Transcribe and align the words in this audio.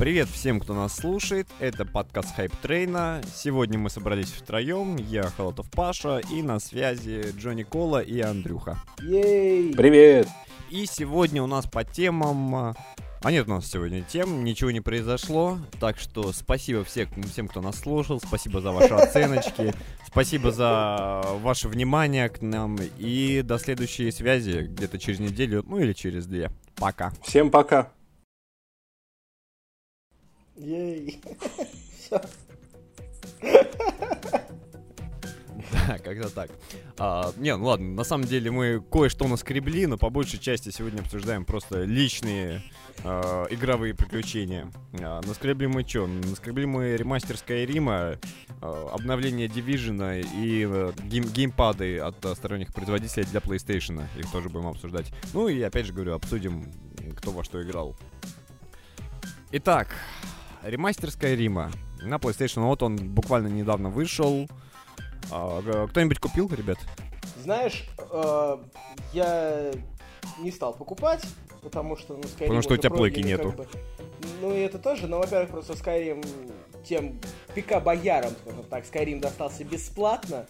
Привет 0.00 0.30
всем, 0.30 0.60
кто 0.60 0.72
нас 0.72 0.96
слушает. 0.96 1.46
Это 1.58 1.84
подкаст 1.84 2.34
Хайп 2.34 2.56
Трейна. 2.62 3.20
Сегодня 3.34 3.78
мы 3.78 3.90
собрались 3.90 4.30
втроем. 4.30 4.96
Я 4.96 5.24
Холотов 5.24 5.70
Паша 5.70 6.22
и 6.32 6.40
на 6.40 6.58
связи 6.58 7.34
Джонни 7.36 7.64
Кола 7.64 8.00
и 8.00 8.18
Андрюха. 8.18 8.78
Ей! 9.02 9.74
Привет! 9.74 10.26
И 10.70 10.86
сегодня 10.86 11.42
у 11.42 11.46
нас 11.46 11.66
по 11.66 11.84
темам... 11.84 12.74
А 13.22 13.30
нет 13.30 13.46
у 13.46 13.50
нас 13.50 13.66
сегодня 13.66 14.00
тем, 14.00 14.42
ничего 14.42 14.70
не 14.70 14.80
произошло. 14.80 15.58
Так 15.78 15.98
что 15.98 16.32
спасибо 16.32 16.82
всем, 16.82 17.08
всем, 17.24 17.46
кто 17.46 17.60
нас 17.60 17.78
слушал. 17.78 18.22
Спасибо 18.26 18.62
за 18.62 18.72
ваши 18.72 18.94
оценочки. 18.94 19.74
Спасибо 20.06 20.50
за 20.50 21.22
ваше 21.42 21.68
внимание 21.68 22.30
к 22.30 22.40
нам. 22.40 22.78
И 22.96 23.42
до 23.44 23.58
следующей 23.58 24.10
связи 24.12 24.62
где-то 24.62 24.98
через 24.98 25.20
неделю, 25.20 25.62
ну 25.68 25.78
или 25.78 25.92
через 25.92 26.24
две. 26.24 26.50
Пока. 26.76 27.12
Всем 27.22 27.50
пока! 27.50 27.92
Ей! 30.60 31.20
Всё. 31.98 32.20
Да, 35.72 35.98
как-то 35.98 36.28
так. 36.30 36.50
А, 36.98 37.32
не, 37.36 37.56
ну 37.56 37.64
ладно, 37.64 37.94
на 37.94 38.02
самом 38.04 38.26
деле 38.26 38.50
мы 38.50 38.80
кое-что 38.80 39.28
наскребли, 39.28 39.86
но 39.86 39.98
по 39.98 40.10
большей 40.10 40.38
части 40.40 40.70
сегодня 40.70 41.00
обсуждаем 41.00 41.44
просто 41.44 41.84
личные 41.84 42.62
а, 43.04 43.46
игровые 43.50 43.94
приключения. 43.94 44.70
А, 45.00 45.20
наскребли 45.24 45.66
мы 45.66 45.86
что? 45.86 46.06
Наскребли 46.06 46.64
мы 46.66 46.96
ремастер 46.96 47.36
Скайрима, 47.36 48.18
а, 48.60 48.90
обновление 48.92 49.46
Division 49.46 50.22
и 50.22 50.64
а, 50.64 50.92
гейм- 51.08 51.30
геймпады 51.32 51.98
от 52.00 52.24
а, 52.24 52.34
сторонних 52.34 52.72
производителей 52.74 53.26
для 53.26 53.38
PlayStation. 53.40 54.02
Их 54.18 54.30
тоже 54.32 54.48
будем 54.48 54.66
обсуждать. 54.66 55.12
Ну 55.34 55.46
и 55.48 55.60
опять 55.62 55.86
же 55.86 55.92
говорю, 55.92 56.14
обсудим, 56.14 56.72
кто 57.16 57.30
во 57.30 57.44
что 57.44 57.62
играл. 57.62 57.96
Итак, 59.52 59.88
ремастер 60.62 61.08
Skyrim 61.08 61.70
на 62.02 62.14
PlayStation. 62.16 62.60
Вот 62.62 62.82
он 62.82 62.96
буквально 62.96 63.48
недавно 63.48 63.88
вышел. 63.90 64.48
А, 65.30 65.86
кто-нибудь 65.88 66.18
купил, 66.18 66.48
ребят? 66.52 66.78
Знаешь, 67.42 67.86
э, 68.12 68.56
я 69.12 69.70
не 70.38 70.50
стал 70.50 70.74
покупать, 70.74 71.24
потому 71.62 71.96
что, 71.96 72.14
ну, 72.14 72.22
Skyrim 72.22 72.38
Потому 72.38 72.62
что 72.62 72.74
у 72.74 72.76
тебя 72.76 72.90
плойки 72.90 73.20
нету. 73.20 73.52
бы. 73.52 73.66
Ну, 74.40 74.54
и 74.54 74.58
это 74.58 74.78
тоже, 74.78 75.06
но, 75.06 75.18
во-первых, 75.18 75.50
просто 75.50 75.72
Skyrim 75.74 76.26
тем 76.84 77.18
пика-боярам, 77.54 78.32
скажем 78.42 78.64
так, 78.64 78.84
Skyrim 78.84 79.20
достался 79.20 79.64
бесплатно, 79.64 80.46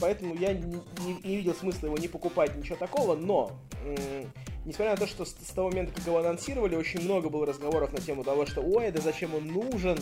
поэтому 0.00 0.34
я 0.34 0.52
не, 0.52 0.80
не- 1.00 1.20
не 1.24 1.36
видел 1.36 1.54
смысла 1.54 1.86
его 1.86 1.98
не 1.98 2.08
покупать, 2.08 2.54
ничего 2.56 2.76
такого, 2.76 3.14
но, 3.16 3.52
м, 3.84 4.30
несмотря 4.64 4.92
на 4.92 4.96
то, 4.96 5.06
что 5.06 5.24
с, 5.24 5.30
с 5.30 5.50
того 5.52 5.70
момента, 5.70 5.92
как 5.94 6.06
его 6.06 6.18
анонсировали, 6.18 6.76
очень 6.76 7.02
много 7.02 7.28
было 7.28 7.46
разговоров 7.46 7.92
на 7.92 8.00
тему 8.00 8.24
того, 8.24 8.46
что, 8.46 8.60
ой, 8.60 8.90
да 8.90 9.00
зачем 9.00 9.34
он 9.34 9.46
нужен, 9.46 9.98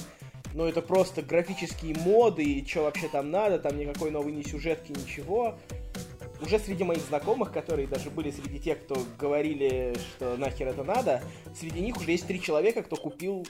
ну 0.55 0.67
это 0.67 0.83
просто 0.83 1.23
графические 1.23 1.97
моды, 1.97 2.43
и 2.43 2.67
что 2.67 2.83
вообще 2.83 3.09
там 3.09 3.31
надо, 3.31 3.59
там 3.59 3.77
никакой 3.79 4.11
новой 4.11 4.33
ни 4.33 4.43
сюжетки, 4.43 4.93
ничего. 4.93 5.57
Уже 6.41 6.59
среди 6.59 6.83
моих 6.83 7.03
знакомых, 7.03 7.53
которые 7.53 7.87
даже 7.87 8.11
были 8.11 8.31
среди 8.33 8.59
тех, 8.59 8.81
кто 8.81 9.01
говорили, 9.19 9.95
что 10.17 10.37
нахер 10.37 10.69
это 10.69 10.83
надо, 10.83 11.23
среди 11.59 11.81
них 11.81 11.97
уже 11.97 12.11
есть 12.11 12.27
три 12.27 12.41
человека, 12.41 12.83
кто 12.83 12.97
купил 12.97 13.47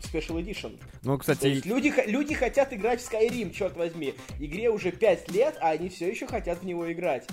Special 0.00 0.42
Edition. 0.42 0.78
Ну, 1.02 1.12
То 1.14 1.18
кстати, 1.18 1.46
есть 1.46 1.66
люди, 1.66 1.92
люди 2.06 2.34
хотят 2.34 2.72
играть 2.72 3.00
в 3.00 3.12
Skyrim, 3.12 3.52
черт 3.52 3.76
возьми. 3.76 4.14
Игре 4.40 4.70
уже 4.70 4.90
5 4.90 5.30
лет, 5.30 5.56
а 5.60 5.70
они 5.70 5.88
все 5.88 6.08
еще 6.08 6.26
хотят 6.26 6.60
в 6.60 6.64
него 6.64 6.90
играть. 6.92 7.28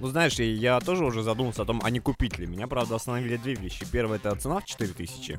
Ну 0.00 0.06
знаешь, 0.08 0.38
я 0.38 0.80
тоже 0.80 1.04
уже 1.04 1.22
задумался 1.22 1.62
о 1.62 1.64
том, 1.64 1.80
а 1.84 1.90
не 1.90 2.00
купить 2.00 2.38
ли. 2.38 2.46
Меня, 2.46 2.66
правда, 2.66 2.96
остановили 2.96 3.36
две 3.36 3.54
вещи. 3.54 3.84
Первая 3.90 4.18
это 4.18 4.34
цена 4.36 4.60
в 4.60 4.64
4000. 4.64 5.38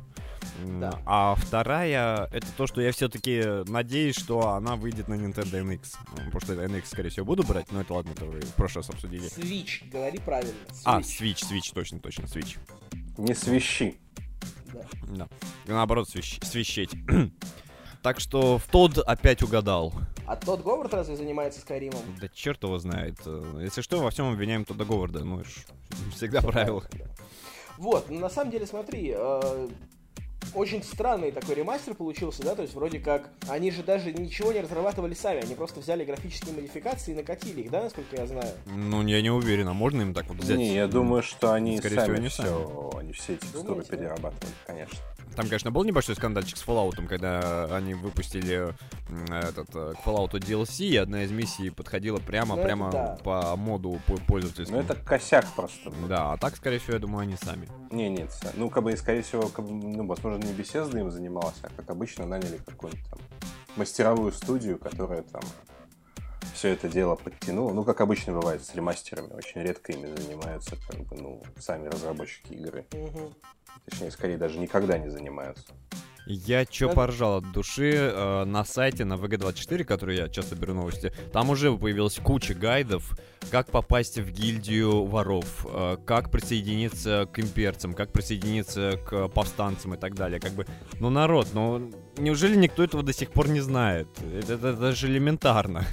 М, 0.64 0.80
Да. 0.82 1.00
А 1.06 1.36
вторая 1.36 2.28
это 2.32 2.48
то, 2.58 2.68
что 2.68 2.82
я 2.82 2.92
все-таки 2.92 3.64
надеюсь, 3.70 4.18
что 4.18 4.50
она 4.50 4.76
выйдет 4.76 5.08
на 5.08 5.14
Nintendo 5.16 5.62
NX. 5.64 5.96
Ну, 6.12 6.16
Потому 6.32 6.40
что 6.42 6.54
NX, 6.54 6.86
скорее 6.86 7.10
всего, 7.10 7.26
буду 7.26 7.44
брать, 7.44 7.72
но 7.72 7.82
это 7.82 7.94
ладно, 7.94 8.12
это 8.12 8.26
вы 8.26 8.40
в 8.42 8.54
прошлый 8.56 8.82
раз 8.84 8.90
обсудили. 8.90 9.26
Switch, 9.30 9.90
говори 9.92 10.20
правильно. 10.20 10.54
А, 10.86 11.00
Switch. 11.00 11.36
Switch, 11.36 11.52
Switch, 11.52 11.74
точно, 11.74 12.00
точно, 12.00 12.24
Switch. 12.24 12.58
Не 13.18 13.34
свищи. 13.36 13.98
Да. 14.74 14.86
Да. 15.08 15.28
И 15.66 15.72
наоборот, 15.72 16.08
свищ- 16.10 16.44
свищеть. 16.46 16.92
Так 18.02 18.20
что 18.20 18.58
в 18.58 18.66
тот 18.68 18.98
опять 18.98 19.44
угадал. 19.44 19.94
А 20.26 20.36
тот 20.36 20.64
Говард 20.64 20.94
разве 20.94 21.16
занимается 21.16 21.60
Скайримом? 21.60 22.02
Да 22.22 22.28
черт 22.30 22.64
его 22.64 22.78
знает. 22.78 23.18
Если 23.60 23.82
что, 23.82 24.00
во 24.02 24.10
всем 24.12 24.32
обвиняем 24.32 24.64
Тодда 24.64 24.86
Говарда. 24.86 25.24
Ну, 25.24 25.44
ж, 25.44 25.48
всегда 26.16 26.42
правило. 26.42 26.84
Вот, 27.78 28.10
ну, 28.10 28.20
на 28.20 28.30
самом 28.30 28.52
деле, 28.52 28.68
смотри, 28.68 29.14
э, 29.16 29.68
очень 30.54 30.84
странный 30.84 31.32
такой 31.32 31.56
ремастер 31.56 31.94
получился, 31.94 32.44
да, 32.44 32.56
то 32.56 32.62
есть 32.62 32.74
вроде 32.74 33.00
как 33.00 33.30
они 33.48 33.72
же 33.72 33.84
даже 33.84 34.12
ничего 34.12 34.52
не 34.52 34.62
разрабатывали 34.62 35.14
сами, 35.14 35.42
они 35.42 35.56
просто 35.56 35.80
взяли 35.80 36.04
графические 36.04 36.56
модификации 36.56 37.12
и 37.12 37.16
накатили 37.16 37.62
их, 37.62 37.72
да, 37.72 37.84
насколько 37.84 38.16
я 38.16 38.28
знаю. 38.28 38.52
Ну, 38.66 39.06
я 39.08 39.22
не 39.22 39.30
уверен, 39.30 39.68
а 39.68 39.74
можно 39.74 40.02
им 40.02 40.14
так 40.14 40.28
вот 40.28 40.38
взять? 40.38 40.58
Не, 40.58 40.74
я 40.74 40.88
думаю, 40.88 41.24
что 41.24 41.54
они 41.54 41.78
Скорее 41.78 41.96
сами 41.96 42.28
всего, 42.28 42.48
они 42.48 42.54
все, 42.54 42.92
они 43.00 43.14
все 43.14 43.36
текстуры 43.38 43.64
Думаете, 43.64 43.92
да? 43.92 43.98
перерабатывали, 43.98 44.54
конечно. 44.66 44.98
Там, 45.36 45.46
конечно, 45.46 45.72
был 45.72 45.84
небольшой 45.86 46.16
скандальчик 46.16 46.58
с 46.58 46.66
Fallout, 46.66 47.06
когда 47.08 47.66
они 47.76 47.94
выпустили 47.94 48.74
этот 49.34 49.70
э, 49.74 49.94
к 49.94 50.06
Fallout 50.06 50.32
DLC, 50.32 50.86
и 50.88 50.98
одна 50.98 51.24
из 51.24 51.32
миссий 51.32 51.70
подходила 51.70 52.18
прямо, 52.18 52.56
Ну, 52.56 52.64
прямо 52.64 52.92
да. 52.92 53.18
по 53.24 53.56
моду 53.56 54.00
по- 54.06 54.18
пользовательскому. 54.18 54.80
Ну 54.80 54.84
это 54.84 54.96
косяк 54.96 55.46
просто. 55.56 55.92
был. 55.92 56.08
Да, 56.08 56.34
а 56.34 56.38
так, 56.38 56.56
скорее 56.58 56.80
всего, 56.80 56.94
я 56.96 57.00
думаю, 57.00 57.22
они 57.24 57.38
сами. 57.38 57.70
Не, 57.92 58.10
нет, 58.10 58.32
ну 58.56 58.70
как 58.70 58.84
бы, 58.84 58.96
скорее 58.98 59.22
всего, 59.22 59.48
как 59.48 59.66
бы, 59.66 59.72
ну, 59.72 60.06
возможно, 60.08 60.44
не 60.44 60.52
Bethesda 60.52 61.00
им 61.00 61.10
занималась, 61.10 61.56
а 61.64 61.70
как 61.76 61.90
обычно 61.90 62.26
наняли 62.26 62.60
какую-нибудь 62.66 63.06
там 63.10 63.20
мастеровую 63.78 64.32
студию, 64.34 64.78
которая 64.78 65.22
там 65.24 65.42
все 66.60 66.74
это 66.74 66.90
дело 66.90 67.16
подтянула. 67.16 67.72
Ну, 67.72 67.86
как 67.86 68.02
обычно 68.02 68.34
бывает 68.34 68.66
с 68.66 68.76
ремастерами, 68.76 69.32
очень 69.32 69.62
редко 69.62 69.94
ими 69.94 70.14
занимаются, 70.14 70.76
как 70.90 71.00
бы, 71.08 71.16
ну, 71.16 71.42
сами 71.58 71.88
разработчики 71.88 72.52
игры. 72.52 72.86
Мгм. 72.92 73.34
Точнее, 73.86 74.12
скорее, 74.12 74.38
даже 74.38 74.60
никогда 74.60 74.98
не 74.98 75.10
занимаются. 75.10 75.68
Я 76.26 76.66
чё 76.66 76.90
поржал 76.94 77.38
от 77.38 77.52
души 77.54 77.94
э, 77.96 78.44
на 78.44 78.66
сайте 78.66 79.06
на 79.06 79.14
VG24, 79.14 79.86
который 79.86 80.18
я 80.18 80.28
часто 80.28 80.56
беру 80.56 80.74
новости. 80.74 81.14
Там 81.32 81.50
уже 81.50 81.76
появилась 81.76 82.20
куча 82.20 82.54
гайдов, 82.54 83.18
как 83.50 83.72
попасть 83.72 84.20
в 84.20 84.30
гильдию 84.30 85.06
воров, 85.06 85.66
э, 85.66 85.96
как 86.06 86.30
присоединиться 86.30 87.26
к 87.32 87.40
имперцам, 87.40 87.94
как 87.94 88.12
присоединиться 88.12 89.00
к 89.10 89.30
повстанцам 89.30 89.94
и 89.94 89.98
так 89.98 90.14
далее. 90.14 90.42
Как 90.42 90.52
бы, 90.52 90.68
ну 91.00 91.10
народ, 91.10 91.48
ну 91.54 91.90
неужели 92.18 92.58
никто 92.58 92.84
этого 92.84 93.02
до 93.02 93.14
сих 93.14 93.32
пор 93.32 93.48
не 93.48 93.62
знает? 93.62 94.10
Это, 94.22 94.56
это 94.56 94.74
даже 94.74 95.08
элементарно. 95.08 95.86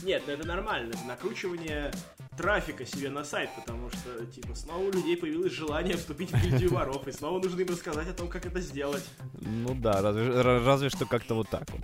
Нет, 0.02 0.22
ну 0.26 0.32
это 0.32 0.46
нормально, 0.46 0.90
это 0.90 1.04
накручивание 1.04 1.92
трафика 2.36 2.86
себе 2.86 3.10
на 3.10 3.24
сайт, 3.24 3.50
потому 3.54 3.90
что, 3.90 4.24
типа, 4.26 4.54
снова 4.54 4.78
у 4.78 4.90
людей 4.90 5.16
появилось 5.16 5.52
желание 5.52 5.96
вступить 5.96 6.30
в 6.30 6.42
гильдию 6.42 6.70
воров, 6.74 7.06
и 7.06 7.12
снова 7.12 7.38
нужно 7.38 7.60
им 7.60 7.68
рассказать 7.68 8.08
о 8.08 8.14
том, 8.14 8.28
как 8.28 8.46
это 8.46 8.60
сделать. 8.60 9.04
Ну 9.40 9.74
да, 9.74 10.00
разве, 10.00 10.22
ра- 10.22 10.64
разве 10.64 10.88
что 10.88 11.06
как-то 11.06 11.34
вот 11.34 11.48
так 11.48 11.68
вот. 11.70 11.82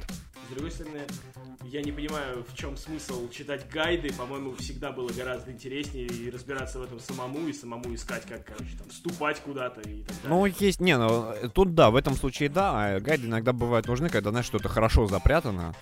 С 0.49 0.55
другой 0.55 0.71
стороны, 0.71 1.01
я 1.65 1.83
не 1.83 1.91
понимаю, 1.91 2.45
в 2.49 2.57
чем 2.57 2.77
смысл 2.77 3.29
читать 3.31 3.69
гайды, 3.69 4.13
по-моему, 4.13 4.55
всегда 4.55 4.93
было 4.93 5.11
гораздо 5.11 5.51
интереснее 5.51 6.07
и 6.07 6.31
разбираться 6.31 6.79
в 6.79 6.85
этом 6.85 7.01
самому, 7.01 7.49
и 7.49 7.53
самому 7.53 7.93
искать, 7.95 8.23
как, 8.27 8.47
короче, 8.47 8.79
там, 8.79 8.89
вступать 8.89 9.41
куда-то 9.41 9.81
и 9.81 10.05
так 10.05 10.17
далее. 10.23 10.29
Ну, 10.29 10.47
есть, 10.47 10.81
не, 10.81 10.97
ну, 10.97 11.35
тут 11.53 11.75
да, 11.75 11.91
в 11.91 11.97
этом 11.97 12.15
случае 12.15 12.49
да, 12.49 12.95
а 12.95 13.01
гайды 13.01 13.27
иногда 13.27 13.53
бывают 13.53 13.89
нужны, 13.89 14.09
когда, 14.09 14.31
знаешь, 14.31 14.47
что-то 14.47 14.69
хорошо 14.69 15.07
запрятано, 15.09 15.75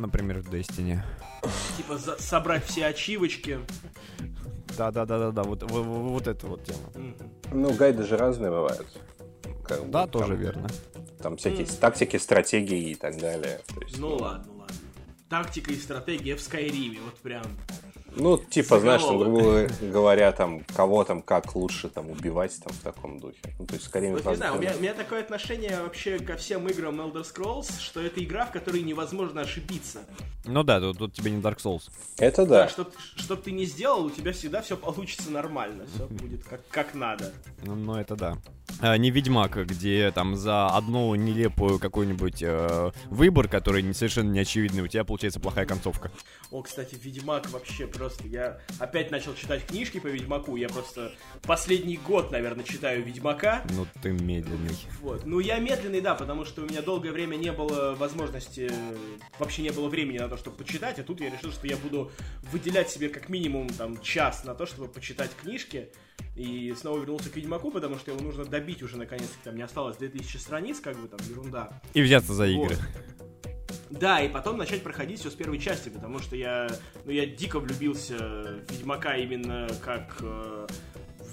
например, 0.00 0.40
в 0.40 0.48
Destiny. 0.52 1.00
Типа, 1.76 1.96
за- 1.98 2.20
собрать 2.20 2.64
все 2.64 2.86
ачивочки. 2.86 3.60
Да-да-да-да-да, 4.76 5.42
вот, 5.42 5.62
вот, 5.70 5.84
вот 5.84 6.26
эта 6.26 6.46
вот 6.46 6.64
тема. 6.64 7.14
Ну, 7.52 7.72
гайды 7.74 8.02
же 8.04 8.16
разные 8.16 8.50
бывают. 8.50 8.86
Как 9.64 9.84
бы, 9.84 9.90
Да, 9.90 10.02
там- 10.02 10.10
тоже 10.10 10.34
верно. 10.36 10.68
Там 11.20 11.36
всякие 11.36 11.66
тактики, 11.66 12.16
стратегии 12.18 12.90
и 12.90 12.94
так 12.94 13.18
далее. 13.18 13.60
То 13.74 13.80
есть, 13.80 13.98
Ну 13.98 14.16
ладно, 14.16 14.52
ладно. 14.52 14.76
Тактика 15.28 15.72
и 15.72 15.76
стратегия 15.76 16.36
в 16.36 16.40
Скайриме, 16.40 16.98
вот 17.04 17.14
прям. 17.16 17.44
Ну, 18.16 18.38
типа, 18.38 18.80
знаешь, 18.80 19.02
там, 19.02 19.18
грубо 19.18 19.68
говоря, 19.80 20.32
там, 20.32 20.64
кого 20.74 21.04
там, 21.04 21.22
как 21.22 21.54
лучше 21.54 21.88
там 21.88 22.10
убивать 22.10 22.58
там 22.62 22.72
в 22.72 22.78
таком 22.78 23.18
духе. 23.20 23.38
Ну, 23.58 23.66
то 23.66 23.74
есть, 23.74 23.86
скорее, 23.86 24.12
Вот 24.12 24.24
не 24.24 24.36
знаю, 24.36 24.56
у 24.56 24.58
меня, 24.58 24.72
у 24.76 24.80
меня 24.80 24.94
такое 24.94 25.20
отношение 25.20 25.80
вообще 25.82 26.18
ко 26.18 26.36
всем 26.36 26.66
играм 26.68 26.98
Elder 27.00 27.22
Scrolls, 27.24 27.80
что 27.80 28.00
это 28.00 28.22
игра, 28.24 28.46
в 28.46 28.52
которой 28.52 28.82
невозможно 28.82 29.42
ошибиться. 29.42 30.00
Ну 30.44 30.62
да, 30.62 30.80
тут, 30.80 30.98
тут 30.98 31.12
тебе 31.12 31.30
не 31.30 31.42
Dark 31.42 31.58
Souls. 31.58 31.90
Это 32.18 32.46
да. 32.46 32.68
Что, 32.68 32.88
что 33.16 33.36
бы 33.36 33.42
ты 33.42 33.50
ни 33.52 33.64
сделал, 33.64 34.06
у 34.06 34.10
тебя 34.10 34.32
всегда 34.32 34.62
все 34.62 34.76
получится 34.76 35.30
нормально, 35.30 35.84
все 35.94 36.06
будет 36.10 36.44
как, 36.44 36.66
как 36.68 36.94
надо. 36.94 37.32
Ну, 37.64 37.74
ну, 37.74 37.96
это 37.96 38.16
да. 38.16 38.38
А, 38.80 38.96
не 38.96 39.10
Ведьмак, 39.10 39.66
где 39.66 40.10
там 40.10 40.36
за 40.36 40.68
одну 40.68 41.14
нелепую 41.14 41.78
какой-нибудь 41.78 42.42
э, 42.42 42.92
выбор, 43.10 43.48
который 43.48 43.82
не- 43.82 43.94
совершенно 43.94 44.30
не 44.30 44.40
очевидный, 44.40 44.82
у 44.82 44.86
тебя 44.86 45.04
получается 45.04 45.40
плохая 45.40 45.66
концовка. 45.66 46.10
О, 46.50 46.62
кстати, 46.62 46.96
Ведьмак 47.02 47.50
вообще 47.50 47.86
просто 47.86 48.05
просто 48.06 48.28
я 48.28 48.60
опять 48.78 49.10
начал 49.10 49.34
читать 49.34 49.66
книжки 49.66 49.98
по 49.98 50.06
Ведьмаку. 50.06 50.54
Я 50.54 50.68
просто 50.68 51.12
последний 51.42 51.96
год, 51.96 52.30
наверное, 52.30 52.64
читаю 52.64 53.02
Ведьмака. 53.02 53.64
Ну 53.70 53.84
ты 54.00 54.12
медленный. 54.12 54.76
Вот. 55.00 55.26
Ну 55.26 55.40
я 55.40 55.58
медленный, 55.58 56.00
да, 56.00 56.14
потому 56.14 56.44
что 56.44 56.62
у 56.62 56.66
меня 56.66 56.82
долгое 56.82 57.10
время 57.10 57.34
не 57.34 57.50
было 57.50 57.96
возможности, 57.96 58.70
вообще 59.40 59.62
не 59.62 59.70
было 59.70 59.88
времени 59.88 60.18
на 60.18 60.28
то, 60.28 60.36
чтобы 60.36 60.58
почитать, 60.58 61.00
а 61.00 61.02
тут 61.02 61.20
я 61.20 61.30
решил, 61.30 61.50
что 61.50 61.66
я 61.66 61.76
буду 61.76 62.12
выделять 62.52 62.90
себе 62.90 63.08
как 63.08 63.28
минимум 63.28 63.68
там 63.70 64.00
час 64.00 64.44
на 64.44 64.54
то, 64.54 64.66
чтобы 64.66 64.86
почитать 64.86 65.30
книжки. 65.42 65.88
И 66.36 66.72
снова 66.78 66.98
вернулся 66.98 67.28
к 67.28 67.36
Ведьмаку, 67.36 67.72
потому 67.72 67.96
что 67.96 68.12
его 68.12 68.22
нужно 68.22 68.44
добить 68.44 68.82
уже 68.82 68.96
наконец-то. 68.96 69.36
Там 69.44 69.56
не 69.56 69.62
осталось 69.62 69.96
2000 69.96 70.36
страниц, 70.36 70.78
как 70.80 70.96
бы 70.96 71.08
там 71.08 71.18
ерунда. 71.28 71.80
И 71.92 72.02
взяться 72.02 72.34
за 72.34 72.46
игры. 72.46 72.76
Вот. 72.76 73.25
Да, 73.98 74.20
и 74.20 74.28
потом 74.28 74.58
начать 74.58 74.82
проходить 74.82 75.20
все 75.20 75.30
с 75.30 75.34
первой 75.34 75.58
части, 75.58 75.88
потому 75.88 76.18
что 76.18 76.36
я, 76.36 76.68
ну, 77.04 77.12
я 77.12 77.26
дико 77.26 77.60
влюбился 77.60 78.16
в 78.16 78.70
Ведьмака 78.72 79.16
именно 79.16 79.68
как 79.84 80.16
э, 80.20 80.66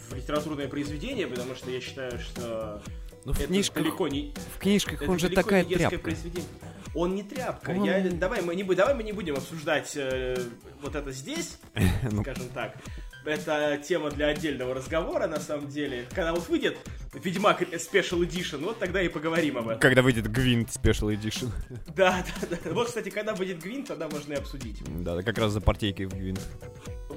в 0.09 0.15
литературное 0.15 0.67
произведение, 0.67 1.27
потому 1.27 1.55
что 1.55 1.69
я 1.71 1.81
считаю, 1.81 2.19
что 2.19 2.81
ну, 3.25 3.33
в 3.33 3.37
это 3.39 3.47
книжках, 3.47 3.83
далеко 3.83 4.07
не... 4.07 4.33
В 4.55 4.59
книжках 4.59 5.01
это 5.01 5.11
он 5.11 5.19
же 5.19 5.29
такая 5.29 5.63
не 5.63 5.75
тряпка. 5.75 5.97
произведение. 5.99 6.49
Он 6.95 7.15
не 7.15 7.23
тряпка. 7.23 7.71
Он- 7.71 7.83
Я, 7.83 8.01
давай, 8.11 8.41
мы 8.41 8.55
не, 8.55 8.63
давай 8.63 8.93
мы 8.93 9.03
не 9.03 9.13
будем 9.13 9.35
обсуждать 9.35 9.93
э, 9.95 10.37
вот 10.81 10.95
это 10.95 11.11
здесь, 11.11 11.57
Ну. 12.11 12.21
скажем 12.21 12.49
так. 12.49 12.75
Это 13.25 13.81
тема 13.83 14.11
для 14.11 14.27
отдельного 14.27 14.73
разговора, 14.73 15.27
на 15.27 15.39
самом 15.39 15.69
деле. 15.69 16.05
Когда 16.09 16.33
вот 16.33 16.49
выйдет 16.49 16.77
Ведьмак 17.13 17.61
Special 17.61 18.19
Edition, 18.19 18.63
вот 18.63 18.79
тогда 18.79 19.01
и 19.01 19.07
поговорим 19.07 19.57
об 19.57 19.69
этом. 19.69 19.79
Когда 19.79 20.01
выйдет 20.01 20.29
Гвинт 20.29 20.69
Special 20.69 21.15
Edition. 21.15 21.49
Да, 21.95 22.25
да, 22.41 22.47
да. 22.63 22.71
Вот, 22.71 22.87
кстати, 22.87 23.09
когда 23.09 23.33
будет 23.33 23.61
Гвинт, 23.61 23.87
тогда 23.87 24.09
можно 24.09 24.33
и 24.33 24.35
обсудить. 24.35 24.81
Да, 25.03 25.21
как 25.21 25.37
раз 25.37 25.51
за 25.51 25.61
партейкой 25.61 26.07
в 26.07 26.13
Гвинт. 26.13 26.41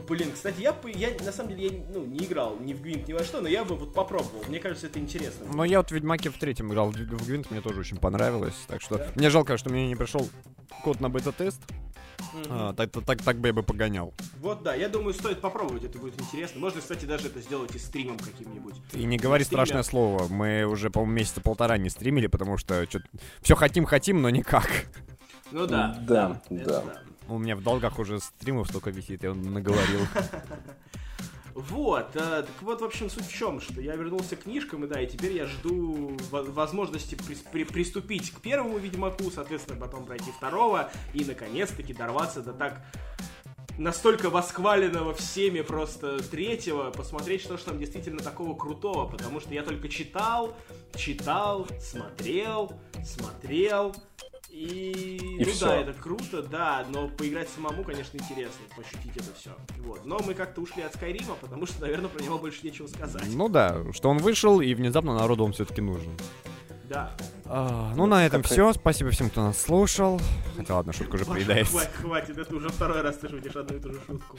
Блин, 0.09 0.31
кстати, 0.33 0.61
я, 0.61 0.73
бы- 0.73 0.91
я 0.91 1.11
на 1.25 1.33
самом 1.33 1.51
деле 1.51 1.67
я, 1.67 1.85
ну, 1.93 2.05
не 2.05 2.25
играл 2.25 2.57
ни 2.61 2.73
в 2.75 2.81
Гвинт, 2.81 3.09
ни 3.09 3.13
во 3.13 3.25
что, 3.25 3.41
но 3.41 3.49
я 3.49 3.65
бы 3.65 3.75
вот 3.75 3.93
попробовал. 3.93 4.45
Мне 4.49 4.61
кажется, 4.61 4.87
это 4.87 4.99
интересно. 4.99 5.47
Но 5.53 5.65
я 5.65 5.79
вот 5.79 5.89
в 5.89 5.93
Ведьмаке 5.93 6.31
в 6.31 6.39
третьем 6.39 6.71
играл 6.71 6.91
в 6.91 6.95
Гвинт, 6.95 7.51
мне 7.51 7.61
тоже 7.61 7.81
очень 7.81 7.97
понравилось. 7.97 8.55
Так 8.69 8.81
что 8.81 9.05
мне 9.17 9.31
жалко, 9.31 9.57
что 9.57 9.71
мне 9.71 9.89
не 9.89 9.97
пришел 9.97 10.29
код 10.85 11.01
на 11.01 11.09
бета-тест. 11.09 11.61
Мгм. 12.33 12.47
А, 12.49 12.73
так, 12.73 12.91
так, 13.05 13.23
так, 13.23 13.37
бы 13.39 13.49
я 13.49 13.53
бы 13.53 13.63
погонял. 13.63 14.15
Вот, 14.41 14.63
да, 14.63 14.75
я 14.75 14.89
думаю, 14.89 15.13
стоит 15.13 15.41
попробовать, 15.41 15.85
это 15.85 15.99
будет 15.99 16.19
интересно. 16.21 16.61
Можно, 16.61 16.81
кстати, 16.81 17.05
даже 17.05 17.29
это 17.29 17.41
сделать 17.41 17.75
и 17.75 17.79
стримом 17.79 18.19
каким-нибудь. 18.19 18.75
И 18.93 19.05
не 19.05 19.19
говори 19.19 19.45
Стример. 19.45 19.67
страшное 19.67 19.83
слово. 19.83 20.27
Мы 20.29 20.65
уже, 20.65 20.91
по-моему, 20.91 21.15
месяца 21.15 21.41
полтора 21.41 21.77
не 21.79 21.91
стримили, 21.91 22.27
потому 22.27 22.57
что 22.57 22.87
все 23.43 23.55
хотим-хотим, 23.55 24.23
но 24.23 24.31
никак. 24.31 24.69
Ну 25.51 25.67
да. 25.67 25.99
Да, 26.07 26.43
это 26.51 26.65
да. 26.65 27.03
У 27.29 27.39
меня 27.39 27.57
в 27.57 27.63
долгах 27.63 27.99
уже 27.99 28.21
стримов 28.21 28.69
столько 28.69 28.91
висит, 28.91 29.23
я 29.25 29.35
наговорил. 29.35 30.01
Вот, 31.55 32.15
э, 32.15 32.19
так 32.19 32.51
вот, 32.61 32.83
в 32.83 32.85
общем, 32.85 33.09
суть 33.09 33.27
в 33.27 33.33
чем, 33.35 33.63
что 33.63 33.81
я 33.81 33.97
вернулся 33.97 34.37
к 34.37 34.43
книжкам, 34.43 34.85
и 34.85 34.89
да, 34.89 35.01
и 35.01 35.07
теперь 35.07 35.33
я 35.33 35.47
жду 35.47 36.15
во- 36.31 36.43
возможности 36.43 37.15
прис- 37.15 37.47
при- 37.51 37.65
приступить 37.65 38.31
к 38.31 38.41
первому 38.43 38.77
Ведьмаку, 38.77 39.31
соответственно, 39.31 39.81
потом 39.81 40.05
пройти 40.05 40.31
второго, 40.33 40.91
и, 41.15 41.25
наконец-таки, 41.25 41.95
дорваться 41.95 42.43
до 42.43 42.53
так 42.53 42.83
настолько 43.79 44.29
восхваленного 44.29 45.15
всеми 45.15 45.63
просто 45.63 46.23
третьего, 46.23 46.91
посмотреть, 46.91 47.41
что 47.41 47.57
же 47.57 47.65
там 47.65 47.79
действительно 47.79 48.23
такого 48.23 48.55
крутого, 48.55 49.09
потому 49.09 49.41
что 49.41 49.55
я 49.55 49.63
только 49.63 49.89
читал, 49.89 50.55
читал, 50.95 51.67
смотрел, 51.81 52.71
смотрел, 53.03 53.97
и, 54.57 55.17
И 55.39 55.45
ну 55.45 55.51
всё. 55.53 55.67
да, 55.67 55.77
это 55.77 55.93
круто, 55.93 56.43
да, 56.43 56.87
но 56.91 57.09
поиграть 57.09 57.49
самому, 57.51 57.85
конечно, 57.85 58.17
интересно, 58.17 58.65
пощутить 58.77 59.17
это 59.17 59.35
все. 59.39 59.51
Вот. 59.85 60.05
Но 60.07 60.19
мы 60.21 60.35
как-то 60.35 60.61
ушли 60.63 60.83
от 60.83 60.95
Скайрима, 60.95 61.35
потому 61.41 61.67
что, 61.67 61.83
наверное, 61.83 62.09
про 62.09 62.23
него 62.23 62.39
больше 62.39 62.61
нечего 62.65 62.87
сказать. 62.87 63.25
Ну 63.29 63.49
да, 63.49 63.77
что 63.93 64.09
он 64.09 64.19
вышел, 64.19 64.61
и 64.61 64.75
внезапно 64.75 65.15
народу 65.15 65.45
он 65.45 65.53
все-таки 65.53 65.81
нужен. 65.83 66.11
Да. 66.89 67.13
А, 67.47 67.93
ну, 67.97 68.07
на 68.07 68.25
этом 68.25 68.43
все. 68.45 68.73
Спасибо 68.73 69.11
всем, 69.11 69.29
кто 69.29 69.43
нас 69.43 69.61
слушал. 69.61 70.21
Хотя 70.57 70.77
ладно, 70.77 70.93
шутка 70.93 71.17
уже 71.17 71.25
приедается. 71.25 71.73
хватит, 71.73 71.93
хватит, 72.01 72.39
это 72.39 72.55
уже 72.55 72.69
второй 72.69 73.03
раз 73.03 73.17
ты 73.19 73.29
шутишь 73.29 73.57
одну 73.57 73.77
и 73.77 73.81
ту 73.81 73.93
же 73.93 74.01
шутку. 74.07 74.37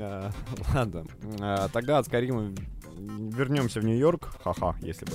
А, 0.00 0.30
Ладно. 0.74 1.04
А, 1.40 1.68
Тогда 1.68 1.98
от 1.98 2.06
Скайрима 2.06 2.52
вернемся 2.96 3.80
в 3.80 3.84
Нью-Йорк. 3.84 4.36
Ха-ха, 4.42 4.76
если 4.82 5.04
бы 5.04 5.12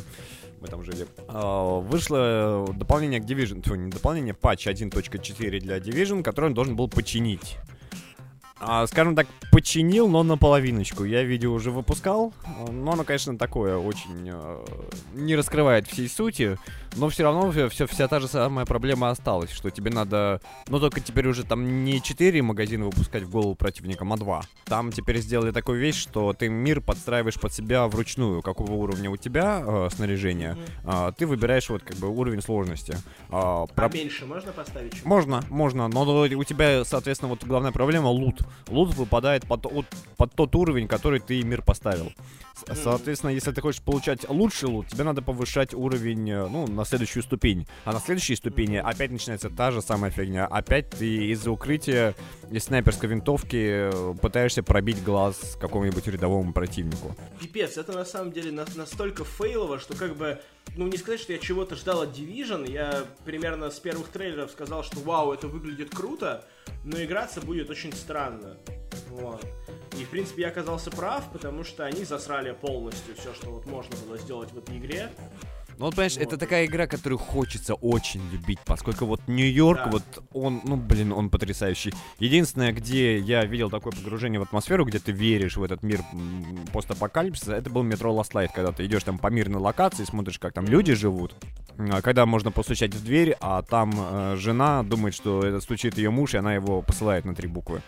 мы 0.61 0.67
там 0.67 0.83
жили. 0.83 1.07
А, 1.27 1.79
Вышло 1.79 2.67
дополнение 2.75 3.19
к 3.19 3.25
Division. 3.25 3.77
Не 3.77 3.91
дополнение, 3.91 4.33
патч 4.33 4.67
1.4 4.67 5.59
для 5.59 5.77
Division, 5.77 6.23
который 6.23 6.45
он 6.45 6.53
должен 6.53 6.75
был 6.75 6.87
починить. 6.87 7.57
А, 8.61 8.85
скажем 8.87 9.15
так, 9.15 9.27
починил, 9.51 10.09
но 10.09 10.23
наполовиночку. 10.23 11.05
Я 11.05 11.23
видео 11.23 11.53
уже 11.53 11.71
выпускал, 11.71 12.33
а, 12.45 12.69
но 12.69 12.91
оно, 12.91 13.03
конечно, 13.03 13.37
такое 13.37 13.77
очень 13.77 14.29
э, 14.29 14.65
не 15.13 15.35
раскрывает 15.35 15.87
всей 15.87 16.09
сути, 16.09 16.57
но 16.97 17.07
все 17.07 17.23
равно 17.23 17.49
все, 17.51 17.69
все, 17.69 17.87
вся 17.87 18.07
та 18.07 18.19
же 18.19 18.27
самая 18.27 18.65
проблема 18.65 19.09
осталась, 19.09 19.51
что 19.51 19.69
тебе 19.69 19.91
надо, 19.91 20.41
но 20.67 20.79
только 20.79 20.99
теперь 20.99 21.27
уже 21.27 21.45
там 21.45 21.85
не 21.85 22.01
4 22.01 22.41
магазина 22.41 22.85
выпускать 22.85 23.23
в 23.23 23.29
голову 23.29 23.55
противникам, 23.55 24.11
а 24.11 24.17
2. 24.17 24.41
Там 24.65 24.91
теперь 24.91 25.19
сделали 25.19 25.51
такую 25.51 25.79
вещь, 25.79 25.97
что 25.97 26.33
ты 26.33 26.49
мир 26.49 26.81
подстраиваешь 26.81 27.39
под 27.39 27.53
себя 27.53 27.87
вручную, 27.87 28.41
какого 28.41 28.73
уровня 28.73 29.09
у 29.09 29.15
тебя 29.15 29.63
э, 29.65 29.89
снаряжение, 29.93 30.57
а, 30.83 31.13
ты 31.13 31.25
выбираешь 31.25 31.69
вот 31.69 31.83
как 31.83 31.95
бы 31.97 32.09
уровень 32.09 32.41
сложности. 32.41 32.97
А, 33.29 33.67
про- 33.67 33.87
Поменьше 33.87 34.25
можно 34.25 34.51
поставить? 34.51 35.05
можно, 35.05 35.43
можно, 35.49 35.87
но 35.87 36.03
у 36.03 36.43
тебя, 36.43 36.83
соответственно, 36.83 37.29
вот 37.29 37.45
главная 37.45 37.71
проблема 37.71 38.07
лут. 38.07 38.41
Лут 38.67 38.93
выпадает 38.95 39.47
под, 39.47 39.65
от- 39.65 39.85
под 40.17 40.33
тот 40.33 40.55
уровень, 40.55 40.87
который 40.87 41.19
ты 41.19 41.41
мир 41.43 41.61
поставил. 41.61 42.11
Соответственно, 42.73 43.31
если 43.31 43.51
ты 43.51 43.61
хочешь 43.61 43.81
получать 43.81 44.27
лучший 44.29 44.67
лут, 44.67 44.87
тебе 44.87 45.03
надо 45.05 45.21
повышать 45.21 45.73
уровень, 45.73 46.29
э, 46.29 46.47
ну, 46.47 46.67
на 46.67 46.83
следующую 46.83 47.23
ступень. 47.23 47.65
А 47.85 47.93
на 47.93 47.99
следующей 48.01 48.35
ступени 48.35 48.75
опять 48.75 49.11
начинается 49.11 49.49
та 49.49 49.71
же 49.71 49.81
самая 49.81 50.11
фигня. 50.11 50.45
Опять 50.45 50.89
ты 50.89 51.27
из-за 51.31 51.51
укрытия 51.51 52.15
из 52.51 52.65
снайперской 52.65 53.07
винтовки 53.09 53.89
э, 53.91 54.13
пытаешься 54.21 54.61
пробить 54.61 55.01
глаз 55.03 55.57
какому-нибудь 55.59 56.05
рядовому 56.07 56.51
противнику. 56.51 57.15
Пипец, 57.39 57.77
это 57.77 57.93
на 57.93 58.03
самом 58.05 58.33
деле 58.33 58.51
на- 58.51 58.65
настолько 58.75 59.23
фейлово, 59.23 59.79
что 59.79 59.95
как 59.95 60.17
бы, 60.17 60.39
ну 60.75 60.87
не 60.87 60.97
сказать, 60.97 61.21
что 61.21 61.31
я 61.31 61.39
чего-то 61.39 61.75
ждал 61.75 62.01
от 62.01 62.09
Division, 62.09 62.69
я 62.69 63.03
примерно 63.23 63.71
с 63.71 63.79
первых 63.79 64.09
трейлеров 64.09 64.51
сказал, 64.51 64.83
что 64.83 64.99
вау, 64.99 65.31
это 65.31 65.47
выглядит 65.47 65.95
круто, 65.95 66.43
но 66.83 67.01
играться 67.03 67.41
будет 67.41 67.69
очень 67.69 67.93
странно. 67.93 68.57
Вот. 69.09 69.45
И, 69.97 70.05
в 70.05 70.09
принципе, 70.09 70.43
я 70.43 70.49
оказался 70.49 70.91
прав, 70.91 71.31
потому 71.31 71.63
что 71.63 71.85
они 71.85 72.03
засрали 72.05 72.51
полностью 72.51 73.15
все, 73.15 73.33
что 73.33 73.49
вот 73.49 73.65
можно 73.65 73.95
было 74.05 74.17
сделать 74.17 74.51
в 74.51 74.57
этой 74.57 74.77
игре. 74.77 75.09
Ну, 75.79 75.85
вот, 75.85 75.95
понимаешь, 75.95 76.15
Вот. 76.17 76.23
это 76.23 76.37
такая 76.37 76.65
игра, 76.65 76.87
которую 76.87 77.17
хочется 77.17 77.73
очень 77.73 78.21
любить, 78.31 78.59
поскольку 78.65 79.05
вот 79.05 79.21
Нью-Йорк, 79.27 79.79
Да. 79.85 79.91
вот 79.91 80.03
он, 80.33 80.61
ну, 80.65 80.75
блин, 80.75 81.13
он 81.13 81.29
потрясающий. 81.29 81.93
Единственное, 82.19 82.73
где 82.73 83.17
я 83.17 83.45
видел 83.45 83.69
такое 83.69 83.93
погружение 83.93 84.39
в 84.41 84.43
атмосферу, 84.43 84.83
где 84.85 84.99
ты 84.99 85.13
веришь 85.13 85.55
в 85.55 85.63
этот 85.63 85.81
мир 85.81 86.01
постапокалипсиса, 86.73 87.53
это 87.55 87.69
был 87.69 87.83
метро 87.83 88.13
Last 88.13 88.31
Light, 88.33 88.49
когда 88.53 88.71
ты 88.73 88.85
идешь 88.85 89.03
там 89.03 89.17
по 89.17 89.27
мирной 89.27 89.61
локации, 89.61 90.03
смотришь, 90.03 90.37
как 90.37 90.53
там 90.53 90.65
люди 90.65 90.93
живут, 90.93 91.33
а, 91.77 92.01
когда 92.01 92.25
можно 92.25 92.51
постучать 92.51 92.93
в 92.93 93.01
дверь, 93.03 93.35
а 93.39 93.61
там 93.61 93.93
э, 93.95 94.35
жена 94.37 94.83
думает, 94.83 95.15
что 95.15 95.39
это 95.41 95.61
стучит 95.61 95.97
ее 95.97 96.09
муж, 96.09 96.33
и 96.33 96.37
она 96.37 96.53
его 96.55 96.81
посылает 96.81 97.23
на 97.23 97.33
три 97.33 97.47
буквы. 97.47 97.81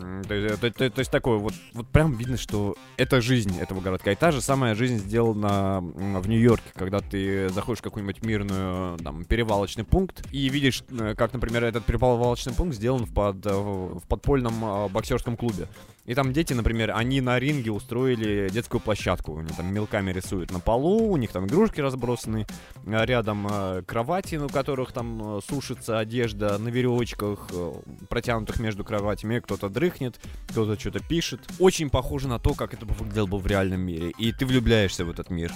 М, 0.00 0.22
То 0.24 0.34
есть, 0.34 0.60
то, 0.60 0.70
то- 0.70 0.90
то 0.90 0.98
есть 1.00 1.10
такое 1.10 1.36
вот, 1.36 1.52
вот 1.74 1.86
прям 1.88 2.14
видно, 2.14 2.38
что 2.38 2.76
это 2.96 3.20
жизнь 3.20 3.58
этого 3.60 3.82
городка. 3.82 4.10
И 4.10 4.14
та 4.14 4.30
же 4.32 4.40
самая 4.40 4.74
жизнь 4.74 4.96
сделана 4.98 5.80
в 5.82 6.26
Нью-Йорке, 6.28 6.70
когда 6.74 7.00
ты 7.00 7.25
заходишь 7.52 7.80
в 7.80 7.82
какой-нибудь 7.82 8.22
мирную 8.22 8.98
там, 8.98 9.24
перевалочный 9.24 9.84
пункт 9.84 10.24
и 10.32 10.48
видишь, 10.48 10.82
э, 10.90 11.14
как, 11.16 11.32
например, 11.32 11.64
этот 11.64 11.84
перевалочный 11.84 12.52
пункт 12.52 12.76
сделан 12.76 13.04
в, 13.04 13.12
под, 13.12 13.44
в 13.44 14.02
подпольном 14.08 14.64
э, 14.64 14.88
боксерском 14.88 15.36
клубе. 15.36 15.68
И 16.06 16.14
там 16.14 16.32
дети, 16.32 16.52
например, 16.52 16.92
они 16.94 17.20
на 17.20 17.38
ринге 17.38 17.72
устроили 17.72 18.48
детскую 18.48 18.80
площадку. 18.80 19.38
Они 19.38 19.48
там 19.48 19.72
мелками 19.72 20.12
рисуют 20.12 20.52
на 20.52 20.60
полу, 20.60 21.10
у 21.10 21.16
них 21.16 21.32
там 21.32 21.46
игрушки 21.46 21.80
разбросаны, 21.80 22.46
а 22.86 23.04
рядом 23.04 23.46
э, 23.50 23.82
кровати, 23.86 24.36
на 24.36 24.48
которых 24.48 24.92
там 24.92 25.40
сушится 25.48 25.98
одежда 25.98 26.58
на 26.58 26.68
веревочках, 26.68 27.48
э, 27.52 27.72
протянутых 28.08 28.60
между 28.60 28.84
кроватями. 28.84 29.40
Кто-то 29.40 29.68
дрыхнет, 29.68 30.20
кто-то 30.48 30.78
что-то 30.78 31.00
пишет. 31.00 31.40
Очень 31.58 31.90
похоже 31.90 32.28
на 32.28 32.38
то, 32.38 32.54
как 32.54 32.72
это 32.74 32.86
выглядело 32.86 33.26
бы 33.26 33.38
в 33.38 33.46
реальном 33.46 33.80
мире. 33.80 34.12
И 34.16 34.32
ты 34.32 34.46
влюбляешься 34.46 35.04
в 35.04 35.10
этот 35.10 35.30
мир. 35.30 35.52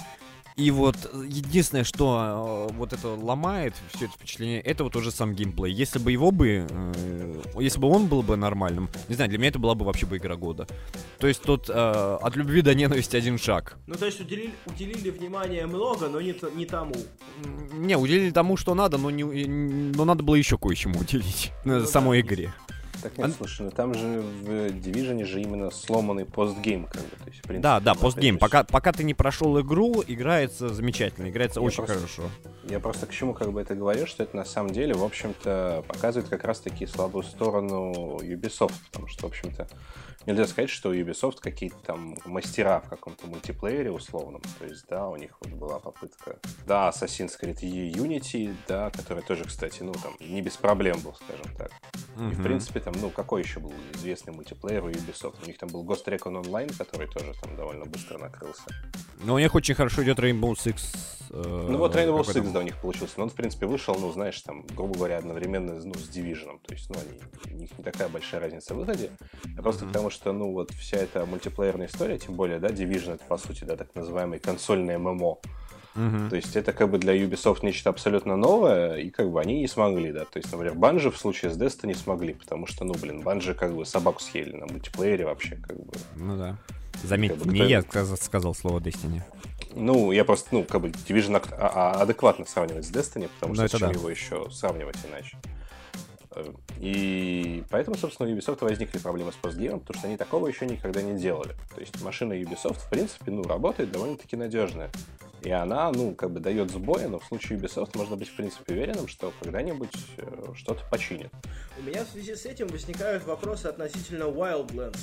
И 0.55 0.71
вот 0.71 0.95
э, 1.11 1.23
единственное, 1.27 1.83
что 1.83 2.67
э, 2.69 2.73
вот 2.73 2.93
это 2.93 3.07
ломает 3.09 3.73
все 3.93 4.05
это 4.05 4.13
впечатление, 4.13 4.61
это 4.61 4.83
вот 4.83 4.95
уже 4.95 5.11
сам 5.11 5.33
геймплей. 5.33 5.73
Если 5.73 5.99
бы 5.99 6.11
его 6.11 6.31
бы, 6.31 6.67
э, 6.69 7.41
если 7.59 7.79
бы 7.79 7.87
он 7.87 8.07
был 8.07 8.21
бы 8.21 8.35
нормальным, 8.35 8.89
не 9.07 9.15
знаю, 9.15 9.29
для 9.29 9.39
меня 9.39 9.49
это 9.49 9.59
была 9.59 9.75
бы 9.75 9.85
вообще 9.85 10.05
бы 10.05 10.17
игра 10.17 10.35
года. 10.35 10.67
То 11.19 11.27
есть 11.27 11.41
тут 11.41 11.69
э, 11.69 11.73
от 11.73 12.35
любви 12.35 12.61
до 12.61 12.73
ненависти 12.73 13.15
один 13.15 13.37
шаг. 13.37 13.77
Ну, 13.87 13.95
то 13.95 14.05
есть 14.05 14.19
уделили, 14.19 14.51
уделили 14.65 15.09
внимание 15.09 15.65
много, 15.65 16.09
но 16.09 16.21
не, 16.21 16.35
не 16.55 16.65
тому. 16.65 16.95
Не, 17.73 17.97
уделили 17.97 18.31
тому, 18.31 18.57
что 18.57 18.75
надо, 18.75 18.97
но, 18.97 19.09
не, 19.09 19.23
но 19.23 20.05
надо 20.05 20.23
было 20.23 20.35
еще 20.35 20.57
кое-чему 20.57 20.99
уделить 20.99 21.51
Ну 21.65 21.79
да, 21.79 21.85
самой 21.87 22.19
есть. 22.19 22.51
Так 23.01 23.17
нет, 23.17 23.25
Ан- 23.27 23.33
слушай, 23.33 23.61
ну 23.63 23.71
там 23.71 23.93
же 23.93 24.21
в 24.21 24.47
Division 24.49 25.23
же 25.25 25.41
именно 25.41 25.71
сломанный 25.71 26.25
постгейм, 26.25 26.85
как 26.85 27.01
бы. 27.01 27.09
То 27.23 27.29
есть, 27.29 27.41
принципе, 27.41 27.59
Да, 27.59 27.79
да, 27.79 27.95
постгейм. 27.95 28.37
Пока, 28.37 28.63
пока 28.63 28.91
ты 28.91 29.03
не 29.03 29.13
прошел 29.13 29.59
игру, 29.61 30.03
играется 30.07 30.69
замечательно, 30.69 31.29
играется 31.29 31.59
Я 31.59 31.65
очень 31.65 31.77
просто- 31.77 31.95
хорошо. 31.95 32.23
Я 32.69 32.79
просто 32.79 33.05
к 33.07 33.11
чему 33.11 33.33
как 33.33 33.51
бы 33.51 33.59
это 33.61 33.75
говорю, 33.75 34.05
что 34.05 34.23
это 34.23 34.35
на 34.37 34.45
самом 34.45 34.71
деле, 34.71 34.93
в 34.93 35.03
общем-то, 35.03 35.83
показывает 35.87 36.29
как 36.29 36.43
раз-таки 36.43 36.85
слабую 36.85 37.23
сторону 37.23 38.19
Ubisoft, 38.21 38.73
потому 38.91 39.07
что, 39.07 39.23
в 39.27 39.31
общем-то, 39.31 39.67
нельзя 40.25 40.45
сказать, 40.47 40.69
что 40.69 40.89
у 40.89 40.93
Ubisoft 40.93 41.39
какие-то 41.39 41.77
там 41.85 42.15
мастера 42.25 42.79
в 42.81 42.89
каком-то 42.89 43.27
мультиплеере 43.27 43.91
условном. 43.91 44.41
То 44.59 44.65
есть, 44.65 44.85
да, 44.89 45.07
у 45.09 45.15
них 45.15 45.31
вот 45.41 45.51
была 45.53 45.79
попытка, 45.79 46.37
да, 46.67 46.89
Assassin's 46.89 47.31
Creed 47.41 47.59
Unity, 47.61 48.53
да, 48.67 48.89
который 48.91 49.23
тоже, 49.23 49.45
кстати, 49.45 49.83
ну, 49.83 49.93
там, 49.93 50.13
не 50.19 50.41
без 50.41 50.57
проблем 50.57 50.99
был, 51.01 51.15
скажем 51.15 51.55
так. 51.57 51.71
И, 52.17 52.33
в 52.35 52.43
принципе, 52.43 52.79
там, 52.79 52.93
ну, 53.01 53.09
какой 53.09 53.41
еще 53.41 53.59
был 53.59 53.73
известный 53.93 54.33
мультиплеер 54.33 54.83
у 54.83 54.89
Ubisoft? 54.89 55.35
У 55.43 55.47
них 55.47 55.57
там 55.57 55.69
был 55.69 55.83
Ghost 55.83 56.05
Recon 56.05 56.43
Online, 56.43 56.75
который 56.77 57.07
тоже 57.07 57.33
там 57.41 57.55
довольно 57.55 57.85
быстро 57.85 58.17
накрылся. 58.17 58.63
Но 59.23 59.35
у 59.35 59.39
них 59.39 59.53
очень 59.55 59.75
хорошо 59.75 60.03
идет 60.03 60.19
Rainbow 60.19 60.53
Six. 60.53 60.81
э, 61.29 61.67
Ну 61.69 61.77
вот 61.77 61.95
Rainbow 61.95 62.23
там- 62.25 62.43
Six, 62.43 62.51
да, 62.51 62.59
у 62.59 62.63
них 62.63 62.79
получился. 62.81 63.13
Но 63.17 63.23
он, 63.23 63.29
в 63.29 63.35
принципе, 63.35 63.65
вышел, 63.65 63.95
ну, 63.99 64.11
знаешь, 64.11 64.39
там, 64.41 64.65
грубо 64.75 64.95
говоря, 64.95 65.17
одновременно 65.17 65.73
ну, 65.75 65.93
с 65.93 66.09
Division. 66.09 66.59
То 66.65 66.73
есть, 66.73 66.89
ну, 66.89 66.95
они, 66.99 67.53
у 67.53 67.57
них 67.57 67.77
не 67.77 67.83
такая 67.83 68.09
большая 68.09 68.41
разница 68.41 68.73
в 68.73 68.77
выходе. 68.77 69.11
А 69.57 69.61
просто 69.61 69.85
Мгм. 69.85 69.93
потому, 69.93 70.09
что, 70.11 70.31
ну, 70.33 70.51
вот 70.51 70.71
вся 70.71 70.97
эта 70.97 71.25
мультиплеерная 71.25 71.87
история, 71.87 72.17
тем 72.19 72.35
более, 72.35 72.59
да, 72.59 72.67
Division 72.69 73.15
это, 73.15 73.23
по 73.25 73.37
сути, 73.37 73.63
да, 73.63 73.75
так 73.75 73.87
называемый 73.95 74.39
консольный 74.39 74.97
ММО. 74.97 75.37
Мгм. 75.95 76.29
То 76.29 76.35
есть 76.37 76.55
это 76.55 76.71
как 76.71 76.89
бы 76.89 76.97
для 76.99 77.13
Ubisoft 77.17 77.59
нечто 77.63 77.89
абсолютно 77.89 78.37
новое, 78.37 78.95
и 78.97 79.09
как 79.09 79.29
бы 79.29 79.41
они 79.41 79.59
не 79.59 79.67
смогли, 79.67 80.11
да. 80.13 80.21
То 80.25 80.37
есть, 80.37 80.49
например, 80.51 80.75
Банжи 80.75 81.11
в 81.11 81.17
случае 81.17 81.51
с 81.51 81.57
Destiny 81.57 81.87
не 81.87 81.93
смогли, 81.95 82.33
потому 82.33 82.65
что, 82.67 82.85
ну, 82.85 82.93
блин, 82.93 83.21
Банжи 83.21 83.53
как 83.53 83.73
бы 83.75 83.85
собаку 83.85 84.21
съели 84.21 84.55
на 84.55 84.67
мультиплеере 84.67 85.25
вообще, 85.25 85.55
как 85.57 85.75
бы. 85.77 85.91
Ну 86.15 86.37
да. 86.37 86.57
Заметь, 87.03 87.31
Как 87.33 87.41
бы 87.41 87.53
не 87.53 87.67
я 87.67 87.81
сказ- 87.81 88.21
сказал 88.21 88.53
слово 88.53 88.79
Destiny. 88.79 89.21
Ну, 89.73 90.11
я 90.11 90.23
просто, 90.25 90.49
ну, 90.51 90.63
как 90.63 90.81
бы 90.81 90.89
Division 90.89 91.41
а- 91.57 91.67
а- 91.97 92.01
адекватно 92.01 92.45
сравнивать 92.45 92.85
с 92.85 92.91
Destiny, 92.91 93.29
потому 93.39 93.53
Ну, 93.53 93.55
что 93.55 93.63
это 93.65 93.71
зачем 93.77 93.87
да. 93.93 93.93
его 93.99 94.09
еще 94.09 94.47
сравнивать 94.51 94.97
иначе. 95.09 95.37
Э, 96.35 96.51
И 96.79 97.63
поэтому, 97.69 97.97
собственно, 97.97 98.29
у 98.29 98.33
Ubisoft 98.33 98.63
возникли 98.63 98.97
проблемы 98.99 99.31
с 99.31 99.35
постгеймом, 99.35 99.81
потому 99.81 99.99
что 99.99 100.07
они 100.07 100.17
такого 100.17 100.47
еще 100.47 100.65
никогда 100.65 101.01
не 101.01 101.19
делали. 101.19 101.55
То 101.73 101.81
есть 101.81 102.01
машина 102.01 102.33
Ubisoft, 102.33 102.79
в 102.79 102.89
принципе, 102.89 103.31
ну, 103.31 103.43
работает 103.43 103.91
довольно-таки 103.91 104.35
надежная. 104.35 104.89
И 105.41 105.49
она, 105.49 105.91
ну, 105.91 106.13
как 106.13 106.31
бы 106.31 106.39
дает 106.39 106.69
сбои, 106.69 107.05
но 107.05 107.19
в 107.19 107.25
случае 107.25 107.59
Ubisoft 107.59 107.97
можно 107.97 108.15
быть, 108.15 108.29
в 108.29 108.35
принципе, 108.35 108.73
уверенным, 108.73 109.07
что 109.07 109.33
когда-нибудь 109.41 109.95
э, 110.17 110.53
что-то 110.55 110.83
починит. 110.89 111.31
У 111.79 111.83
меня 111.83 112.05
в 112.05 112.09
связи 112.09 112.35
с 112.35 112.45
этим 112.45 112.67
возникают 112.67 113.25
вопросы 113.25 113.67
относительно 113.67 114.23
Wildlands. 114.23 114.99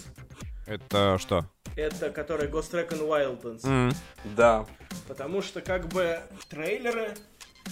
Это 0.67 1.17
что? 1.19 1.45
Это 1.77 2.11
который 2.11 2.49
Ghost 2.49 2.73
Recon 2.73 3.07
Wildlands. 3.09 3.67
М. 3.67 3.93
Да, 4.37 4.67
Потому 5.09 5.41
что 5.41 5.63
как 5.63 5.89
бы 5.89 6.21
трейлеры 6.51 7.15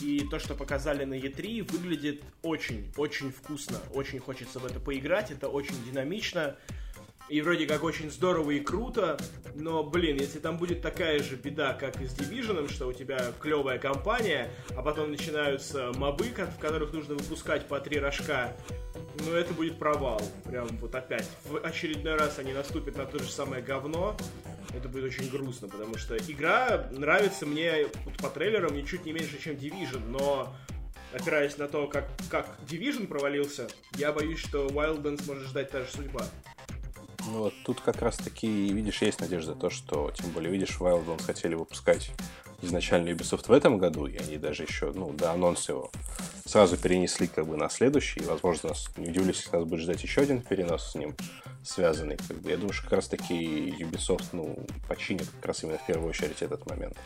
и 0.03 0.27
то, 0.31 0.39
что 0.39 0.55
показали 0.55 1.05
на 1.05 1.15
E3, 1.15 1.71
выглядит 1.71 2.23
очень-очень 2.43 3.33
вкусно. 3.33 3.79
Очень 3.95 4.21
хочется 4.21 4.59
в 4.59 4.67
это 4.67 4.81
поиграть, 4.81 5.31
это 5.31 5.49
очень 5.49 5.75
динамично. 5.85 6.57
И 7.29 7.41
вроде 7.41 7.67
как 7.67 7.83
очень 7.83 8.09
здорово 8.09 8.53
и 8.53 8.61
круто, 8.61 9.19
но, 9.57 9.83
блин, 9.83 10.17
если 10.17 10.39
там 10.39 10.59
будет 10.59 10.81
такая 10.81 11.21
же 11.21 11.35
беда, 11.35 11.75
как 11.75 12.01
и 12.01 12.07
с 12.07 12.15
Division, 12.15 12.71
что 12.73 12.87
у 12.87 12.93
тебя 12.93 13.33
клевая 13.41 13.81
компания, 13.81 14.49
а 14.77 14.83
потом 14.83 15.11
начинаются 15.11 15.91
мобы, 15.97 16.27
в 16.27 16.61
которых 16.61 16.93
нужно 16.93 17.17
выпускать 17.17 17.67
по 17.67 17.81
три 17.81 17.99
рожка, 17.99 18.57
ну 19.25 19.33
это 19.33 19.53
будет 19.55 19.77
провал. 19.77 20.23
Прям 20.45 20.69
вот 20.79 20.95
опять. 20.95 21.29
В 21.45 21.59
очередной 21.59 22.15
раз 22.15 22.39
они 22.39 22.53
наступят 22.53 22.97
на 22.97 23.07
то 23.07 23.19
же 23.19 23.29
самое 23.29 23.61
говно. 23.61 24.17
Это 24.77 24.91
будет 24.91 25.05
очень 25.05 25.31
грустно, 25.31 25.69
потому 25.69 25.97
что 25.97 26.17
игра 26.19 26.87
нравится 26.91 27.47
мне 27.47 27.87
вот 28.05 28.17
по 28.19 28.29
трейлерам 28.29 28.77
ничуть 28.77 29.07
не 29.07 29.13
меньше, 29.13 29.41
чем 29.43 29.55
Division, 29.55 30.07
но 30.09 30.55
опираясь 31.15 31.57
на 31.57 31.67
то, 31.67 31.87
как, 31.87 32.05
как 32.31 32.47
Division 32.69 33.07
провалился, 33.07 33.69
я 33.97 34.13
боюсь, 34.13 34.39
что 34.39 34.67
Wildlands 34.67 35.27
может 35.27 35.49
ждать 35.49 35.71
та 35.71 35.81
же 35.81 35.91
судьба. 35.91 36.27
Ну 37.27 37.39
вот 37.45 37.55
тут 37.65 37.81
как 37.81 38.03
раз 38.03 38.19
таки, 38.19 38.47
видишь, 38.47 39.01
есть 39.01 39.21
надежда 39.21 39.55
то, 39.55 39.71
что, 39.71 40.13
тем 40.15 40.31
более, 40.31 40.53
видишь, 40.53 40.77
Wildlands 40.79 41.25
хотели 41.25 41.55
выпускать 41.55 42.11
изначально 42.61 43.09
Ubisoft 43.09 43.49
в 43.49 43.53
этом 43.53 43.79
году, 43.79 44.07
и 44.07 44.17
они 44.17 44.37
даже 44.37 44.65
еще, 44.65 44.93
ну, 44.93 45.13
до 45.13 45.33
анонса 45.33 45.73
его 45.73 45.91
сразу 46.47 46.77
перенесли 46.77 47.27
как 47.27 47.47
бы 47.47 47.57
на 47.57 47.69
следующий, 47.69 48.21
и, 48.21 48.25
возможно, 48.25 48.71
нас, 48.71 48.89
не 48.97 49.09
удивлюсь, 49.09 49.37
если 49.43 49.57
нас 49.57 49.65
будет 49.65 49.81
ждать 49.81 50.03
еще 50.03 50.23
один 50.23 50.41
перенос 50.41 50.93
с 50.93 50.95
ним 50.95 51.15
связанный. 51.65 52.17
Как 52.29 52.37
бы, 52.39 52.51
я 52.51 52.57
думаю, 52.57 52.73
что 52.73 52.85
как 52.85 52.93
раз 52.95 53.09
таки 53.09 53.75
Ubisoft, 53.81 54.27
ну, 54.33 54.57
починит 54.89 55.27
как 55.41 55.47
раз 55.47 55.65
именно 55.65 55.79
в 55.79 55.87
первую 55.87 56.11
очередь 56.11 56.41
этот 56.41 56.65
момент. 56.71 56.97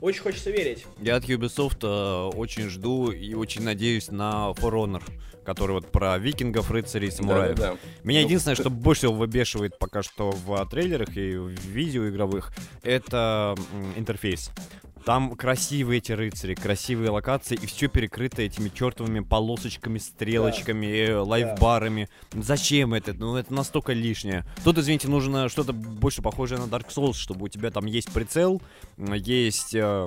Очень 0.00 0.22
хочется 0.22 0.50
верить. 0.50 0.84
Я 1.00 1.16
от 1.16 1.24
Ubisoft 1.24 1.78
э, 1.82 2.36
очень 2.36 2.68
жду 2.68 3.10
и 3.10 3.32
очень 3.32 3.62
надеюсь 3.62 4.10
на 4.10 4.50
For 4.58 4.70
Honor, 4.72 5.02
который 5.46 5.72
вот 5.72 5.90
про 5.90 6.18
викингов, 6.18 6.70
рыцарей, 6.70 7.10
самураев. 7.10 7.56
Да-да-да. 7.56 7.78
Меня 8.02 8.20
Ну, 8.20 8.26
единственное, 8.26 8.56
ты- 8.56 8.62
что 8.62 8.70
больше 8.70 9.02
всего 9.02 9.14
выбешивает 9.14 9.78
пока 9.78 10.02
что 10.02 10.30
в 10.32 10.66
трейлерах 10.68 11.16
и 11.16 11.36
в 11.36 11.48
видео 11.48 12.06
игровых, 12.08 12.52
это 12.82 13.54
м, 13.72 13.94
интерфейс. 13.96 14.50
Там 15.04 15.36
красивые 15.36 15.98
эти 15.98 16.12
рыцари, 16.12 16.54
красивые 16.54 17.10
локации, 17.10 17.56
и 17.60 17.66
все 17.66 17.88
перекрыто 17.88 18.40
этими 18.40 18.70
чертовыми 18.70 19.20
полосочками, 19.20 19.98
стрелочками, 19.98 20.86
э, 20.86 21.16
лайфбарами. 21.18 22.08
Зачем 22.32 22.94
это? 22.94 23.12
Ну, 23.12 23.36
это 23.36 23.52
настолько 23.52 23.92
лишнее. 23.92 24.46
Тут, 24.64 24.78
извините, 24.78 25.08
нужно 25.08 25.50
что-то 25.50 25.74
больше 25.74 26.22
похожее 26.22 26.58
на 26.58 26.64
Dark 26.64 26.88
Souls, 26.88 27.14
чтобы 27.14 27.44
у 27.44 27.48
тебя 27.48 27.70
там 27.70 27.84
есть 27.84 28.10
прицел, 28.12 28.62
есть 28.96 29.74
э, 29.74 30.06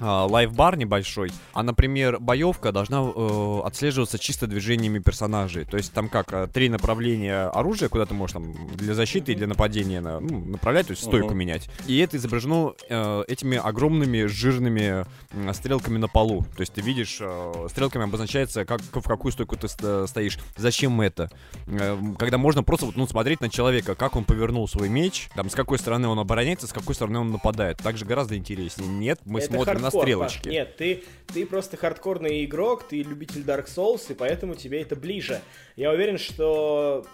лайфбар 0.00 0.76
небольшой, 0.76 1.30
а, 1.52 1.62
например, 1.62 2.18
боевка 2.20 2.72
должна 2.72 3.02
э, 3.02 3.60
отслеживаться 3.64 4.18
чисто 4.18 4.46
движениями 4.46 4.98
персонажей. 4.98 5.64
То 5.64 5.76
есть 5.76 5.92
там 5.92 6.08
как 6.08 6.32
э, 6.32 6.48
три 6.52 6.68
направления 6.68 7.44
оружия, 7.48 7.88
куда 7.88 8.04
ты 8.06 8.14
можешь 8.14 8.34
там 8.34 8.52
для 8.76 8.94
защиты 8.94 9.32
и 9.32 9.34
для 9.34 9.46
нападения 9.46 10.00
на- 10.00 10.20
ну, 10.20 10.40
направлять, 10.44 10.86
то 10.88 10.92
есть 10.92 11.02
стойку 11.02 11.28
Мгм. 11.28 11.38
менять. 11.38 11.68
И 11.86 11.98
это 11.98 12.16
изображено 12.16 12.74
э, 12.88 13.24
этими 13.28 13.56
огромными 13.58 14.24
жирными 14.26 15.04
м, 15.32 15.52
стрелками 15.54 15.98
на 15.98 16.08
полу. 16.08 16.44
То 16.56 16.60
есть 16.60 16.72
ты 16.72 16.80
видишь, 16.80 17.18
э, 17.20 17.66
стрелками 17.70 18.04
обозначается, 18.04 18.64
как, 18.64 18.80
в 18.82 19.02
какую 19.02 19.32
стойку 19.32 19.56
ты 19.56 19.68
ст- 19.68 20.08
стоишь. 20.08 20.38
Зачем 20.56 21.00
это? 21.00 21.30
Э, 21.66 21.96
когда 22.18 22.38
можно 22.38 22.62
просто 22.62 22.86
вот, 22.86 22.96
ну, 22.96 23.06
смотреть 23.06 23.40
на 23.40 23.48
человека, 23.48 23.94
как 23.94 24.16
он 24.16 24.24
повернул 24.24 24.68
свой 24.68 24.88
меч, 24.88 25.28
там, 25.34 25.48
с 25.50 25.54
какой 25.54 25.78
стороны 25.78 26.08
он 26.08 26.18
обороняется, 26.18 26.66
с 26.66 26.72
какой 26.72 26.94
стороны 26.94 27.18
он 27.18 27.30
нападает. 27.30 27.78
Так 27.78 27.96
же 27.96 28.04
гораздо 28.04 28.36
интереснее. 28.36 28.88
Нет, 28.88 29.20
мы 29.24 29.40
Это 29.40 29.48
смотрим 29.54 29.85
на. 29.90 30.24
Паш. 30.24 30.44
Нет, 30.44 30.76
ты, 30.76 31.02
ты 31.32 31.46
просто 31.46 31.76
хардкорный 31.76 32.44
игрок, 32.44 32.84
ты 32.88 33.02
любитель 33.02 33.42
Dark 33.42 33.66
Souls, 33.66 34.02
и 34.10 34.14
поэтому 34.14 34.54
тебе 34.54 34.82
это 34.82 34.96
ближе. 34.96 35.40
Я 35.76 35.90
уверен, 35.90 36.18
что 36.18 37.06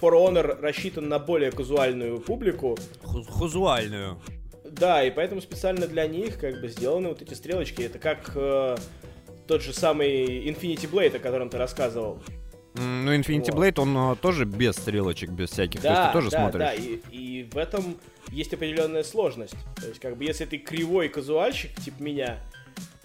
For 0.00 0.12
Honor 0.12 0.60
рассчитан 0.60 1.08
на 1.08 1.18
более 1.18 1.50
казуальную 1.50 2.18
публику. 2.20 2.76
Ху- 3.02 3.22
Хузуальную. 3.24 4.20
Да, 4.64 5.04
и 5.04 5.10
поэтому 5.10 5.40
специально 5.40 5.86
для 5.86 6.06
них 6.06 6.38
как 6.38 6.60
бы 6.60 6.68
сделаны 6.68 7.08
вот 7.10 7.22
эти 7.22 7.34
стрелочки. 7.34 7.82
Это 7.82 7.98
как 7.98 8.32
э, 8.34 8.76
тот 9.46 9.62
же 9.62 9.72
самый 9.72 10.48
Infinity 10.48 10.90
Blade, 10.90 11.16
о 11.16 11.20
котором 11.20 11.48
ты 11.48 11.58
рассказывал. 11.58 12.20
Ну, 12.74 13.14
Infinity 13.14 13.52
Вот. 13.52 13.60
Blade, 13.60 13.80
он 13.80 13.96
а, 13.96 14.16
тоже 14.16 14.46
без 14.46 14.74
стрелочек, 14.74 15.30
без 15.30 15.50
всяких. 15.50 15.80
То 15.80 15.86
есть 15.88 16.00
Да, 16.00 16.06
ты 16.08 16.12
тоже 16.12 16.30
да, 16.30 16.38
смотришь. 16.40 16.58
да, 16.58 16.74
и, 16.74 16.98
и 17.12 17.44
в 17.44 17.56
этом 17.56 17.96
есть 18.30 18.52
определенная 18.52 19.04
сложность. 19.04 19.56
То 19.76 19.88
есть, 19.88 20.00
как 20.00 20.16
бы, 20.16 20.24
если 20.24 20.44
ты 20.44 20.58
кривой 20.58 21.08
казуальщик, 21.08 21.74
типа 21.80 22.02
меня, 22.02 22.40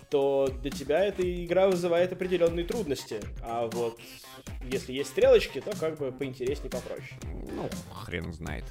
то 0.09 0.47
для 0.61 0.71
тебя 0.71 1.03
эта 1.05 1.21
игра 1.45 1.67
вызывает 1.67 2.11
определенные 2.11 2.65
трудности. 2.65 3.19
А 3.41 3.67
вот 3.67 3.99
если 4.63 4.93
есть 4.93 5.11
стрелочки, 5.11 5.61
то 5.61 5.75
как 5.77 5.97
бы 5.97 6.11
поинтереснее, 6.11 6.71
попроще. 6.71 7.19
Ну, 7.23 7.69
хрен 7.93 8.33
знает. 8.33 8.63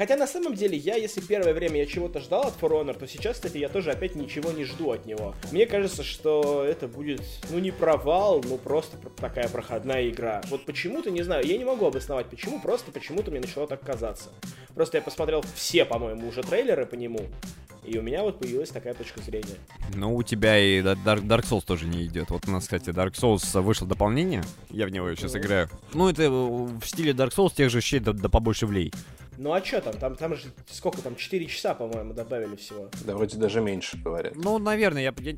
Хотя 0.00 0.16
на 0.16 0.26
самом 0.26 0.54
деле 0.54 0.78
я, 0.78 0.94
если 0.96 1.20
первое 1.20 1.52
время 1.52 1.76
я 1.80 1.84
чего-то 1.84 2.20
ждал 2.20 2.44
от 2.46 2.54
For 2.58 2.70
Honor, 2.70 2.98
то 2.98 3.06
сейчас, 3.06 3.34
кстати, 3.34 3.58
я 3.58 3.68
тоже 3.68 3.90
опять 3.90 4.14
ничего 4.14 4.50
не 4.50 4.64
жду 4.64 4.92
от 4.92 5.04
него. 5.04 5.34
Мне 5.52 5.66
кажется, 5.66 6.02
что 6.02 6.64
это 6.64 6.88
будет, 6.88 7.20
ну 7.50 7.58
не 7.58 7.70
провал, 7.70 8.42
ну 8.42 8.56
просто 8.56 8.96
пр- 8.96 9.10
такая 9.14 9.46
проходная 9.50 10.08
игра. 10.08 10.40
Вот 10.48 10.64
почему-то, 10.64 11.10
не 11.10 11.20
знаю, 11.20 11.44
я 11.46 11.58
не 11.58 11.66
могу 11.66 11.84
обосновать 11.84 12.28
почему, 12.30 12.62
просто 12.62 12.90
почему-то 12.92 13.30
мне 13.30 13.40
начало 13.40 13.66
так 13.66 13.82
казаться. 13.82 14.30
Просто 14.74 14.96
я 14.96 15.02
посмотрел 15.02 15.44
все, 15.54 15.84
по-моему, 15.84 16.28
уже 16.28 16.42
трейлеры 16.44 16.86
по 16.86 16.94
нему, 16.94 17.20
и 17.84 17.98
у 17.98 18.02
меня 18.02 18.22
вот 18.22 18.38
появилась 18.38 18.70
такая 18.70 18.94
точка 18.94 19.20
зрения. 19.20 19.58
Ну, 19.94 20.16
у 20.16 20.22
тебя 20.22 20.58
и 20.58 20.80
Dark, 20.80 21.26
Dark 21.26 21.42
Souls 21.42 21.62
тоже 21.66 21.84
не 21.84 22.06
идет. 22.06 22.30
Вот 22.30 22.48
у 22.48 22.50
нас, 22.50 22.62
кстати, 22.64 22.88
Dark 22.88 23.12
Souls 23.12 23.60
вышло 23.60 23.86
дополнение. 23.86 24.44
Я 24.70 24.86
в 24.86 24.90
него 24.92 25.14
сейчас 25.14 25.34
Ну. 25.34 25.40
играю. 25.40 25.68
Ну, 25.92 26.08
это 26.08 26.30
в 26.30 26.80
стиле 26.86 27.12
Dark 27.12 27.34
Souls 27.36 27.54
тех 27.54 27.68
же 27.68 27.76
вещей, 27.76 28.00
да, 28.00 28.14
да 28.14 28.30
побольше 28.30 28.64
влей. 28.66 28.94
Ну 29.40 29.54
а 29.54 29.64
что 29.64 29.80
там? 29.80 29.94
там? 29.94 30.16
Там 30.16 30.36
же 30.36 30.42
сколько 30.70 31.00
там, 31.00 31.16
4 31.16 31.46
часа, 31.46 31.72
по-моему, 31.74 32.12
добавили 32.12 32.56
всего. 32.56 32.90
Да, 33.06 33.14
вроде 33.16 33.38
даже 33.38 33.62
меньше 33.62 33.96
говорят. 33.96 34.34
Ну, 34.36 34.58
наверное, 34.58 35.02
я, 35.02 35.14
я- 35.18 35.34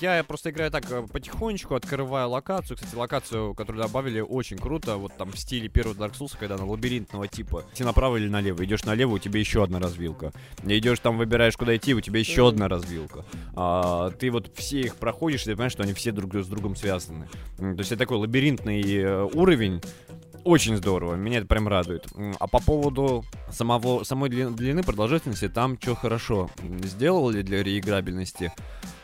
я- 0.00 0.16
Я 0.16 0.24
просто 0.24 0.48
играю 0.50 0.70
так 0.70 0.90
э, 0.90 1.06
потихонечку, 1.12 1.74
открываю 1.74 2.30
локацию. 2.30 2.76
Кстати, 2.78 2.94
локацию, 2.94 3.54
которую 3.54 3.82
добавили, 3.84 4.20
очень 4.20 4.56
круто. 4.56 4.96
Вот 4.96 5.12
там 5.18 5.30
в 5.30 5.38
стиле 5.38 5.68
первого 5.68 5.94
Dark 5.94 6.14
Souls, 6.18 6.34
когда 6.38 6.54
она 6.54 6.64
лабиринтного 6.64 7.28
типа. 7.28 7.64
Идти 7.72 7.84
направо 7.84 8.16
или 8.16 8.28
налево. 8.28 8.64
Идешь 8.64 8.84
налево, 8.84 9.12
у 9.14 9.18
тебя 9.18 9.38
еще 9.40 9.62
одна 9.62 9.78
развилка. 9.78 10.32
Идешь 10.64 10.98
там, 11.00 11.18
выбираешь, 11.18 11.56
куда 11.58 11.76
идти, 11.76 11.94
у 11.94 12.00
тебя 12.00 12.18
еще 12.18 12.48
одна 12.48 12.66
развилка. 12.66 13.24
А, 13.54 14.10
ты 14.10 14.30
вот 14.30 14.50
все 14.56 14.80
их 14.80 14.96
проходишь, 14.96 15.42
и 15.42 15.44
ты 15.44 15.50
понимаешь, 15.52 15.72
что 15.72 15.82
они 15.82 15.92
все 15.92 16.12
друг 16.12 16.34
с 16.34 16.46
другом 16.46 16.74
связаны. 16.76 17.28
То 17.58 17.74
есть 17.78 17.92
это 17.92 17.98
такой 17.98 18.16
лабиринтный 18.16 18.82
э, 18.82 19.22
уровень, 19.34 19.82
очень 20.44 20.76
здорово, 20.76 21.14
меня 21.14 21.38
это 21.38 21.46
прям 21.46 21.68
радует. 21.68 22.06
А 22.38 22.46
по 22.46 22.60
поводу 22.60 23.24
самого, 23.50 24.04
самой 24.04 24.30
длины 24.30 24.82
продолжительности, 24.82 25.48
там 25.48 25.78
что 25.80 25.94
хорошо 25.94 26.50
сделали 26.82 27.42
для 27.42 27.62
реиграбельности, 27.62 28.52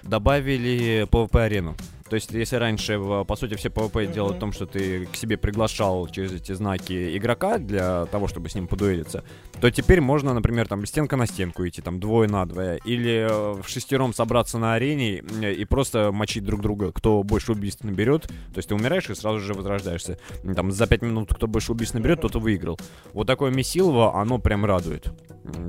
добавили 0.02 1.06
PvP-арену. 1.10 1.74
То 2.08 2.14
есть, 2.14 2.30
если 2.32 2.56
раньше, 2.56 2.98
по 2.98 3.36
сути, 3.36 3.54
все 3.54 3.68
PvP 3.68 3.92
mm-hmm. 3.92 4.12
делают 4.12 4.36
в 4.36 4.40
том, 4.40 4.52
что 4.52 4.66
ты 4.66 5.06
к 5.06 5.16
себе 5.16 5.36
приглашал 5.36 6.06
через 6.08 6.32
эти 6.32 6.52
знаки 6.52 7.16
игрока 7.16 7.58
для 7.58 8.06
того, 8.06 8.28
чтобы 8.28 8.48
с 8.48 8.54
ним 8.54 8.68
подуэлиться, 8.68 9.24
то 9.60 9.70
теперь 9.70 10.00
можно, 10.00 10.32
например, 10.34 10.68
там 10.68 10.86
стенка 10.86 11.16
на 11.16 11.26
стенку 11.26 11.66
идти, 11.66 11.82
там 11.82 11.98
двое 11.98 12.28
на 12.28 12.46
двое, 12.46 12.78
или 12.84 13.26
э, 13.28 13.62
в 13.62 13.68
шестером 13.68 14.14
собраться 14.14 14.58
на 14.58 14.74
арене 14.74 15.18
и 15.18 15.64
просто 15.64 16.12
мочить 16.12 16.44
друг 16.44 16.60
друга, 16.60 16.92
кто 16.92 17.22
больше 17.22 17.52
убийств 17.52 17.84
наберет. 17.84 18.22
То 18.22 18.58
есть 18.58 18.68
ты 18.68 18.74
умираешь 18.74 19.10
и 19.10 19.14
сразу 19.14 19.40
же 19.40 19.54
возрождаешься. 19.54 20.18
Там 20.54 20.70
за 20.70 20.86
пять 20.86 21.02
минут 21.02 21.32
кто 21.34 21.46
больше 21.46 21.72
убийств 21.72 21.94
наберет, 21.94 22.20
тот 22.20 22.36
и 22.36 22.38
выиграл. 22.38 22.78
Вот 23.12 23.26
такое 23.26 23.50
месилово, 23.50 24.20
оно 24.20 24.38
прям 24.38 24.64
радует. 24.64 25.08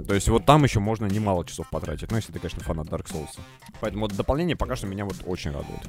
То 0.07 0.15
есть 0.15 0.27
вот 0.29 0.45
там 0.45 0.63
еще 0.63 0.79
можно 0.79 1.05
немало 1.05 1.45
часов 1.45 1.69
потратить. 1.69 2.09
Ну, 2.09 2.17
если 2.17 2.31
ты, 2.31 2.39
конечно, 2.39 2.63
фанат 2.63 2.87
Dark 2.87 3.05
Souls. 3.05 3.39
Поэтому 3.79 4.05
вот 4.05 4.15
дополнение 4.15 4.55
пока 4.55 4.75
что 4.75 4.87
меня 4.87 5.05
вот 5.05 5.17
очень 5.25 5.51
радует. 5.51 5.81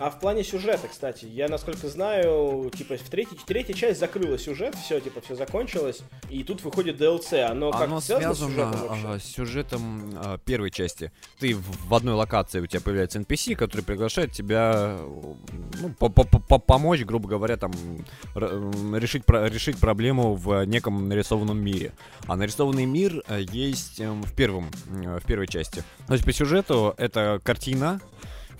А 0.00 0.08
в 0.08 0.18
плане 0.18 0.42
сюжета, 0.42 0.88
кстати, 0.88 1.26
я, 1.26 1.46
насколько 1.48 1.86
знаю, 1.86 2.70
типа, 2.74 2.96
в 2.96 3.10
третьей, 3.10 3.36
третья 3.46 3.74
часть 3.74 4.00
закрыла 4.00 4.38
сюжет, 4.38 4.74
все, 4.74 4.98
типа, 4.98 5.20
все 5.20 5.34
закончилось, 5.34 6.00
и 6.30 6.42
тут 6.42 6.62
выходит 6.62 6.98
DLC. 6.98 7.42
Оно 7.42 7.70
как 7.70 7.82
Оно 7.82 8.00
связано, 8.00 8.34
с 8.34 8.38
сюжетом 8.38 8.88
вообще? 8.88 9.18
с 9.18 9.30
сюжетом 9.30 10.12
а, 10.16 10.38
первой 10.38 10.70
части. 10.70 11.12
Ты 11.38 11.54
в, 11.54 11.88
в 11.88 11.94
одной 11.94 12.14
локации, 12.14 12.60
у 12.60 12.66
тебя 12.66 12.80
появляется 12.80 13.18
NPC, 13.18 13.56
который 13.56 13.82
приглашает 13.82 14.32
тебя 14.32 14.96
ну, 15.82 15.90
по 15.98 16.06
-по 16.06 16.24
-по 16.24 16.58
помочь, 16.58 17.02
грубо 17.02 17.28
говоря, 17.28 17.58
там, 17.58 17.70
решить, 18.34 19.24
решить 19.28 19.76
проблему 19.76 20.34
в 20.34 20.64
неком 20.64 21.10
нарисованном 21.10 21.62
мире. 21.62 21.92
А 22.26 22.36
нарисованный 22.36 22.86
мир 22.86 23.22
э, 23.28 23.42
есть 23.52 24.00
эм, 24.00 24.22
в 24.22 24.32
первом, 24.32 24.70
в 24.86 25.26
первой 25.26 25.46
части. 25.46 25.84
То 26.06 26.14
есть 26.14 26.24
по 26.24 26.32
сюжету 26.32 26.94
это 26.96 27.38
картина, 27.44 28.00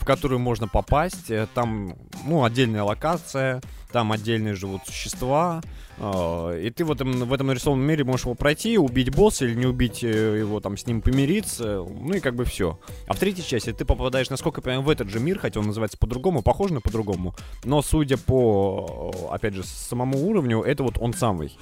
в 0.01 0.05
которую 0.05 0.39
можно 0.39 0.67
попасть. 0.67 1.31
Э, 1.31 1.47
там, 1.55 1.95
ну, 2.25 2.43
отдельная 2.43 2.83
локация, 2.83 3.61
там 3.93 4.13
отдельные 4.13 4.55
живут 4.55 4.83
существа. 4.87 5.61
Э, 5.99 6.59
и 6.63 6.71
ты 6.71 6.85
в 6.85 6.91
этом, 6.91 7.13
в 7.13 7.33
этом 7.33 7.49
нарисованном 7.49 7.87
мире 7.87 8.05
можешь 8.05 8.25
его 8.25 8.35
пройти, 8.35 8.79
убить 8.79 9.15
босса 9.15 9.45
или 9.45 9.55
не 9.55 9.67
убить 9.67 10.03
э, 10.03 10.39
его, 10.39 10.61
там, 10.61 10.79
с 10.79 10.87
ним 10.87 11.03
помириться. 11.03 11.85
Ну 11.85 12.15
и 12.15 12.21
как 12.21 12.35
бы 12.35 12.45
все. 12.47 12.79
А 13.07 13.13
в 13.13 13.19
третьей 13.19 13.45
части 13.45 13.73
ты 13.73 13.85
попадаешь, 13.85 14.31
насколько 14.31 14.61
я 14.61 14.63
понимаю, 14.63 14.83
в 14.83 14.91
этот 14.91 15.11
же 15.11 15.21
мир, 15.21 15.39
хотя 15.39 15.61
он 15.61 15.67
называется 15.67 15.99
по-другому, 15.99 16.43
похож 16.43 16.71
на 16.71 16.81
по-другому. 16.81 17.35
Но 17.65 17.83
судя 17.83 18.17
по, 18.17 19.13
опять 19.31 19.55
же, 19.55 19.63
самому 19.65 20.27
уровню, 20.27 20.63
это 20.63 20.83
вот 20.83 20.97
он 20.99 21.13
самый. 21.13 21.57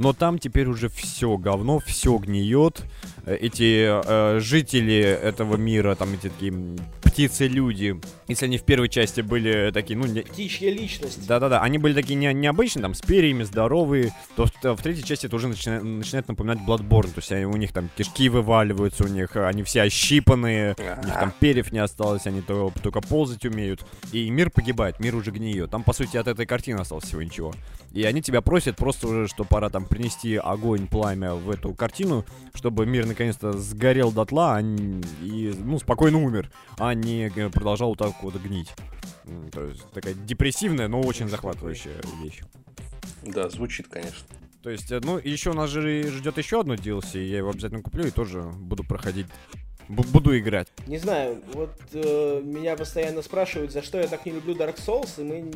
Но 0.00 0.14
там 0.14 0.38
теперь 0.38 0.66
уже 0.66 0.88
все 0.88 1.36
говно, 1.36 1.78
все 1.78 2.16
гниет. 2.16 2.82
Э, 3.26 3.36
эти 3.36 3.86
э, 3.86 4.40
жители 4.40 4.98
этого 4.98 5.56
мира, 5.56 5.94
там 5.94 6.14
эти 6.14 6.30
такие 6.30 6.54
птицы-люди, 7.02 8.00
если 8.26 8.46
они 8.46 8.56
в 8.56 8.62
первой 8.62 8.88
части 8.88 9.20
были 9.20 9.70
такие, 9.72 9.98
ну... 9.98 10.06
Не... 10.06 10.22
Птичья 10.22 10.70
личность. 10.70 11.26
Да-да-да, 11.26 11.60
они 11.60 11.76
были 11.76 11.92
такие 11.92 12.14
не, 12.14 12.32
необычные, 12.32 12.82
там, 12.82 12.94
с 12.94 13.02
перьями, 13.02 13.42
здоровые, 13.42 14.14
то 14.36 14.46
в, 14.46 14.52
в 14.62 14.82
третьей 14.82 15.04
части 15.04 15.26
это 15.26 15.36
уже 15.36 15.48
начинает, 15.48 15.82
начинает 15.82 16.28
напоминать 16.28 16.60
Bloodborne, 16.66 17.08
то 17.08 17.18
есть 17.18 17.32
они, 17.32 17.44
у 17.44 17.56
них 17.56 17.72
там 17.72 17.90
кишки 17.94 18.30
вываливаются, 18.30 19.04
у 19.04 19.08
них 19.08 19.36
они 19.36 19.64
все 19.64 19.82
ощипанные, 19.82 20.76
у 20.78 21.04
них 21.04 21.14
там 21.14 21.32
перьев 21.38 21.72
не 21.72 21.80
осталось, 21.80 22.26
они 22.26 22.40
то, 22.40 22.72
только 22.82 23.02
ползать 23.02 23.44
умеют, 23.44 23.84
и 24.12 24.30
мир 24.30 24.50
погибает, 24.50 24.98
мир 24.98 25.14
уже 25.16 25.30
гниет. 25.30 25.70
Там, 25.70 25.82
по 25.82 25.92
сути, 25.92 26.16
от 26.16 26.26
этой 26.26 26.46
картины 26.46 26.78
осталось 26.78 27.04
всего 27.04 27.22
ничего. 27.22 27.52
И 27.92 28.04
они 28.04 28.22
тебя 28.22 28.40
просят 28.40 28.76
просто 28.76 29.08
уже, 29.08 29.26
что 29.26 29.44
пора 29.44 29.68
там 29.68 29.84
принести 29.90 30.36
огонь, 30.36 30.86
пламя 30.86 31.34
в 31.34 31.50
эту 31.50 31.74
картину, 31.74 32.24
чтобы 32.54 32.86
мир 32.86 33.06
наконец-то 33.06 33.52
сгорел 33.52 34.12
дотла 34.12 34.56
а 34.56 34.62
не, 34.62 35.02
и, 35.22 35.52
ну, 35.58 35.78
спокойно 35.78 36.18
умер, 36.18 36.50
а 36.78 36.94
не 36.94 37.30
продолжал 37.50 37.90
вот 37.90 37.98
так 37.98 38.22
вот 38.22 38.34
гнить. 38.36 38.72
То 39.52 39.64
есть 39.64 39.84
такая 39.92 40.14
депрессивная, 40.14 40.88
но 40.88 41.00
очень 41.00 41.28
захватывающая 41.28 42.00
вещь. 42.22 42.40
Да, 43.22 43.50
звучит, 43.50 43.88
конечно. 43.88 44.26
То 44.62 44.70
есть, 44.70 44.90
э, 44.90 45.00
ну, 45.02 45.18
еще 45.18 45.52
нас 45.52 45.70
же 45.70 46.10
ждет 46.10 46.38
еще 46.38 46.60
одно 46.60 46.74
DLC, 46.74 47.22
я 47.22 47.38
его 47.38 47.50
обязательно 47.50 47.82
куплю 47.82 48.06
и 48.06 48.10
тоже 48.10 48.42
буду 48.42 48.84
проходить 48.84 49.26
буду 49.90 50.38
играть. 50.38 50.68
Не 50.86 50.98
знаю, 50.98 51.42
вот 51.52 51.74
э, 51.92 52.42
меня 52.44 52.76
постоянно 52.76 53.22
спрашивают, 53.22 53.72
за 53.72 53.82
что 53.82 53.98
я 53.98 54.06
так 54.06 54.24
не 54.24 54.32
люблю 54.32 54.54
Dark 54.54 54.76
Souls, 54.76 55.20
и 55.20 55.24
мы 55.24 55.50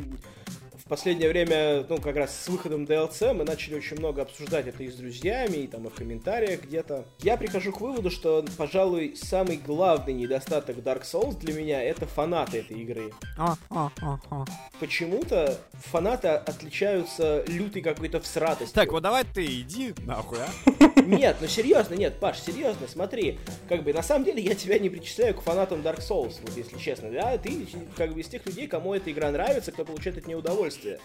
в 0.85 0.89
последнее 0.91 1.31
время, 1.31 1.87
ну, 1.89 1.99
как 1.99 2.15
раз 2.15 2.39
с 2.39 2.47
выходом 2.49 2.85
DLC 2.85 3.33
мы 3.33 3.45
начали 3.45 3.75
очень 3.75 3.97
много 3.97 4.21
обсуждать 4.21 4.67
это 4.67 4.83
и 4.83 4.91
с 4.91 4.97
друзьями, 4.97 5.57
и 5.57 5.67
там 5.67 5.87
и 5.87 5.91
в 5.91 5.95
комментариях 5.95 6.63
где-то. 6.63 7.07
Я 7.21 7.39
прихожу 7.39 7.73
к 7.73 7.81
выводу, 7.81 8.11
что, 8.11 8.45
пожалуй, 8.59 9.17
самый 9.17 9.57
главный 9.57 10.13
недостаток 10.13 10.77
Dark 10.79 11.05
Souls 11.05 11.39
для 11.39 11.55
меня— 11.55 11.83
это 11.85 12.07
фанаты 12.07 12.59
этой 12.59 12.79
игры. 12.83 13.13
А, 13.39 13.57
а, 13.71 13.91
а, 14.03 14.19
а. 14.31 14.45
Почему-то 14.79 15.59
фанаты 15.73 16.29
отличаются 16.29 17.45
лютой 17.47 17.81
какой-то 17.81 18.21
всратостью. 18.21 18.75
Так, 18.75 18.93
вот 18.93 19.03
давай 19.03 19.25
ты 19.25 19.43
иди 19.47 19.95
нахуй, 20.05 20.39
а? 20.39 21.01
Нет, 21.01 21.39
ну 21.41 21.49
серьезно, 21.49 21.95
нет, 21.95 22.19
Паш, 22.19 22.41
серьезно, 22.41 22.87
смотри. 22.89 23.39
Как 23.69 23.83
бы, 23.83 23.93
на 23.93 24.03
самом 24.03 24.25
деле, 24.25 24.43
я 24.43 24.55
тебя 24.55 24.79
не 24.79 24.89
причисляю 24.89 25.35
к 25.35 25.43
фанатам 25.43 25.81
Dark 25.81 26.01
Souls, 26.01 26.37
вот 26.43 26.57
если 26.57 26.79
честно, 26.79 27.11
да? 27.11 27.37
Ты, 27.37 27.67
как 27.97 28.15
бы, 28.15 28.21
из 28.21 28.29
тех 28.29 28.45
людей, 28.47 28.67
кому 28.69 28.95
эта 28.95 29.11
игра 29.11 29.31
нравится, 29.31 29.73
кто 29.73 29.85
получает 29.85 30.19
от 30.19 30.27
нее 30.27 30.39
удовольствие 30.39 30.74
удовольствие. 30.75 30.99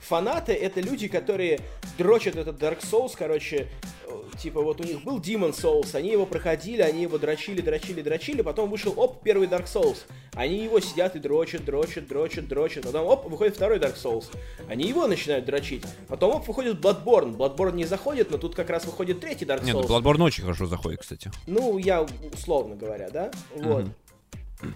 Фанаты— 0.00 0.52
это 0.54 0.80
люди, 0.80 1.06
которые 1.06 1.60
дрочат 1.96 2.34
этот 2.34 2.60
Dark 2.60 2.80
Souls, 2.80 3.12
короче, 3.16 3.68
э, 4.08 4.38
типа 4.40 4.60
вот 4.60 4.80
у 4.80 4.84
них 4.84 5.04
был 5.04 5.20
Demon 5.20 5.52
Souls, 5.52 5.94
они 5.94 6.10
его 6.10 6.26
проходили, 6.26 6.82
они 6.82 7.02
его 7.02 7.16
дрочили, 7.16 7.60
дрочили, 7.60 8.02
дрочили, 8.02 8.42
потом 8.42 8.70
вышел, 8.70 8.92
оп, 8.96 9.22
первый 9.22 9.46
Dark 9.46 9.66
Souls. 9.66 9.98
Они 10.32 10.64
его 10.64 10.80
сидят 10.80 11.14
и 11.14 11.20
дрочат, 11.20 11.64
дрочат, 11.64 12.08
дрочат, 12.08 12.48
дрочат, 12.48 12.84
потом, 12.84 13.06
оп, 13.06 13.30
выходит 13.30 13.54
второй 13.54 13.78
Dark 13.78 13.94
Souls. 13.94 14.24
Они 14.68 14.88
его 14.88 15.06
начинают 15.06 15.44
дрочить. 15.44 15.84
Потом, 16.08 16.34
оп, 16.34 16.48
выходит 16.48 16.80
Bloodborne. 16.80 17.36
Bloodborne 17.36 17.74
не 17.74 17.84
заходит, 17.84 18.32
но 18.32 18.38
тут 18.38 18.56
как 18.56 18.68
раз 18.68 18.86
выходит 18.86 19.20
третий 19.20 19.44
Dark 19.44 19.60
Souls. 19.60 19.66
Нет, 19.66 19.76
ну 19.76 19.82
Bloodborne 19.82 20.22
очень 20.24 20.42
хорошо 20.42 20.66
заходит, 20.66 21.00
кстати. 21.00 21.30
Ну, 21.46 21.78
я 21.78 22.04
условно 22.32 22.74
говоря, 22.74 23.10
да? 23.10 23.30
Вот. 23.54 23.84
Mm-hmm. 23.84 24.74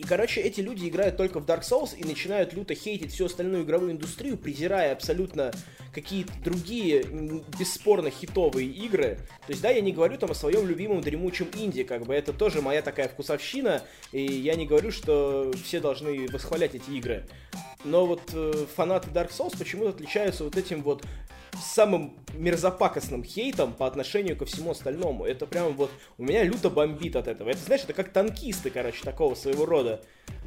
И, 0.00 0.02
короче, 0.02 0.40
эти 0.40 0.62
люди 0.62 0.88
играют 0.88 1.18
только 1.18 1.40
в 1.40 1.44
Dark 1.44 1.60
Souls 1.60 1.94
и 1.94 2.02
начинают 2.04 2.54
люто 2.54 2.74
хейтить 2.74 3.12
всю 3.12 3.26
остальную 3.26 3.64
игровую 3.64 3.92
индустрию, 3.92 4.38
презирая 4.38 4.92
абсолютно 4.92 5.52
какие-то 5.92 6.32
другие 6.42 7.04
бесспорно 7.58 8.08
хитовые 8.08 8.66
игры. 8.66 9.18
То 9.46 9.50
есть, 9.50 9.60
да, 9.60 9.68
я 9.68 9.82
не 9.82 9.92
говорю 9.92 10.16
там 10.16 10.30
о 10.30 10.34
своем 10.34 10.66
любимом 10.66 11.02
дремучем 11.02 11.48
инди, 11.54 11.82
как 11.82 12.06
бы 12.06 12.14
это 12.14 12.32
тоже 12.32 12.62
моя 12.62 12.80
такая 12.80 13.08
вкусовщина, 13.08 13.82
и 14.12 14.22
я 14.22 14.54
не 14.54 14.64
говорю, 14.64 14.90
что 14.90 15.52
все 15.62 15.80
должны 15.80 16.28
восхвалять 16.28 16.74
эти 16.74 16.92
игры. 16.92 17.26
Но 17.84 18.06
вот 18.06 18.22
э, 18.32 18.66
фанаты 18.74 19.10
Dark 19.10 19.30
Souls 19.30 19.54
почему-то 19.58 19.90
отличаются 19.90 20.44
вот 20.44 20.56
этим 20.56 20.82
вот 20.82 21.04
самым 21.62 22.18
мерзопакостным 22.34 23.24
хейтом 23.24 23.72
по 23.72 23.86
отношению 23.86 24.36
ко 24.36 24.44
всему 24.44 24.70
остальному. 24.70 25.24
Это 25.24 25.46
прям 25.46 25.74
вот 25.74 25.90
у 26.18 26.24
меня 26.24 26.44
люто 26.44 26.70
бомбит 26.70 27.16
от 27.16 27.28
этого. 27.28 27.48
Это, 27.48 27.60
знаешь, 27.60 27.82
это 27.84 27.92
как 27.92 28.12
танкисты, 28.12 28.70
короче, 28.70 29.02
такого 29.02 29.34
своего 29.34 29.66
рода. 29.66 30.00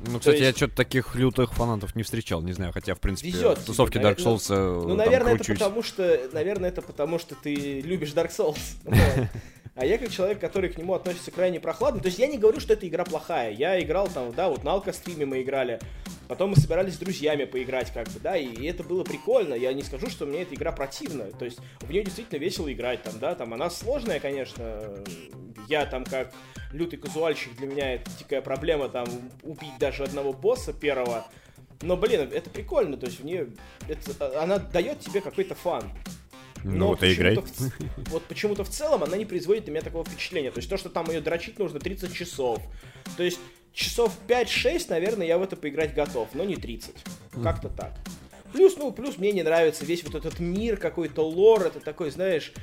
Ну, 0.06 0.20
кстати, 0.20 0.38
есть... 0.38 0.46
я 0.46 0.56
что-то 0.56 0.76
таких 0.76 1.16
лютых 1.16 1.54
фанатов 1.54 1.96
не 1.96 2.04
встречал, 2.04 2.42
не 2.42 2.54
знаю, 2.54 2.74
хотя, 2.74 2.96
в 2.96 3.00
принципе, 3.00 3.30
Везет, 3.30 3.60
в 3.60 3.66
тусовке 3.66 4.00
Dark 4.00 4.18
Souls 4.18 4.46
Ну, 4.50 4.89
ну 4.89 4.96
наверное, 4.96 5.36
это 5.36 5.46
потому 5.46 5.84
что, 5.84 6.30
наверное, 6.34 6.70
это 6.70 6.82
потому 6.82 7.20
что 7.20 7.36
ты 7.36 7.82
любишь 7.82 8.10
Dark 8.10 8.32
Souls. 8.32 8.60
А 9.76 9.86
я 9.86 9.98
как 9.98 10.12
человек, 10.12 10.40
который 10.40 10.70
к 10.70 10.78
нему 10.78 10.94
относится 10.94 11.32
крайне 11.32 11.60
прохладно, 11.60 12.00
то 12.00 12.06
есть 12.06 12.20
я 12.20 12.28
не 12.28 12.38
говорю, 12.38 12.60
что 12.60 12.74
эта 12.74 12.88
игра 12.88 13.04
плохая. 13.04 13.52
Я 13.52 13.82
играл 13.82 14.08
там, 14.08 14.32
да, 14.32 14.50
вот 14.50 14.64
на 14.64 14.74
алкостриме 14.74 15.26
мы 15.26 15.42
играли, 15.42 15.80
потом 16.28 16.52
мы 16.52 16.58
собирались 16.58 16.94
с 16.94 17.00
друзьями 17.00 17.46
поиграть, 17.46 17.92
как 17.92 18.08
бы, 18.10 18.20
да, 18.20 18.38
и 18.38 18.66
это 18.68 18.84
было 18.84 19.04
прикольно. 19.04 19.56
Я 19.56 19.74
не 19.74 19.82
скажу, 19.82 20.12
что 20.12 20.28
мне 20.28 20.44
эта 20.44 20.54
игра 20.54 20.72
противна. 20.72 21.32
То 21.32 21.46
есть 21.46 21.58
в 21.80 21.90
нее 21.90 22.04
действительно 22.04 22.38
весело 22.38 22.72
играть, 22.72 23.02
там, 23.02 23.18
да, 23.18 23.34
там 23.34 23.52
она 23.54 23.72
сложная, 23.72 24.20
конечно. 24.20 25.04
Я 25.68 25.88
там 25.88 26.06
как 26.06 26.32
лютый 26.72 26.98
казуальщик, 26.98 27.56
для 27.56 27.66
меня 27.66 27.96
это 27.96 28.12
дикая 28.20 28.42
проблема, 28.42 28.90
там, 28.90 29.08
убить 29.42 29.78
даже 29.80 30.04
одного 30.04 30.34
босса 30.34 30.72
первого. 30.72 31.26
Но, 31.82 31.98
блин, 31.98 32.30
это 32.32 32.50
прикольно, 32.50 32.96
то 32.96 33.08
есть 33.08 33.20
в 33.20 33.26
нее 33.26 33.50
это, 33.88 34.42
она 34.42 34.60
дает 34.60 35.00
тебе 35.00 35.20
какой-то 35.20 35.56
фан. 35.56 35.92
Ну, 36.63 36.71
Но 36.71 36.88
вот 36.89 37.04
и 37.04 37.13
играй. 37.13 37.36
В, 37.36 37.71
вот 38.10 38.23
почему-то 38.23 38.63
в 38.63 38.69
целом 38.69 39.04
она 39.04 39.17
не 39.17 39.26
производит 39.26 39.67
на 39.67 39.71
меня 39.71 39.82
такого 39.82 40.06
впечатления. 40.06 40.52
То 40.52 40.60
есть 40.60 40.69
то, 40.69 40.78
что 40.78 40.89
там 40.89 41.10
ее 41.10 41.21
дрочить 41.21 41.60
нужно 41.60 41.80
30 41.80 42.13
часов. 42.13 42.62
То 43.17 43.23
есть 43.23 43.39
часов 43.73 44.15
5-6, 44.28 44.86
наверное, 44.89 45.28
я 45.28 45.38
в 45.38 45.43
это 45.43 45.56
поиграть 45.56 45.93
готов, 45.93 46.30
но 46.34 46.43
не 46.43 46.56
30. 46.56 46.95
Как-то 47.43 47.69
так. 47.69 47.93
Плюс, 48.54 48.78
ну, 48.78 48.91
плюс 48.91 49.17
мне 49.17 49.32
не 49.32 49.41
нравится 49.41 49.84
весь 49.84 50.04
вот 50.04 50.13
этот 50.13 50.39
мир, 50.39 50.78
какой-то 50.78 51.28
лор, 51.28 51.65
это 51.65 51.80
такой, 51.80 52.12
знаешь, 52.12 52.54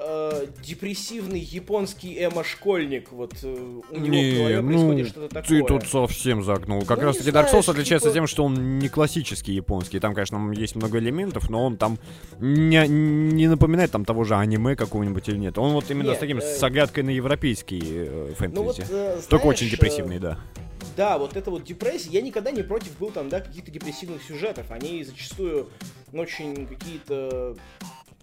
э, 0.00 0.46
депрессивный 0.64 1.40
японский 1.40 2.16
эмо-школьник, 2.24 3.10
вот 3.12 3.34
э, 3.42 3.80
у 3.90 3.96
него 3.96 4.16
в 4.16 4.36
голове 4.36 4.62
происходит 4.62 5.08
что-то 5.08 5.34
такое. 5.34 5.60
ты 5.62 5.66
тут 5.66 5.86
совсем 5.86 6.42
загнул. 6.44 6.84
Как 6.84 6.98
Ну, 6.98 7.04
раз 7.04 7.16
не 7.16 7.22
таки 7.24 7.36
Dark 7.36 7.52
Souls 7.52 7.70
отличается 7.70 8.08
типа- 8.08 8.14
тем, 8.14 8.26
что 8.26 8.44
он 8.44 8.78
не 8.78 8.88
классический 8.88 9.52
японский. 9.52 10.00
Там, 10.00 10.14
конечно, 10.14 10.52
есть 10.52 10.76
много 10.76 10.98
элементов, 10.98 11.50
но 11.50 11.64
он 11.64 11.76
там 11.76 11.98
не, 12.38 12.86
не 12.86 13.48
напоминает 13.48 13.90
там 13.90 14.04
того 14.04 14.24
же 14.24 14.36
аниме 14.36 14.76
какого-нибудь 14.76 15.28
или 15.28 15.36
нет. 15.36 15.58
Он 15.58 15.72
вот 15.72 15.90
именно 15.90 16.08
Нет, 16.08 16.16
с 16.16 16.20
таким, 16.20 16.38
э, 16.38 16.40
с 16.40 16.62
оглядкой 16.62 17.02
на 17.02 17.10
европейский 17.10 17.82
э, 17.84 18.34
фэнтези. 18.36 18.58
Ну 18.58 18.62
вот, 18.64 18.78
э, 18.78 19.20
Только 19.28 19.44
знаешь, 19.44 19.56
очень 19.58 19.66
э, 19.66 19.70
депрессивный, 19.70 20.18
да. 20.18 20.38
Да, 20.96 21.18
вот 21.18 21.36
это 21.36 21.50
вот 21.50 21.64
депрессия. 21.64 22.10
Я 22.10 22.22
никогда 22.22 22.50
не 22.50 22.62
против 22.62 22.96
был 22.98 23.10
там, 23.10 23.28
да, 23.28 23.40
каких-то 23.40 23.70
депрессивных 23.70 24.22
сюжетов. 24.22 24.70
Они 24.70 25.04
зачастую 25.04 25.68
ну, 26.12 26.22
очень 26.22 26.66
какие-то 26.66 27.56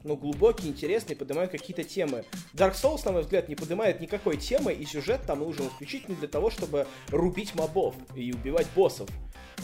ну, 0.06 0.16
глубокие, 0.16 0.72
интересные, 0.72 1.18
поднимают 1.18 1.52
какие-то 1.52 1.84
темы. 1.84 2.24
Dark 2.54 2.74
Souls, 2.74 3.02
на 3.06 3.12
мой 3.12 3.24
взгляд, 3.24 3.50
не 3.50 3.56
поднимает 3.56 4.00
никакой 4.00 4.38
темы, 4.38 4.74
и 4.74 4.86
сюжет 4.86 5.22
там 5.26 5.40
нужен 5.40 5.68
исключительно 5.68 6.16
для 6.16 6.28
того, 6.28 6.50
чтобы 6.50 6.88
рубить 7.10 7.56
мобов 7.56 7.96
и 8.16 8.32
убивать 8.32 8.68
боссов. 8.76 9.10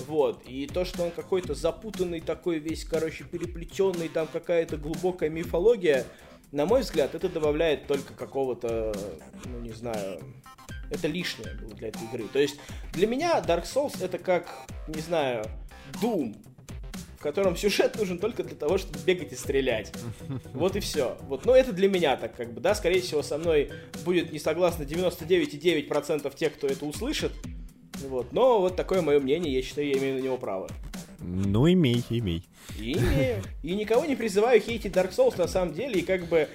Вот, 0.08 0.44
и 0.48 0.68
то, 0.68 0.84
что 0.84 1.04
он 1.04 1.12
какой-то 1.12 1.54
запутанный 1.54 2.22
такой 2.22 2.60
весь, 2.60 2.86
короче, 2.86 3.24
переплетенный, 3.24 4.10
там 4.10 4.28
какая-то 4.28 4.78
глубокая 4.78 5.30
мифология, 5.30 6.06
на 6.52 6.66
мой 6.66 6.82
взгляд, 6.82 7.14
это 7.14 7.30
добавляет 7.30 7.88
только 7.88 8.14
какого-то, 8.14 8.94
ну, 9.46 9.60
не 9.60 9.72
знаю, 9.72 10.22
это 10.90 11.08
лишнее 11.08 11.56
было 11.56 11.74
для 11.76 11.90
этой 11.90 12.04
игры. 12.04 12.28
То 12.32 12.40
есть 12.40 12.58
для 12.94 13.08
меня 13.08 13.40
Dark 13.40 13.64
Souls 13.64 14.04
это 14.04 14.18
как, 14.18 14.50
не 14.88 15.02
знаю, 15.02 15.46
Doom, 16.02 16.36
в 17.22 17.24
котором 17.24 17.56
сюжет 17.56 18.00
нужен 18.00 18.18
только 18.18 18.44
для 18.44 18.56
того, 18.56 18.80
чтобы 18.80 18.98
бегать 19.06 19.32
и 19.32 19.36
стрелять. 19.36 19.94
Вот 20.56 20.76
и 20.76 20.80
все. 20.80 21.20
Вот, 21.28 21.46
но 21.46 21.56
это 21.56 21.72
для 21.72 21.88
меня 21.88 22.18
так 22.18 22.36
как 22.36 22.52
бы, 22.52 22.62
да, 22.62 22.74
скорее 22.74 23.00
всего 23.02 23.22
со 23.22 23.38
мной 23.38 23.70
будет 24.04 24.34
не 24.34 24.40
согласно 24.40 24.86
99,9% 24.86 26.36
тех, 26.36 26.54
кто 26.56 26.66
это 26.66 26.84
услышит. 26.84 27.32
Вот, 28.08 28.34
но 28.34 28.60
вот 28.60 28.76
такое 28.76 29.04
мое 29.04 29.20
мнение, 29.20 29.54
я 29.54 29.62
считаю, 29.62 29.88
я 29.88 30.00
имею 30.00 30.16
на 30.16 30.20
него 30.22 30.38
право. 30.38 30.68
Ну, 31.20 31.72
имей, 31.72 32.04
имей. 32.10 32.44
И 32.80 32.94
имею. 32.94 33.44
И 33.62 33.76
никого 33.76 34.04
не 34.06 34.16
призываю 34.16 34.60
хейтить 34.60 34.94
Dark 34.94 35.12
Souls 35.12 35.38
на 35.38 35.48
самом 35.48 35.76
деле, 35.76 36.00
и 36.00 36.02
как 36.02 36.28
бы 36.28 36.50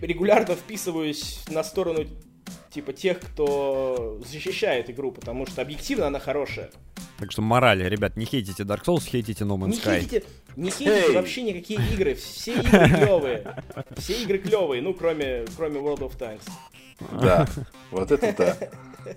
регулярно 0.00 0.54
вписываюсь 0.54 1.40
на 1.48 1.64
сторону 1.64 2.04
типа 2.72 2.92
тех, 2.92 3.18
кто 3.18 4.20
защищает 4.24 4.88
игру, 4.88 5.10
потому 5.10 5.46
что 5.46 5.62
объективно 5.62 6.06
она 6.06 6.20
хорошая. 6.20 6.70
Так 7.18 7.30
что 7.32 7.42
мораль, 7.42 7.82
ребят, 7.82 8.16
не 8.16 8.24
хейтите 8.24 8.64
Dark 8.64 8.84
Souls, 8.84 9.04
хейтите 9.08 9.44
No 9.44 9.56
Man's 9.56 9.68
Не 9.68 9.76
Sky. 9.78 10.00
хейтите, 10.00 10.24
не 10.56 10.70
хейтите 10.70 11.08
Эй! 11.08 11.14
вообще 11.14 11.42
никакие 11.42 11.80
игры. 11.92 12.14
Все 12.14 12.54
игры 12.54 12.88
клевые. 12.88 13.56
Все 13.96 14.22
игры 14.22 14.38
клевые, 14.38 14.82
ну, 14.82 14.94
кроме, 14.94 15.44
кроме 15.56 15.80
World 15.80 16.00
of 16.00 16.18
Tanks. 16.18 16.42
Да, 17.20 17.46
вот 17.90 18.10
это 18.12 18.34
да. 18.36 18.68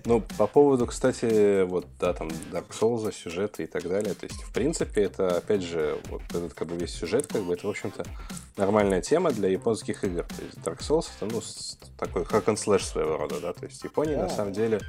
Ну, 0.03 0.21
по 0.37 0.47
поводу, 0.47 0.85
кстати, 0.85 1.63
вот, 1.63 1.87
да, 1.99 2.11
там, 2.13 2.27
Dark 2.51 2.65
Souls, 2.77 3.09
сюжета 3.13 3.63
и 3.63 3.67
так 3.67 3.83
далее, 3.87 4.13
то 4.15 4.25
есть, 4.25 4.41
в 4.43 4.51
принципе, 4.51 5.03
это, 5.03 5.37
опять 5.37 5.61
же, 5.63 5.97
вот 6.09 6.21
этот, 6.29 6.53
как 6.53 6.67
бы, 6.67 6.75
весь 6.75 6.93
сюжет, 6.93 7.27
как 7.27 7.43
бы, 7.43 7.53
это, 7.53 7.67
в 7.67 7.69
общем-то, 7.69 8.03
нормальная 8.57 9.01
тема 9.01 9.31
для 9.31 9.47
японских 9.47 10.03
игр. 10.03 10.23
То 10.23 10.43
есть, 10.43 10.57
Dark 10.57 10.79
Souls, 10.79 11.07
это, 11.21 11.33
ну, 11.33 11.41
такой 11.97 12.23
hack 12.23 12.45
and 12.45 12.55
slash 12.57 12.81
своего 12.83 13.15
рода, 13.15 13.39
да, 13.39 13.53
то 13.53 13.65
есть, 13.65 13.81
Япония, 13.83 14.17
на 14.17 14.23
Да. 14.23 14.29
самом 14.29 14.51
деле, 14.51 14.81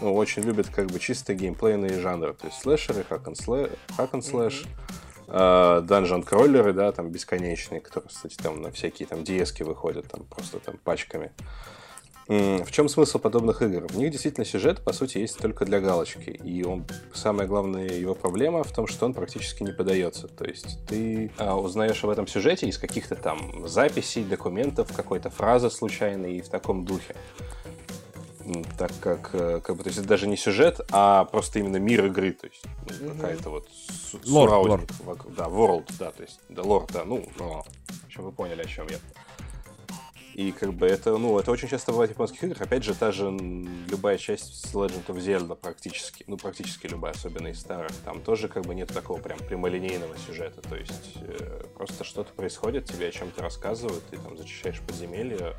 ну, 0.00 0.14
очень 0.14 0.42
любит, 0.42 0.68
как 0.68 0.86
бы, 0.86 0.98
чисто 0.98 1.34
геймплейные 1.34 2.00
жанры, 2.00 2.34
то 2.34 2.46
есть, 2.46 2.60
слэшеры, 2.60 3.04
hack 3.08 3.24
and, 3.24 4.66
э, 5.28 5.80
данжен 5.82 6.22
кроллеры, 6.22 6.72
да, 6.72 6.92
там 6.92 7.10
бесконечные, 7.10 7.80
которые, 7.80 8.08
кстати, 8.08 8.36
там 8.36 8.62
на 8.62 8.70
всякие 8.70 9.08
там 9.08 9.20
ds 9.20 9.64
выходят, 9.64 10.06
там 10.10 10.24
просто 10.24 10.60
там 10.60 10.76
пачками. 10.78 11.32
В 12.28 12.72
чем 12.72 12.88
смысл 12.88 13.20
подобных 13.20 13.62
игр? 13.62 13.86
В 13.86 13.96
них 13.96 14.10
действительно 14.10 14.44
сюжет, 14.44 14.82
по 14.82 14.92
сути, 14.92 15.18
есть 15.18 15.38
только 15.38 15.64
для 15.64 15.78
галочки. 15.78 16.30
И 16.30 16.64
он, 16.64 16.84
самая 17.14 17.46
главная 17.46 17.88
его 17.88 18.16
проблема 18.16 18.64
в 18.64 18.72
том, 18.72 18.88
что 18.88 19.06
он 19.06 19.14
практически 19.14 19.62
не 19.62 19.70
подается. 19.70 20.26
То 20.26 20.44
есть 20.44 20.84
ты 20.88 21.30
а, 21.38 21.56
узнаешь 21.56 22.02
об 22.02 22.10
этом 22.10 22.26
сюжете 22.26 22.66
из 22.66 22.78
каких-то 22.78 23.14
там 23.14 23.68
записей, 23.68 24.24
документов, 24.24 24.92
какой-то 24.92 25.30
фразы 25.30 25.70
случайной 25.70 26.38
и 26.38 26.40
в 26.40 26.48
таком 26.48 26.84
духе. 26.84 27.14
Так 28.78 28.92
как, 29.00 29.30
э, 29.34 29.60
как 29.60 29.76
бы, 29.76 29.82
то 29.82 29.88
есть 29.88 29.98
это 29.98 30.08
даже 30.08 30.26
не 30.26 30.36
сюжет, 30.36 30.80
а 30.92 31.24
просто 31.24 31.58
именно 31.58 31.78
мир 31.78 32.04
игры, 32.06 32.32
то 32.32 32.46
есть 32.46 32.62
ну, 33.00 33.10
какая-то 33.14 33.50
вот 33.50 33.68
су- 33.70 34.20
Лор, 34.26 34.48
surrounding 34.50 34.68
лор. 34.68 34.80
вокруг- 35.04 35.34
Да, 35.34 35.44
world, 35.46 35.90
да, 35.98 36.12
то 36.12 36.22
есть, 36.22 36.40
да, 36.48 36.62
лор, 36.62 36.86
да, 36.92 37.04
ну, 37.04 37.26
но, 37.38 37.62
в 37.88 38.06
общем, 38.06 38.22
вы 38.24 38.32
поняли, 38.32 38.62
о 38.62 38.66
чем 38.66 38.86
я. 38.88 38.98
И 40.34 40.52
как 40.52 40.74
бы 40.74 40.86
это, 40.86 41.16
ну, 41.16 41.38
это 41.38 41.50
очень 41.50 41.66
часто 41.66 41.92
бывает 41.92 42.10
в 42.10 42.14
японских 42.14 42.44
играх. 42.44 42.60
Опять 42.60 42.84
же, 42.84 42.94
та 42.94 43.10
же 43.10 43.30
любая 43.30 44.18
часть 44.18 44.74
Legend 44.74 45.06
of 45.06 45.16
Zelda 45.16 45.56
практически, 45.56 46.24
ну, 46.26 46.36
практически 46.36 46.86
любая, 46.86 47.12
особенно 47.14 47.48
из 47.48 47.58
старых, 47.58 47.90
там 48.04 48.20
тоже 48.20 48.48
как 48.48 48.64
бы 48.66 48.74
нет 48.74 48.92
такого 48.92 49.18
прям 49.18 49.38
прямолинейного 49.38 50.14
сюжета. 50.18 50.60
То 50.60 50.76
есть 50.76 51.12
э, 51.22 51.64
просто 51.74 52.04
что-то 52.04 52.34
происходит, 52.34 52.84
тебе 52.84 53.08
о 53.08 53.12
чем-то 53.12 53.40
рассказывают, 53.42 54.04
ты 54.10 54.18
там 54.18 54.36
зачищаешь 54.36 54.80
подземелье, 54.86 55.54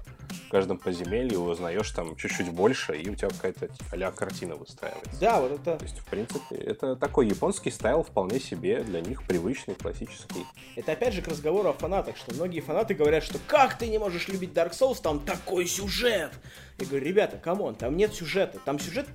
в 0.47 0.49
каждом 0.49 0.77
подземелье 0.77 1.37
узнаешь 1.39 1.89
там 1.91 2.15
чуть-чуть 2.15 2.49
больше, 2.49 2.97
и 2.97 3.09
у 3.09 3.15
тебя 3.15 3.29
какая-то 3.29 3.69
а 3.91 4.11
картина 4.11 4.55
выстраивается. 4.55 5.19
Да, 5.19 5.41
вот 5.41 5.51
это, 5.51 5.77
То 5.77 5.83
есть, 5.83 5.99
в 5.99 6.05
принципе, 6.05 6.55
это 6.55 6.95
такой 6.95 7.27
японский 7.27 7.71
стайл 7.71 8.03
вполне 8.03 8.39
себе 8.39 8.83
для 8.83 9.01
них 9.01 9.23
привычный, 9.23 9.75
классический. 9.75 10.45
это 10.75 10.93
опять 10.93 11.13
же 11.13 11.21
к 11.21 11.27
разговору 11.27 11.69
о 11.69 11.73
фанатах, 11.73 12.17
что 12.17 12.33
многие 12.33 12.61
фанаты 12.61 12.93
говорят, 12.93 13.23
что 13.23 13.39
как 13.47 13.77
ты 13.77 13.87
не 13.87 13.97
можешь 13.97 14.27
любить 14.27 14.51
Dark 14.51 14.71
Souls, 14.71 15.01
там 15.01 15.19
такой 15.19 15.65
сюжет. 15.67 16.31
Я 16.79 16.85
говорю, 16.85 17.05
ребята, 17.05 17.37
come 17.37 17.59
on, 17.59 17.75
там 17.75 17.97
нет 17.97 18.13
сюжета, 18.13 18.59
там 18.63 18.79
сюжет, 18.79 19.07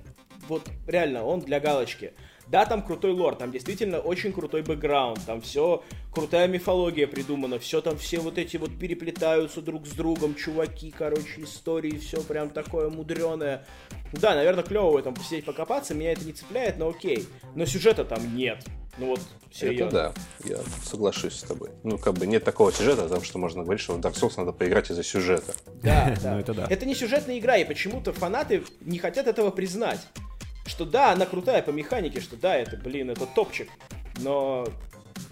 вот 0.47 0.69
реально, 0.87 1.23
он 1.23 1.39
для 1.39 1.59
галочки. 1.59 2.13
Да, 2.47 2.65
там 2.65 2.83
крутой 2.83 3.13
лор, 3.13 3.35
там 3.35 3.51
действительно 3.51 3.99
очень 3.99 4.33
крутой 4.33 4.63
бэкграунд, 4.63 5.25
там 5.25 5.41
все, 5.41 5.83
крутая 6.11 6.47
мифология 6.47 7.07
придумана, 7.07 7.57
все 7.59 7.81
там, 7.81 7.97
все 7.97 8.19
вот 8.19 8.37
эти 8.37 8.57
вот 8.57 8.77
переплетаются 8.77 9.61
друг 9.61 9.87
с 9.87 9.91
другом, 9.91 10.35
чуваки, 10.35 10.93
короче, 10.95 11.43
истории, 11.43 11.97
все 11.97 12.21
прям 12.21 12.49
такое 12.49 12.89
мудреное. 12.89 13.65
Да, 14.11 14.35
наверное, 14.35 14.63
клево 14.63 14.91
в 14.91 14.97
этом 14.97 15.13
посидеть 15.13 15.45
покопаться, 15.45 15.93
меня 15.93 16.11
это 16.11 16.25
не 16.25 16.33
цепляет, 16.33 16.77
но 16.77 16.89
окей. 16.89 17.27
Но 17.55 17.65
сюжета 17.65 18.05
там 18.05 18.35
нет. 18.35 18.63
Ну 18.99 19.07
вот, 19.07 19.21
серьезно. 19.51 19.85
Это 19.85 20.13
да, 20.43 20.49
я 20.55 20.59
соглашусь 20.83 21.39
с 21.39 21.41
тобой. 21.41 21.71
Ну, 21.83 21.97
как 21.97 22.13
бы 22.13 22.27
нет 22.27 22.43
такого 22.43 22.71
сюжета, 22.71 23.03
потому 23.03 23.23
что 23.23 23.39
можно 23.39 23.63
говорить, 23.63 23.81
что 23.81 23.93
в 23.93 23.99
Dark 23.99 24.13
Souls 24.13 24.33
надо 24.37 24.51
поиграть 24.51 24.91
из-за 24.91 25.03
сюжета. 25.03 25.55
Да, 25.81 26.15
да. 26.23 26.33
Ну, 26.33 26.39
это 26.39 26.53
да. 26.53 26.67
Это 26.69 26.85
не 26.85 26.93
сюжетная 26.93 27.39
игра, 27.39 27.57
и 27.57 27.65
почему-то 27.65 28.13
фанаты 28.13 28.63
не 28.81 28.99
хотят 28.99 29.25
этого 29.25 29.49
признать. 29.49 29.99
Что 30.65 30.85
да, 30.85 31.11
она 31.11 31.25
крутая 31.25 31.61
по 31.61 31.71
механике, 31.71 32.21
что 32.21 32.35
да, 32.37 32.55
это, 32.55 32.77
блин, 32.77 33.09
это 33.09 33.25
топчик. 33.25 33.69
Но 34.19 34.65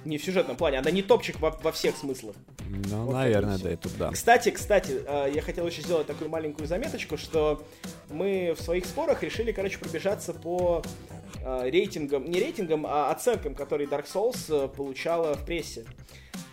не 0.06 0.17
в 0.17 0.24
сюжетном 0.24 0.58
плане, 0.58 0.80
она 0.80 0.91
не 0.91 1.02
топчик 1.02 1.39
во, 1.39 1.52
во 1.52 1.72
всех 1.72 1.96
смыслах. 1.96 2.36
Ну, 2.67 3.06
Вот 3.06 3.13
наверное, 3.13 3.58
да, 3.58 3.70
это 3.70 3.89
да. 3.98 4.12
Кстати, 4.12 4.50
кстати, 4.50 5.02
э, 5.06 5.32
я 5.34 5.41
хотел 5.41 5.67
еще 5.67 5.82
сделать 5.82 6.08
такую 6.08 6.30
маленькую 6.30 6.67
заметочку, 6.67 7.17
что 7.17 7.65
мы 8.10 8.56
в 8.58 8.62
своих 8.62 8.86
спорах 8.86 9.24
решили, 9.24 9.52
короче, 9.52 9.78
пробежаться 9.78 10.34
по 10.34 10.82
рейтингам, 11.44 12.30
не 12.30 12.39
рейтингам, 12.39 12.86
а 12.88 13.12
оценкам, 13.12 13.56
которые 13.56 13.88
Dark 13.88 14.06
Souls 14.06 14.38
э, 14.50 14.67
получала 14.67 15.36
в 15.36 15.46
прессе. 15.46 15.86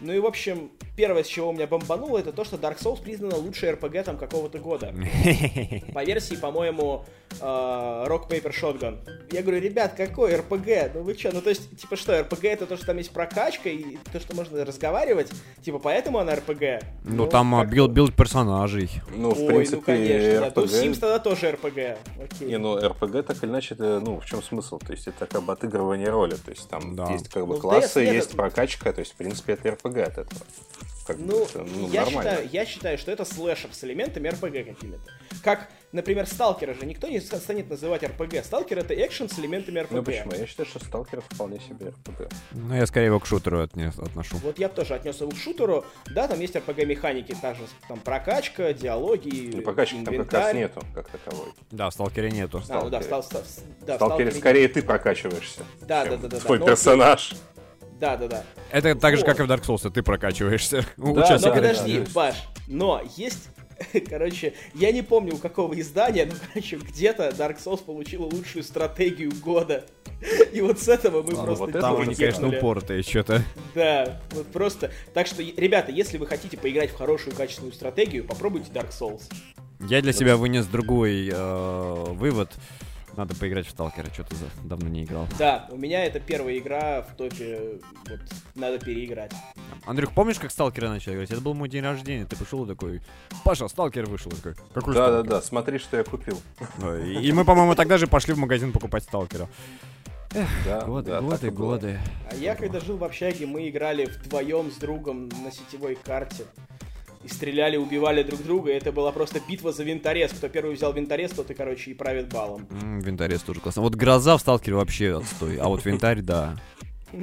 Ну 0.01 0.13
и, 0.13 0.19
в 0.21 0.27
общем, 0.27 0.71
первое, 0.97 1.25
с 1.25 1.27
чего 1.27 1.51
у 1.51 1.53
меня 1.53 1.67
бомбануло, 1.67 2.19
это 2.19 2.33
то, 2.33 2.45
что 2.45 2.57
Dark 2.57 2.79
Souls 2.79 3.03
признана 3.03 3.37
лучшей 3.37 3.73
RPG 3.73 4.05
там 4.05 4.17
какого-то 4.17 4.59
года. 4.59 4.95
По 5.95 6.05
версии, 6.05 6.37
по-моему, 6.37 7.05
э, 7.41 7.45
Rock 7.45 8.29
Paper 8.29 8.53
Shotgun. 8.53 8.99
Я 9.33 9.43
говорю, 9.43 9.61
ребят, 9.61 9.95
какой 9.97 10.35
RPG? 10.35 10.93
Ну 10.95 11.03
вы 11.03 11.15
что? 11.15 11.33
Ну 11.33 11.41
то 11.41 11.51
есть, 11.51 11.77
типа 11.77 11.97
что, 11.97 12.19
RPG 12.19 12.49
это 12.49 12.67
то, 12.67 12.77
что 12.77 12.87
там 12.87 12.99
есть 12.99 13.11
прокачка 13.11 13.69
и 13.69 13.97
то, 14.13 14.21
что 14.21 14.37
можно 14.37 14.65
разговаривать? 14.65 15.31
Типа 15.63 15.81
поэтому 15.81 16.19
она 16.19 16.35
RPG? 16.35 16.85
Ну, 17.05 17.27
там 17.27 17.55
а, 17.57 17.65
билд, 17.65 17.91
билд 17.91 18.15
персонажей. 18.15 18.91
Ну, 19.15 19.33
в 19.33 19.41
Ой, 19.41 19.47
принципе, 19.47 19.77
ну 19.77 19.83
конечно. 19.83 20.29
Нет, 20.29 20.53
ну, 20.55 20.63
RPG... 20.63 20.83
Sims 20.85 20.99
тогда 21.01 21.19
тоже 21.19 21.47
RPG. 21.47 21.97
Окей. 22.23 22.49
Не, 22.49 22.59
ну 22.59 22.79
RPG 22.79 23.23
так 23.25 23.43
или 23.43 23.51
иначе, 23.51 23.75
ну, 23.79 24.21
в 24.21 24.27
чем 24.27 24.43
смысл? 24.43 24.68
То 24.77 24.93
есть 24.93 25.07
это 25.09 25.27
как 25.27 25.43
бы 25.43 25.53
отыгрывание 25.55 26.09
роли. 26.11 26.35
То 26.35 26.51
есть 26.51 26.69
там 26.69 26.95
Да. 26.95 27.11
есть 27.11 27.29
как 27.29 27.47
бы 27.47 27.55
Ну, 27.55 27.61
классы, 27.61 28.01
DS 28.05 28.13
есть 28.15 28.27
это- 28.29 28.37
прокачка, 28.37 28.93
то 28.93 29.01
есть, 29.01 29.13
в 29.13 29.17
принципе, 29.17 29.55
это 29.55 29.69
RPG 29.71 30.03
от 30.03 30.19
этого. 30.19 30.41
как 31.07 31.17
Ну, 31.19 31.43
это, 31.45 31.61
ну, 31.65 31.89
я, 31.89 32.05
нормально. 32.05 32.31
считаю, 32.33 32.49
я 32.53 32.67
считаю, 32.67 32.99
что 32.99 33.11
это 33.11 33.25
слэшер 33.25 33.73
с 33.73 33.83
элементами 33.83 34.29
RPG 34.29 34.65
какими-то. 34.75 35.01
Как, 35.43 35.67
например, 35.93 36.27
Сталкера 36.27 36.75
же 36.75 36.85
никто 36.87 37.09
не 37.09 37.21
станет 37.21 37.71
называть 37.71 38.03
RPG. 38.03 38.45
Сталкер 38.45 38.79
это 38.79 38.95
экшен 38.95 39.29
с 39.29 39.39
элементами 39.39 39.81
RPG. 39.81 39.93
Ну 39.93 40.03
почему? 40.03 40.33
Я 40.33 40.47
считаю, 40.47 40.69
что 40.69 40.79
Сталкер 40.85 41.21
вполне 41.23 41.59
себе 41.61 41.89
RPG. 41.91 42.31
Ну, 42.53 42.75
я 42.75 42.87
скорее 42.87 43.07
его 43.07 43.21
к 43.21 43.27
шутеру 43.27 43.63
отнес- 43.63 44.01
отношу. 44.03 44.37
Вот 44.39 44.59
я 44.59 44.69
бы 44.69 44.75
тоже 44.75 44.95
отнес 44.95 45.21
его 45.21 45.31
к 45.31 45.37
шутеру. 45.37 45.85
Да, 46.15 46.29
там 46.29 46.41
есть 46.41 46.55
РПГ-механики, 46.57 47.35
та 47.41 47.55
же 47.55 47.63
там 47.89 47.99
прокачка, 48.01 48.73
диалоги, 48.73 49.53
Ну, 49.57 49.63
прокачки 49.63 50.05
там 50.05 50.17
как 50.17 50.33
раз 50.33 50.51
инвентарь. 50.53 50.57
нету, 50.57 50.83
как 50.95 51.09
таковой. 51.09 51.49
Да, 51.71 51.91
в 51.91 51.95
Сталкере 51.95 52.31
нету. 52.31 52.63
А, 52.69 52.83
ну 52.83 52.91
да, 52.91 53.01
Сталкере. 53.01 53.03
стал, 53.05 53.23
стал- 53.23 53.43
да, 53.87 53.93
В 53.95 53.97
Сталкере 53.97 54.31
Сталкере- 54.31 54.39
скорее 54.39 54.69
ты 54.69 54.83
прокачиваешься, 54.83 55.63
Да, 55.81 56.03
чем 56.05 56.11
да, 56.13 56.17
да, 56.17 56.29
да, 56.29 56.37
да. 56.37 56.41
твой 56.41 56.59
Но- 56.59 56.67
персонаж. 56.67 57.35
Да, 58.01 58.17
да, 58.17 58.29
да. 58.29 58.45
Это 58.71 58.95
так 58.95 59.17
же, 59.17 59.23
Вот. 59.25 59.27
как 59.31 59.41
и 59.41 59.43
в 59.43 59.51
Dark 59.51 59.63
Souls, 59.65 59.91
ты 59.91 60.03
прокачиваешься. 60.05 60.83
Да. 60.97 61.05
Но 61.05 61.15
да, 61.15 61.51
подожди, 61.53 61.99
да. 62.01 62.07
Паш, 62.15 62.37
но 62.69 63.03
есть... 63.17 63.49
Короче, 64.09 64.55
я 64.75 64.93
не 64.93 65.03
помню, 65.03 65.35
у 65.35 65.39
какого 65.39 65.79
издания, 65.81 66.27
но, 66.27 66.35
короче, 66.53 66.77
где-то 66.77 67.29
Dark 67.31 67.59
Souls 67.63 67.83
получила 67.85 68.25
лучшую 68.25 68.63
стратегию 68.63 69.33
года. 69.43 69.85
И 70.53 70.61
вот 70.61 70.81
с 70.81 70.89
этого 70.89 71.23
мы 71.23 71.35
Ладно, 71.35 71.45
просто 71.45 71.65
вот 71.65 71.81
Там 71.81 72.01
они, 72.01 72.15
конечно, 72.15 72.49
упоротые 72.49 73.03
что-то. 73.03 73.43
Да, 73.75 74.21
вот 74.33 74.47
просто. 74.49 74.91
Так 75.15 75.27
что, 75.27 75.43
ребята, 75.43 75.93
если 75.93 76.19
вы 76.19 76.27
хотите 76.27 76.57
поиграть 76.57 76.91
в 76.91 76.97
хорошую 76.97 77.37
качественную 77.37 77.73
стратегию, 77.73 78.25
попробуйте 78.25 78.71
Dark 78.73 78.91
Souls. 78.91 79.23
Я 79.81 80.03
для 80.03 80.13
себя 80.13 80.37
вынес 80.37 80.67
другой 80.67 81.31
э, 81.33 82.05
вывод. 82.09 82.53
Надо 83.19 83.35
поиграть 83.35 83.67
в 83.67 83.71
Сталкера, 83.71 84.07
что-то 84.15 84.37
за- 84.37 84.47
давно 84.63 84.89
не 84.89 85.03
играл. 85.03 85.27
Да, 85.41 85.67
у 85.73 85.77
меня 85.77 86.05
это 86.05 86.21
первая 86.21 86.57
игра 86.57 87.03
в 87.03 87.17
топе, 87.17 87.81
вот, 88.09 88.21
надо 88.55 88.79
переиграть. 88.79 89.33
Андрюх, 89.87 90.13
помнишь, 90.13 90.39
как 90.39 90.53
Сталкера 90.53 90.89
начали 90.89 91.15
играть? 91.15 91.29
Это 91.33 91.41
был 91.41 91.53
мой 91.55 91.69
день 91.69 91.83
рождения, 91.83 92.27
ты 92.27 92.37
пришел 92.37 92.65
и 92.65 92.69
такой, 92.69 93.01
Паша, 93.43 93.67
Сталкер 93.67 94.07
вышел. 94.07 94.31
Я 94.31 94.37
такой, 94.37 94.55
какой 94.73 94.95
Сталкер?» 94.95 95.23
Да-да-да, 95.25 95.43
смотри, 95.43 95.79
что 95.81 95.97
я 95.97 96.05
купил. 96.05 96.41
И, 97.21 97.33
мы, 97.33 97.45
по-моему, 97.45 97.75
тогда 97.75 97.99
же 97.99 98.07
пошли 98.07 98.35
в 98.35 98.39
магазин 98.39 98.71
покупать 98.71 99.03
Сталкера. 99.03 99.49
Да, 100.65 100.83
Годы, 100.83 101.11
да, 101.11 101.21
годы, 101.21 101.51
годы. 101.51 101.99
А 102.31 102.37
я, 102.37 102.55
когда 102.55 102.79
жил 102.79 102.99
в 102.99 103.03
общаге, 103.03 103.47
мы 103.47 103.69
играли 103.69 104.05
вдвоем 104.05 104.71
с 104.71 104.77
другом 104.77 105.29
на 105.43 105.51
сетевой 105.51 105.97
карте. 105.97 106.45
И 107.25 107.29
стреляли, 107.29 107.77
убивали 107.77 108.23
друг 108.23 108.43
друга, 108.43 108.71
и 108.71 108.75
это 108.75 108.93
была 108.93 109.11
просто 109.13 109.41
битва 109.49 109.73
за 109.73 109.83
винторез. 109.85 110.33
Кто 110.33 110.49
первый 110.49 110.75
взял 110.77 110.93
винторез, 110.93 111.33
тот 111.33 111.51
и, 111.51 111.55
короче, 111.55 111.91
и 111.91 111.95
правит 111.95 112.29
балом. 112.33 112.67
М, 112.71 113.01
Винторез 113.01 113.43
тоже 113.43 113.61
классно. 113.61 113.83
Вот 113.83 113.95
гроза 113.97 114.37
в 114.37 114.41
Сталкере 114.41 114.77
вообще 114.77 115.19
отстой, 115.19 115.57
а 115.57 115.67
вот 115.69 115.85
винтарь, 115.85 116.21
да. 116.21 116.57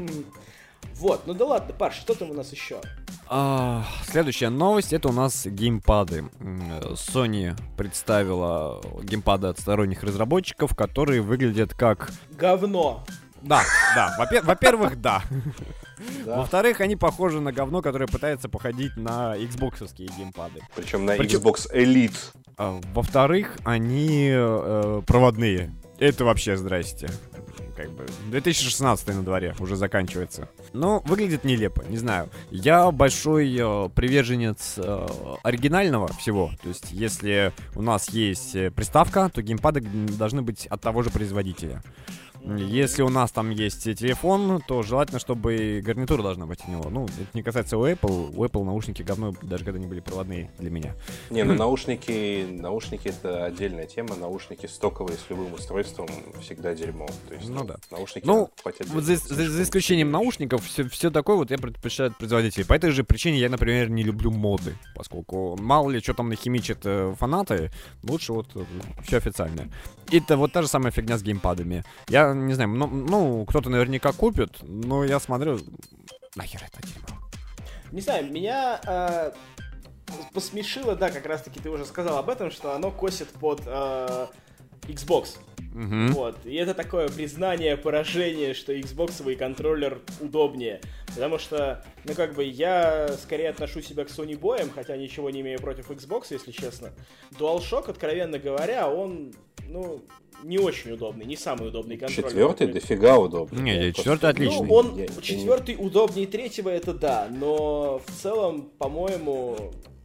Вот, 0.97 1.27
ну 1.27 1.33
да 1.33 1.45
ладно, 1.45 1.73
Паш, 1.73 1.95
что 1.95 2.13
там 2.15 2.31
у 2.31 2.33
нас 2.33 2.53
еще? 2.53 2.79
А, 3.27 3.83
следующая 4.07 4.47
новость 4.49 4.93
это 4.93 5.09
у 5.09 5.11
нас 5.11 5.45
геймпады. 5.45 6.25
Sony 6.39 7.53
представила 7.75 8.81
геймпады 9.03 9.47
от 9.47 9.59
сторонних 9.59 10.03
разработчиков, 10.03 10.73
которые 10.73 11.21
выглядят 11.21 11.73
как. 11.73 12.11
Говно. 12.31 13.03
Да, 13.41 13.61
да. 13.93 14.15
Во-пе- 14.17 14.41
Во-первых, 14.41 15.01
да. 15.01 15.21
Да. 16.25 16.37
Во-вторых, 16.37 16.81
они 16.81 16.95
похожи 16.95 17.39
на 17.39 17.51
говно, 17.51 17.81
которое 17.81 18.07
пытается 18.07 18.49
походить 18.49 18.95
на 18.97 19.35
xboxовские 19.37 20.09
геймпады. 20.17 20.61
Причем 20.75 21.05
на 21.05 21.15
Причем- 21.15 21.39
Xbox 21.39 21.71
Elite. 21.73 22.15
А, 22.57 22.79
Во-вторых, 22.93 23.57
они 23.63 24.29
э, 24.33 25.01
проводные. 25.05 25.71
Это 25.99 26.25
вообще 26.25 26.55
здрасте. 26.57 27.09
Как 27.75 27.89
бы 27.91 28.05
2016 28.31 29.07
на 29.09 29.23
дворе 29.23 29.53
уже 29.59 29.75
заканчивается. 29.75 30.47
Но 30.71 31.01
выглядит 31.05 31.43
нелепо, 31.43 31.83
не 31.89 31.97
знаю. 31.97 32.29
Я 32.49 32.89
большой 32.91 33.53
э, 33.53 33.89
приверженец 33.89 34.75
э, 34.77 35.07
оригинального 35.43 36.07
всего. 36.13 36.51
То 36.63 36.69
есть, 36.69 36.91
если 36.91 37.51
у 37.75 37.81
нас 37.81 38.09
есть 38.09 38.55
э, 38.55 38.71
приставка, 38.71 39.29
то 39.33 39.41
геймпады 39.41 39.81
должны 39.81 40.41
быть 40.41 40.67
от 40.67 40.79
того 40.79 41.03
же 41.03 41.09
производителя. 41.09 41.83
Если 42.57 43.01
у 43.01 43.09
нас 43.09 43.31
там 43.31 43.49
есть 43.49 43.83
телефон, 43.83 44.61
то 44.67 44.83
желательно, 44.83 45.19
чтобы 45.19 45.81
гарнитура 45.83 46.21
должна 46.21 46.45
быть 46.45 46.59
у 46.67 46.71
него. 46.71 46.89
Ну, 46.89 47.05
это 47.05 47.27
не 47.33 47.41
касается 47.41 47.77
у 47.77 47.85
Apple. 47.87 48.33
У 48.35 48.45
Apple 48.45 48.63
наушники 48.63 49.01
говно, 49.01 49.33
даже 49.41 49.63
когда 49.65 49.79
они 49.79 49.87
были 49.87 49.99
проводные 49.99 50.51
для 50.59 50.69
меня. 50.69 50.93
Не, 51.29 51.43
ну 51.43 51.55
наушники, 51.55 52.45
наушники 52.49 53.07
это 53.07 53.45
отдельная 53.45 53.85
тема. 53.87 54.15
Наушники 54.15 54.67
стоковые 54.67 55.17
с 55.17 55.29
любым 55.29 55.53
устройством 55.53 56.07
всегда 56.41 56.75
дерьмо. 56.75 57.07
То 57.27 57.33
есть, 57.33 57.49
Ну 57.49 57.63
да. 57.63 57.77
Наушники 57.89 58.25
Ну, 58.25 58.49
Вот 58.93 59.03
за, 59.03 59.15
за- 59.15 59.49
за 59.49 59.63
исключением 59.63 60.11
наушников, 60.11 60.63
все, 60.65 60.87
все 60.87 61.09
такое 61.09 61.37
вот 61.37 61.49
я 61.49 61.57
предпочитаю 61.57 62.11
от 62.11 62.17
производителей. 62.17 62.65
По 62.65 62.73
этой 62.73 62.91
же 62.91 63.03
причине 63.03 63.39
я, 63.39 63.49
например, 63.49 63.89
не 63.89 64.03
люблю 64.03 64.29
моды, 64.29 64.75
поскольку 64.95 65.57
мало 65.59 65.89
ли 65.89 65.99
что 65.99 66.13
там 66.13 66.29
нахимичат 66.29 66.79
э, 66.83 67.15
фанаты, 67.17 67.71
лучше 68.03 68.33
вот 68.33 68.47
все 69.03 69.17
официальное. 69.17 69.69
И 70.11 70.19
это 70.19 70.37
вот 70.37 70.51
та 70.51 70.61
же 70.61 70.67
самая 70.67 70.91
фигня 70.91 71.17
с 71.17 71.23
геймпадами. 71.23 71.83
Я 72.09 72.34
не 72.35 72.53
знаю, 72.53 72.69
ну, 72.69 72.87
ну, 72.87 73.45
кто-то 73.45 73.69
наверняка 73.69 74.11
купит, 74.11 74.57
но 74.61 75.03
я 75.03 75.19
смотрю, 75.19 75.59
нахер 76.35 76.61
это 76.63 76.87
дерьмо. 76.87 77.19
Не 77.91 78.01
знаю, 78.01 78.31
меня 78.31 78.79
э, 78.85 79.31
посмешило, 80.33 80.95
да, 80.95 81.09
как 81.09 81.25
раз 81.25 81.41
таки 81.41 81.59
ты 81.59 81.69
уже 81.69 81.85
сказал 81.85 82.17
об 82.17 82.29
этом, 82.29 82.51
что 82.51 82.73
оно 82.73 82.91
косит 82.91 83.29
под 83.29 83.61
э, 83.65 84.27
Xbox. 84.87 85.37
Мгм. 85.75 86.13
Вот. 86.13 86.37
И 86.45 86.55
это 86.55 86.73
такое 86.73 87.09
признание, 87.09 87.75
поражение, 87.75 88.53
что 88.53 88.73
Xbox 88.73 89.35
контроллер 89.35 90.01
удобнее. 90.21 90.79
Потому 91.07 91.37
что, 91.37 91.83
ну 92.05 92.13
как 92.13 92.33
бы, 92.33 92.45
я 92.45 93.09
скорее 93.21 93.49
отношу 93.49 93.81
себя 93.81 94.05
к 94.05 94.07
Sony 94.07 94.37
боям, 94.37 94.69
хотя 94.69 94.95
ничего 94.95 95.29
не 95.29 95.41
имею 95.41 95.59
против 95.59 95.91
Xbox, 95.91 96.27
если 96.29 96.51
честно. 96.51 96.91
DualShock, 97.31 97.89
откровенно 97.89 98.39
говоря, 98.39 98.89
он, 98.89 99.33
ну, 99.69 100.01
не 100.43 100.57
очень 100.59 100.91
удобный, 100.91 101.25
не 101.25 101.35
самый 101.37 101.69
удобный 101.69 101.97
контроллер. 101.97 102.29
Четвертый 102.29 102.67
дофига 102.67 103.17
удобно. 103.17 103.59
Не, 103.59 103.85
Я 103.87 103.91
четвертый 103.93 104.29
отличный. 104.29 104.67
Ну, 104.67 104.73
он 104.73 104.97
Я- 104.97 105.07
четвертый 105.21 105.75
удобнее 105.79 106.27
третьего, 106.27 106.69
это 106.69 106.93
да, 106.93 107.27
но 107.31 108.01
в 108.05 108.11
целом, 108.21 108.69
по-моему, 108.77 109.57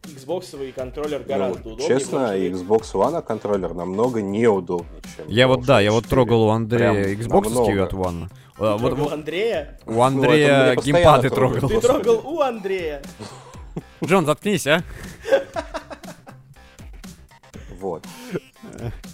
Xbox 0.03 0.71
контроллер 0.73 1.19
Ну, 1.19 1.25
гораздо 1.27 1.59
удобнее. 1.69 1.87
честно, 1.87 2.35
Xbox 2.37 2.93
One 2.93 3.21
контроллер 3.21 3.73
намного 3.75 4.21
неудобнее, 4.21 5.01
чем 5.15 5.27
Я 5.27 5.47
вот, 5.47 5.63
да, 5.65 5.79
я 5.79 5.91
вот 5.91 6.05
4. 6.05 6.09
трогал 6.09 6.43
у 6.43 6.49
Андрея 6.49 6.91
Прям 6.93 7.19
Xbox 7.19 7.43
намного. 7.43 7.83
от 7.83 7.93
One. 7.93 8.27
Ты 8.29 8.65
А, 8.67 8.77
вот- 8.77 8.87
трогал 8.89 9.03
вот 9.05 9.13
Андрея? 9.13 9.79
у 9.85 10.01
Андрея 10.01 10.75
постоянно 10.75 10.81
геймпады 10.81 11.29
трогал. 11.29 11.69
Ты 11.69 11.81
трогал 11.81 12.21
у 12.25 12.39
Андрея. 12.41 13.01
Джон, 14.03 14.25
заткнись, 14.25 14.65
а? 14.67 14.83
Вот. 17.81 18.05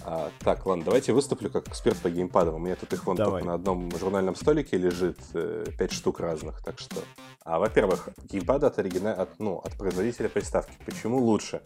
А, 0.04 0.30
так, 0.40 0.66
ладно, 0.66 0.84
давайте 0.84 1.14
выступлю 1.14 1.50
как 1.50 1.68
эксперт 1.68 1.96
по 1.98 2.10
геймпадам. 2.10 2.54
У 2.54 2.58
меня 2.58 2.76
тут 2.76 2.92
их 2.92 3.06
вон 3.06 3.16
Давай. 3.16 3.40
только 3.40 3.46
на 3.46 3.54
одном 3.54 3.90
журнальном 3.98 4.36
столике 4.36 4.76
лежит 4.76 5.18
э, 5.32 5.64
пять 5.78 5.92
штук 5.92 6.20
разных, 6.20 6.62
так 6.62 6.78
что... 6.78 6.96
А, 7.44 7.58
во-первых, 7.58 8.10
геймпады 8.30 8.66
от, 8.66 8.78
оригина... 8.78 9.14
от, 9.14 9.38
ну, 9.38 9.56
от 9.56 9.72
производителя 9.78 10.28
приставки. 10.28 10.72
Почему 10.84 11.18
лучше? 11.18 11.62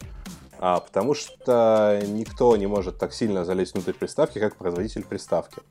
А, 0.59 0.79
потому 0.79 1.13
что 1.13 2.01
никто 2.07 2.55
не 2.55 2.67
может 2.67 2.97
так 2.97 3.13
сильно 3.13 3.43
залезть 3.43 3.73
внутрь 3.73 3.93
приставки, 3.93 4.39
как 4.39 4.55
производитель 4.55 5.03
приставки. 5.03 5.61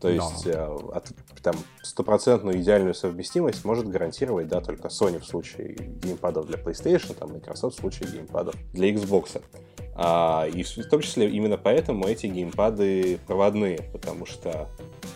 То 0.00 0.08
Да. 0.08 0.14
есть 0.14 0.46
э, 0.46 0.76
от, 0.94 1.12
там 1.42 1.56
стопроцентную 1.82 2.60
идеальную 2.60 2.94
совместимость 2.94 3.64
может 3.64 3.86
гарантировать, 3.88 4.48
да, 4.48 4.60
только 4.60 4.88
Sony 4.88 5.18
в 5.20 5.26
случае 5.26 5.74
геймпадов 6.02 6.46
для 6.46 6.58
PlayStation, 6.58 7.14
там 7.14 7.32
Microsoft 7.32 7.76
в 7.76 7.80
случае 7.80 8.08
геймпадов 8.10 8.54
для 8.72 8.90
Xbox. 8.92 9.42
А, 9.94 10.46
и 10.46 10.62
в 10.62 10.76
в 10.78 10.88
том 10.88 11.02
числе 11.02 11.28
именно 11.28 11.58
поэтому 11.58 12.06
эти 12.06 12.26
геймпады 12.26 13.18
проводные, 13.26 13.82
потому 13.92 14.24
что, 14.24 14.68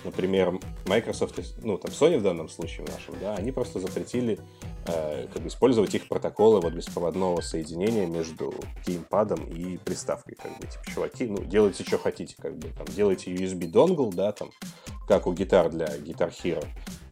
например, 0.04 0.58
Microsoft, 0.86 1.40
ну 1.62 1.78
там 1.78 1.90
Sony 1.90 2.18
в 2.18 2.22
данном 2.22 2.50
случае 2.50 2.84
в 2.84 2.90
нашем, 2.90 3.14
да, 3.20 3.34
они 3.34 3.50
просто 3.52 3.80
запретили 3.80 4.38
э, 4.86 5.26
как 5.32 5.40
бы 5.42 5.48
использовать 5.48 5.94
их 5.94 6.06
протоколы 6.08 6.60
вот 6.60 6.74
беспроводного 6.74 7.40
соединения 7.40 8.06
между 8.06 8.52
геймпадом 8.86 9.46
и 9.46 9.78
приставкой, 9.78 10.34
как 10.34 10.52
бы, 10.58 10.66
типа, 10.66 10.84
чуваки, 10.92 11.24
ну, 11.26 11.38
делайте, 11.42 11.82
что 11.84 11.96
хотите, 11.96 12.34
как 12.38 12.54
бы, 12.58 12.68
там, 12.68 12.86
делайте 12.94 13.32
USB 13.32 13.66
донгл, 13.68 14.12
да, 14.12 14.32
там, 14.32 14.50
как 15.06 15.26
у 15.26 15.32
гитар 15.32 15.70
для 15.70 15.86
Guitar 15.86 16.30
Hero, 16.30 16.64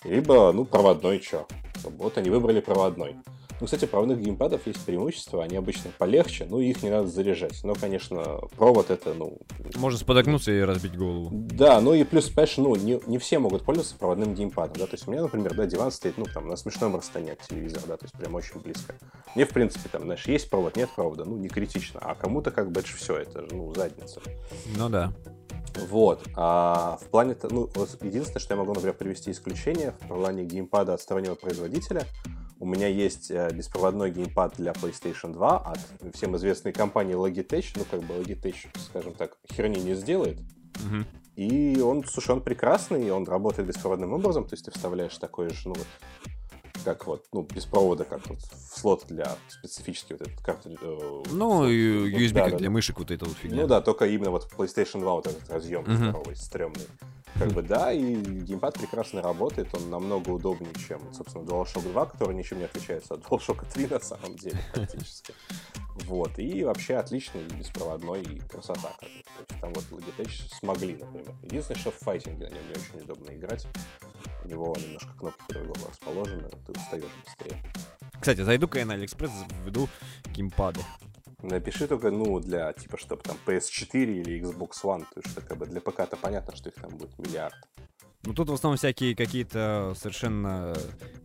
либо, 0.05 0.53
ну, 0.53 0.65
проводной, 0.65 1.21
что. 1.21 1.47
Вот 1.85 2.19
они 2.19 2.31
выбрали 2.31 2.61
проводной. 2.61 3.17
Ну, 3.63 3.67
кстати, 3.67 3.85
проводных 3.85 4.21
геймпадов 4.21 4.67
есть 4.67 4.85
преимущество, 4.85 5.45
они 5.45 5.57
обычно 5.57 5.93
полегче, 5.97 6.49
ну, 6.51 6.59
и 6.59 6.71
их 6.71 6.83
не 6.83 6.91
надо 6.91 7.07
заряжать. 7.07 7.63
Но, 7.63 7.77
конечно, 7.77 8.41
провод 8.57 8.91
это, 8.91 9.15
ну... 9.15 9.39
Можно 9.77 10.01
сподогнуться 10.01 10.51
и 10.51 10.63
разбить 10.63 10.99
голову. 10.99 11.29
Да, 11.31 11.81
ну 11.81 11.95
и 11.95 12.03
плюс, 12.03 12.29
понимаешь, 12.29 12.57
ну, 12.57 12.75
не, 12.75 13.01
не 13.07 13.19
все 13.19 13.39
могут 13.39 13.63
пользоваться 13.63 13.95
проводным 13.97 14.35
геймпадом, 14.35 14.79
да, 14.79 14.87
то 14.87 14.95
есть 14.95 15.07
у 15.07 15.13
меня, 15.13 15.23
например, 15.23 15.55
да, 15.55 15.67
диван 15.67 15.93
стоит, 15.93 16.19
ну, 16.19 16.25
там, 16.25 16.49
на 16.49 16.57
смешном 16.57 16.97
расстоянии 16.97 17.35
от 17.35 17.43
телевизора, 17.43 17.83
да, 17.87 17.97
то 17.99 18.07
есть 18.07 18.19
прям 18.19 18.35
очень 18.35 18.59
близко. 18.59 18.97
Мне, 19.37 19.45
в 19.45 19.51
принципе, 19.51 19.89
там, 19.89 20.03
знаешь, 20.03 20.27
есть 20.27 20.51
провод, 20.51 20.77
нет 20.77 20.91
провода, 20.97 21.25
ну, 21.25 21.37
не 21.37 21.49
критично, 21.49 22.01
а 22.03 22.17
кому-то, 22.17 22.51
как 22.51 22.73
бы, 22.73 22.81
это 22.81 22.89
все, 22.89 23.19
это 23.19 23.43
же, 23.43 23.49
ну, 23.53 23.73
задница. 23.75 24.21
Ну 24.77 24.89
да. 24.89 25.13
Вот. 25.89 26.27
А 26.35 26.99
в 27.01 27.07
плане... 27.09 27.37
Ну, 27.51 27.69
единственное, 28.01 28.41
что 28.41 28.55
я 28.55 28.59
могу, 28.59 28.73
например, 28.73 28.95
привести 28.95 29.31
исключение 29.31 29.95
в 30.01 30.09
плане 30.09 30.45
геймпада 30.45 30.95
от 30.95 31.01
стороннего 31.01 31.35
производителя, 31.35 32.07
У 32.61 32.67
меня 32.67 32.87
есть 32.87 33.31
э, 33.31 33.51
беспроводной 33.53 34.11
геймпад 34.13 34.55
для 34.57 34.73
PlayStation 34.73 35.33
2 35.33 35.59
от 35.59 35.79
всем 36.15 36.37
известной 36.37 36.73
компании 36.73 37.17
Logitech. 37.17 37.73
Ну, 37.77 37.85
как 37.91 38.03
бы 38.03 38.15
Logitech, 38.15 38.69
скажем 38.79 39.15
так, 39.15 39.37
херни 39.53 39.81
не 39.81 39.95
сделает. 39.95 40.39
Мгм. 40.85 41.07
И 41.37 41.81
он, 41.81 42.05
слушай, 42.05 42.31
он 42.33 42.43
прекрасный, 42.43 43.11
он 43.11 43.25
работает 43.25 43.67
беспроводным 43.67 44.13
образом, 44.13 44.45
то 44.45 44.53
есть 44.53 44.67
ты 44.67 44.71
вставляешь 44.71 45.17
такой 45.17 45.49
же, 45.49 45.69
ну 45.69 45.75
вот, 45.75 45.87
как 46.83 47.07
вот, 47.07 47.25
ну, 47.33 47.43
без 47.43 47.65
провода, 47.65 48.05
как 48.05 48.29
вот 48.29 48.39
в 48.41 48.79
слот 48.79 49.05
для 49.09 49.37
специфически 49.49 50.13
вот 50.13 50.23
этот 50.23 50.41
картридж. 50.41 50.77
э, 50.81 51.23
Ну, 51.33 51.65
USB 51.65 52.35
да, 52.35 52.45
как 52.45 52.53
да, 52.53 52.59
для 52.59 52.71
мышек 52.71 52.99
вот 52.99 53.11
это 53.11 53.25
вот 53.25 53.37
фигня. 53.37 53.63
Ну 53.63 53.67
да, 53.69 53.81
только 53.81 54.07
именно 54.07 54.31
вот 54.31 54.49
PlayStation 54.57 55.01
2 55.01 55.15
вот 55.15 55.27
этот 55.27 55.49
разъем 55.51 55.83
Мгм. 55.83 55.97
здоровый, 55.97 56.37
стрёмный. 56.37 56.87
Как 57.39 57.51
бы 57.53 57.63
да, 57.63 57.93
и 57.93 58.15
геймпад 58.15 58.75
прекрасно 58.75 59.23
работает, 59.23 59.75
он 59.75 59.91
намного 59.91 60.31
удобнее, 60.31 60.73
чем, 60.87 61.01
собственно, 61.13 61.43
DualShock 61.43 61.91
2, 61.91 62.07
который 62.07 62.37
ничем 62.37 62.59
не 62.59 62.65
отличается 62.65 63.15
от 63.15 63.23
DualShock 63.23 63.67
3 63.73 63.87
на 63.87 64.01
самом 64.01 64.37
деле 64.37 64.59
практически. 64.73 65.35
Вот, 66.07 66.39
и 66.39 66.65
вообще 66.65 66.97
отличный, 66.97 67.43
беспроводной, 67.59 68.23
и 68.23 68.39
красота. 68.41 68.93
То 68.99 69.07
есть 69.07 69.61
там 69.61 69.73
вот 69.73 69.85
Logitech 69.91 70.55
смогли, 70.59 70.97
например. 70.97 71.35
Единственное, 71.43 71.81
что 71.81 71.91
в 71.91 71.97
файтинге 71.97 72.49
на 72.49 72.55
нем 72.55 72.67
не 72.69 72.73
очень 72.73 73.05
удобно 73.05 73.31
играть. 73.31 73.67
У 74.45 74.49
него 74.49 74.77
немножко 74.77 75.13
кнопки 75.19 75.43
по-другому 75.49 75.87
расположены, 75.89 76.49
ты 76.67 76.73
устаешь 76.73 77.05
быстрее. 77.25 77.63
Кстати, 78.21 78.43
зайду-ка 78.43 78.79
я 78.79 78.87
на 78.87 78.95
Алиэкспресс, 78.95 79.33
введу 79.65 79.89
геймпады. 80.27 80.81
Напиши 81.43 81.87
только, 81.89 82.11
ну, 82.11 82.39
для, 82.41 82.73
типа, 82.73 82.97
чтобы 82.97 83.23
там 83.23 83.37
PS4 83.47 84.05
или 84.21 84.41
Xbox 84.41 84.71
One, 84.85 85.05
то 85.13 85.21
есть, 85.25 85.35
как 85.47 85.59
бы, 85.59 85.67
для 85.67 85.81
ПК-то 85.81 86.17
понятно, 86.17 86.55
что 86.57 86.69
их 86.69 86.77
там 86.77 86.97
будет 86.97 87.19
миллиард. 87.19 87.55
Ну 88.25 88.35
тут 88.35 88.51
в 88.51 88.53
основном 88.53 88.77
всякие 88.77 89.17
какие-то 89.17 89.95
совершенно 89.97 90.77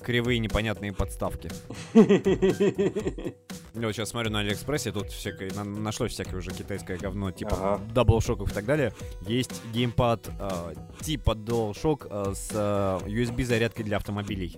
кривые 0.01 0.39
непонятные 0.39 0.91
подставки. 0.93 1.51
Я 1.93 3.85
вот 3.85 3.93
сейчас 3.93 4.09
смотрю 4.09 4.31
на 4.31 4.39
Алиэкспрессе, 4.39 4.91
тут 4.91 5.11
всякое, 5.11 5.51
на- 5.53 5.63
нашлось 5.63 6.13
всякое 6.13 6.37
уже 6.37 6.49
китайское 6.49 6.97
говно, 6.97 7.31
типа 7.31 7.51
Ага. 7.75 7.83
DualShock'ов 7.93 8.49
и 8.49 8.53
так 8.53 8.65
далее. 8.65 8.93
Есть 9.27 9.61
геймпад 9.73 10.27
э, 10.39 10.73
типа 11.01 11.33
DualShock 11.35 12.07
э, 12.09 12.33
с 12.33 12.49
э, 12.51 12.99
USB-зарядкой 13.07 13.83
для 13.83 13.97
автомобилей. 13.97 14.57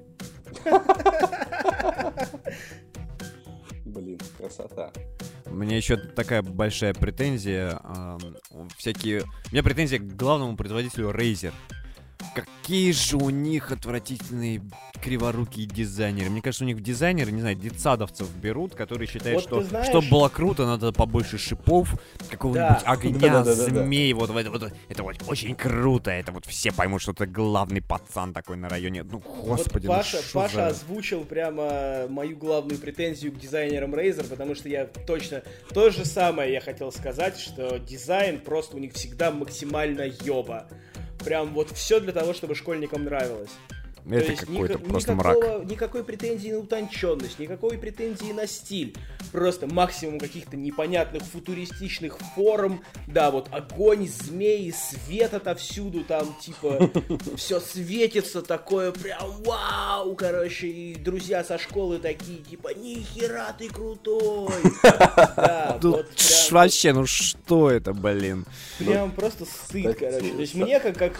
Блин, 3.85 4.19
красота. 4.37 4.93
Меня 5.51 5.77
еще 5.77 5.97
такая 5.97 6.41
большая 6.41 6.93
претензия. 6.93 7.79
эм, 7.83 8.69
всякие... 8.77 9.21
У 9.21 9.51
меня 9.51 9.63
претензия 9.63 9.99
к 9.99 10.15
главному 10.15 10.55
производителю 10.55 11.09
Razer. 11.09 11.53
Какие 12.33 12.91
же 12.91 13.17
у 13.17 13.29
них 13.29 13.71
отвратительные 13.71 14.61
криворукие 15.01 15.65
дизайнеры. 15.65 16.29
Мне 16.29 16.41
кажется, 16.41 16.65
у 16.65 16.67
них 16.67 16.81
дизайнеры, 16.83 17.31
не 17.31 17.39
знаю, 17.39 17.55
детсадовцев 17.55 18.29
берут, 18.35 18.75
которые 18.75 19.07
считают, 19.07 19.35
Вот 19.35 19.43
что 19.61 19.63
знаешь- 19.67 19.87
чтобы 19.87 20.07
было 20.09 20.27
круто, 20.29 20.65
надо 20.65 20.91
побольше 20.91 21.37
шипов, 21.37 21.95
какого-нибудь 22.29 22.83
Да. 22.83 22.91
огня, 22.91 23.17
Да-да-да-да-да. 23.19 23.83
змей. 23.85 24.11
Вот, 24.13 24.29
вот, 24.29 24.47
вот 24.47 24.73
это 24.89 25.03
вот 25.03 25.15
очень 25.27 25.55
круто. 25.55 26.11
Это 26.11 26.31
вот 26.33 26.45
все 26.45 26.71
поймут, 26.73 27.01
что 27.01 27.13
ты 27.13 27.25
главный 27.25 27.81
пацан 27.81 28.33
такой 28.33 28.57
на 28.57 28.67
районе. 28.67 29.03
Ну, 29.03 29.19
господи, 29.19 29.87
вот 29.87 29.93
ну 29.93 29.99
Паша, 29.99 30.21
шо 30.21 30.33
Паша 30.33 30.55
за- 30.55 30.67
озвучил 30.67 31.23
прямо 31.23 32.07
мою 32.09 32.35
главную 32.37 32.77
претензию 32.77 33.31
к 33.31 33.39
дизайнерам 33.39 33.95
Razer, 33.95 34.27
потому 34.27 34.53
что 34.53 34.67
я 34.67 34.85
точно 34.85 35.43
то 35.73 35.89
же 35.89 36.03
самое 36.05 36.51
я 36.51 36.59
хотел 36.59 36.91
сказать, 36.91 37.39
что 37.39 37.79
дизайн 37.79 38.39
просто 38.39 38.75
у 38.75 38.79
них 38.79 38.93
всегда 38.93 39.31
максимально 39.31 40.03
ёба. 40.25 40.67
Прям 41.23 41.53
вот 41.53 41.71
все 41.71 41.99
для 41.99 42.13
того, 42.13 42.33
чтобы 42.33 42.55
школьникам 42.55 43.03
нравилось. 43.03 43.51
То 44.07 44.15
Это 44.15 44.31
есть 44.31 44.39
какой-то 44.45 44.73
ника- 44.75 44.87
просто 44.89 45.13
никакого- 45.13 45.57
мрак. 45.59 45.69
Никакой 45.71 46.03
претензии 46.03 46.51
на 46.51 46.59
утонченность, 46.59 47.39
никакой 47.39 47.77
претензии 47.77 48.31
на 48.31 48.47
стиль. 48.47 48.95
Просто 49.31 49.67
максимум 49.67 50.19
каких-то 50.19 50.57
непонятных 50.57 51.23
футуристичных 51.23 52.17
форм. 52.35 52.81
Да, 53.07 53.31
вот 53.31 53.47
огонь, 53.51 54.07
змеи, 54.07 54.71
свет 54.71 55.33
отовсюду, 55.33 56.03
там 56.03 56.35
типа 56.41 56.89
все 57.37 57.59
светится 57.59 58.41
такое, 58.41 58.91
прям 58.91 59.31
вау, 59.43 60.15
короче. 60.15 60.67
И 60.67 60.95
друзья 60.95 61.43
со 61.43 61.57
школы 61.57 61.99
такие, 61.99 62.39
типа, 62.39 62.73
нихера 62.75 63.55
ты 63.57 63.69
крутой. 63.69 64.53
Прям- 65.39 65.79
вообще, 66.51 66.93
ну 66.93 67.05
что 67.05 67.69
это, 67.69 67.93
блин? 67.93 68.45
Прям 68.77 69.11
просто 69.11 69.45
стыд, 69.45 69.93
кстати, 69.95 69.99
короче. 70.11 70.33
То 70.33 70.41
есть 70.41 70.55
мне, 70.55 70.79
как, 70.79 70.97
как 70.97 71.19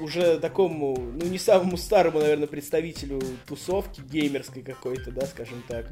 уже 0.00 0.38
такому, 0.38 0.96
ну 0.96 1.26
не 1.26 1.38
самому 1.38 1.76
старому, 1.76 2.20
наверное, 2.20 2.46
представителю 2.46 3.20
тусовки 3.46 4.00
геймерской 4.00 4.62
какой-то, 4.62 5.10
да, 5.10 5.26
скажем 5.26 5.62
так, 5.68 5.86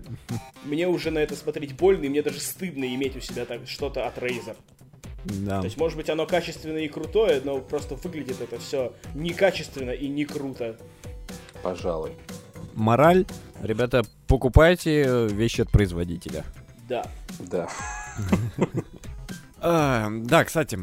мне 0.64 0.88
уже 0.88 1.10
на 1.10 1.18
это 1.18 1.36
смотреть 1.36 1.76
больно, 1.76 2.04
и 2.04 2.08
мне 2.08 2.22
даже 2.22 2.40
стыдно 2.40 2.84
иметь 2.94 3.16
у 3.16 3.20
себя 3.20 3.44
так 3.44 3.68
что-то 3.68 4.06
от 4.06 4.18
Razer. 4.18 4.56
Да. 5.24 5.60
То 5.60 5.66
есть, 5.66 5.76
может 5.76 5.96
быть, 5.96 6.08
оно 6.08 6.26
качественное 6.26 6.82
и 6.82 6.88
крутое, 6.88 7.40
но 7.44 7.60
просто 7.60 7.96
выглядит 7.96 8.40
это 8.40 8.58
все 8.58 8.94
некачественно 9.14 9.90
и 9.90 10.08
не 10.08 10.24
круто. 10.24 10.78
Пожалуй. 11.62 12.12
Мораль, 12.74 13.26
ребята, 13.62 14.04
покупайте 14.26 15.26
вещи 15.26 15.62
от 15.62 15.70
производителя. 15.70 16.44
Да. 16.88 17.06
Да. 17.38 17.68
А, 19.60 20.08
да, 20.08 20.44
кстати, 20.44 20.78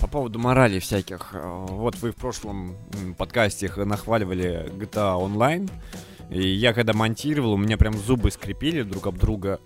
по 0.00 0.06
поводу 0.06 0.38
морали 0.38 0.78
всяких. 0.78 1.30
э, 1.32 1.66
Вот 1.70 1.96
вы 1.96 2.12
в 2.12 2.16
прошлом 2.16 2.76
подкасте 3.18 3.70
нахваливали 3.76 4.70
GTA 4.78 5.18
Online. 5.20 5.70
И 6.30 6.48
я 6.48 6.72
когда 6.72 6.94
монтировал, 6.94 7.52
у 7.52 7.56
меня 7.58 7.76
прям 7.76 7.92
зубы 7.94 8.30
скрипели 8.30 8.82
друг 8.82 9.06
об 9.06 9.18
друга. 9.18 9.60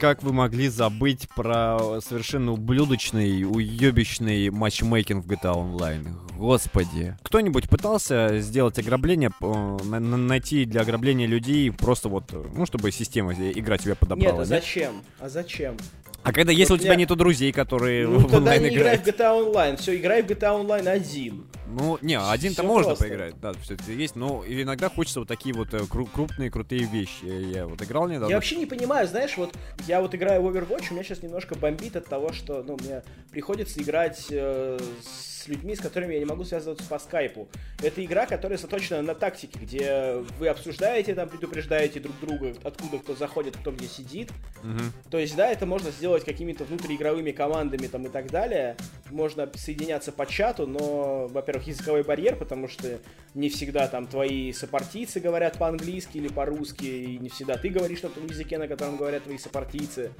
Как 0.00 0.22
вы 0.24 0.32
могли 0.32 0.68
забыть 0.68 1.28
про 1.36 2.00
совершенно 2.00 2.52
ублюдочный, 2.52 3.44
уебищный 3.44 4.50
матчмейкинг 4.50 5.24
в 5.24 5.28
GTA 5.28 5.54
Online? 5.54 6.06
Господи. 6.36 7.16
Кто-нибудь 7.22 7.68
пытался 7.68 8.38
сделать 8.40 8.78
ограбление, 8.78 9.30
на- 9.40 10.00
на- 10.00 10.16
найти 10.16 10.64
для 10.64 10.80
ограбления 10.82 11.26
людей 11.26 11.70
просто 11.72 12.08
вот, 12.08 12.32
э, 12.32 12.44
ну, 12.54 12.64
чтобы 12.66 12.90
система 12.92 13.32
э, 13.34 13.52
игра 13.54 13.76
тебя 13.78 13.90
Нет, 13.92 13.98
подобрала, 13.98 14.34
а 14.34 14.38
да? 14.38 14.44
зачем? 14.44 15.02
А 15.20 15.28
зачем? 15.28 15.76
А 16.22 16.32
когда 16.32 16.52
если 16.52 16.74
у 16.74 16.78
тебя 16.78 16.94
нету 16.94 17.16
друзей, 17.16 17.52
которые 17.52 18.06
Ну, 18.06 18.18
в 18.18 18.22
тогда 18.22 18.38
онлайн 18.38 18.62
не 18.62 18.68
играй 18.68 18.96
играют? 18.96 19.02
в 19.02 19.06
GTA 19.08 19.52
Online. 19.52 19.76
Все, 19.76 19.96
играй 19.96 20.22
в 20.22 20.26
GTA 20.26 20.66
Online 20.66 20.88
один. 20.88 21.44
Ну, 21.70 21.98
не, 22.00 22.18
один-то 22.18 22.62
можно 22.62 22.94
просто. 22.94 23.04
поиграть, 23.04 23.40
да, 23.40 23.52
все 23.54 23.74
это 23.74 23.92
есть, 23.92 24.16
но 24.16 24.44
иногда 24.46 24.88
хочется 24.88 25.20
вот 25.20 25.28
такие 25.28 25.54
вот 25.54 25.74
э, 25.74 25.78
кру- 25.80 26.08
крупные, 26.12 26.50
крутые 26.50 26.84
вещи. 26.84 27.24
Я, 27.24 27.66
вот 27.66 27.82
играл 27.82 28.08
недавно. 28.08 28.30
Я 28.30 28.36
вообще 28.36 28.56
не 28.56 28.66
понимаю, 28.66 29.06
знаешь, 29.06 29.36
вот 29.36 29.54
я 29.86 30.00
вот 30.00 30.14
играю 30.14 30.42
в 30.42 30.48
Overwatch, 30.48 30.86
у 30.90 30.94
меня 30.94 31.04
сейчас 31.04 31.22
немножко 31.22 31.54
бомбит 31.54 31.96
от 31.96 32.06
того, 32.06 32.32
что, 32.32 32.62
ну, 32.62 32.76
мне 32.80 33.02
приходится 33.30 33.80
играть 33.82 34.26
э, 34.30 34.78
с 35.02 35.46
людьми, 35.48 35.74
с 35.74 35.80
которыми 35.80 36.14
я 36.14 36.18
не 36.18 36.24
могу 36.24 36.44
связываться 36.44 36.86
по 36.88 36.98
скайпу. 36.98 37.48
Это 37.82 38.04
игра, 38.04 38.26
которая 38.26 38.58
заточена 38.58 39.02
на 39.02 39.14
тактике, 39.14 39.58
где 39.58 40.22
вы 40.38 40.48
обсуждаете, 40.48 41.14
там, 41.14 41.28
предупреждаете 41.28 42.00
друг 42.00 42.18
друга, 42.20 42.54
откуда 42.64 42.98
кто 42.98 43.14
заходит, 43.14 43.56
кто 43.56 43.72
где 43.72 43.86
сидит. 43.86 44.30
Мгм. 44.62 44.92
То 45.10 45.18
есть, 45.18 45.36
да, 45.36 45.48
это 45.48 45.66
можно 45.66 45.90
сделать 45.90 46.24
какими-то 46.24 46.64
внутриигровыми 46.64 47.32
командами 47.32 47.86
там 47.86 48.06
и 48.06 48.08
так 48.08 48.30
далее. 48.30 48.76
Можно 49.10 49.50
соединяться 49.54 50.12
по 50.12 50.26
чату, 50.26 50.66
но, 50.66 51.28
во-первых, 51.28 51.57
языковой 51.66 52.02
барьер, 52.02 52.36
потому 52.36 52.68
что 52.68 52.98
не 53.34 53.48
всегда 53.48 53.88
там 53.88 54.06
твои 54.06 54.52
сопартийцы 54.52 55.20
говорят 55.20 55.58
по-английски 55.58 56.18
или 56.18 56.28
по-русски, 56.28 56.84
и 56.84 57.18
не 57.18 57.28
всегда 57.28 57.56
ты 57.56 57.68
говоришь 57.68 58.02
на 58.02 58.08
том 58.08 58.26
языке, 58.26 58.58
на 58.58 58.68
котором 58.68 58.96
говорят 58.96 59.24
твои 59.24 59.38
сопартийцы. 59.38 60.12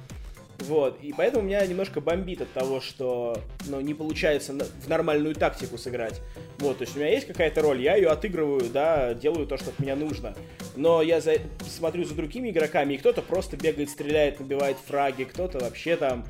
Вот, 0.59 0.99
и 1.01 1.13
поэтому 1.13 1.45
меня 1.45 1.65
немножко 1.65 2.01
бомбит 2.01 2.41
от 2.41 2.51
того, 2.51 2.81
что 2.81 3.41
ну, 3.67 3.79
не 3.79 3.93
получается 3.93 4.53
в 4.53 4.89
нормальную 4.89 5.33
тактику 5.33 5.77
сыграть. 5.77 6.19
Вот, 6.57 6.79
то 6.79 6.83
есть 6.83 6.97
у 6.97 6.99
меня 6.99 7.09
есть 7.09 7.27
какая-то 7.27 7.61
роль, 7.61 7.81
я 7.81 7.95
ее 7.95 8.09
отыгрываю, 8.09 8.69
да, 8.69 9.13
делаю 9.13 9.47
то, 9.47 9.57
что 9.57 9.69
от 9.69 9.79
меня 9.79 9.95
нужно. 9.95 10.35
Но 10.75 11.01
я 11.01 11.21
за- 11.21 11.37
смотрю 11.65 12.03
за 12.03 12.13
другими 12.13 12.49
игроками, 12.49 12.95
и 12.95 12.97
кто-то 12.97 13.21
просто 13.21 13.55
бегает, 13.55 13.89
стреляет, 13.89 14.41
набивает 14.41 14.75
фраги, 14.85 15.23
кто-то 15.23 15.59
вообще 15.59 15.95
там 15.95 16.25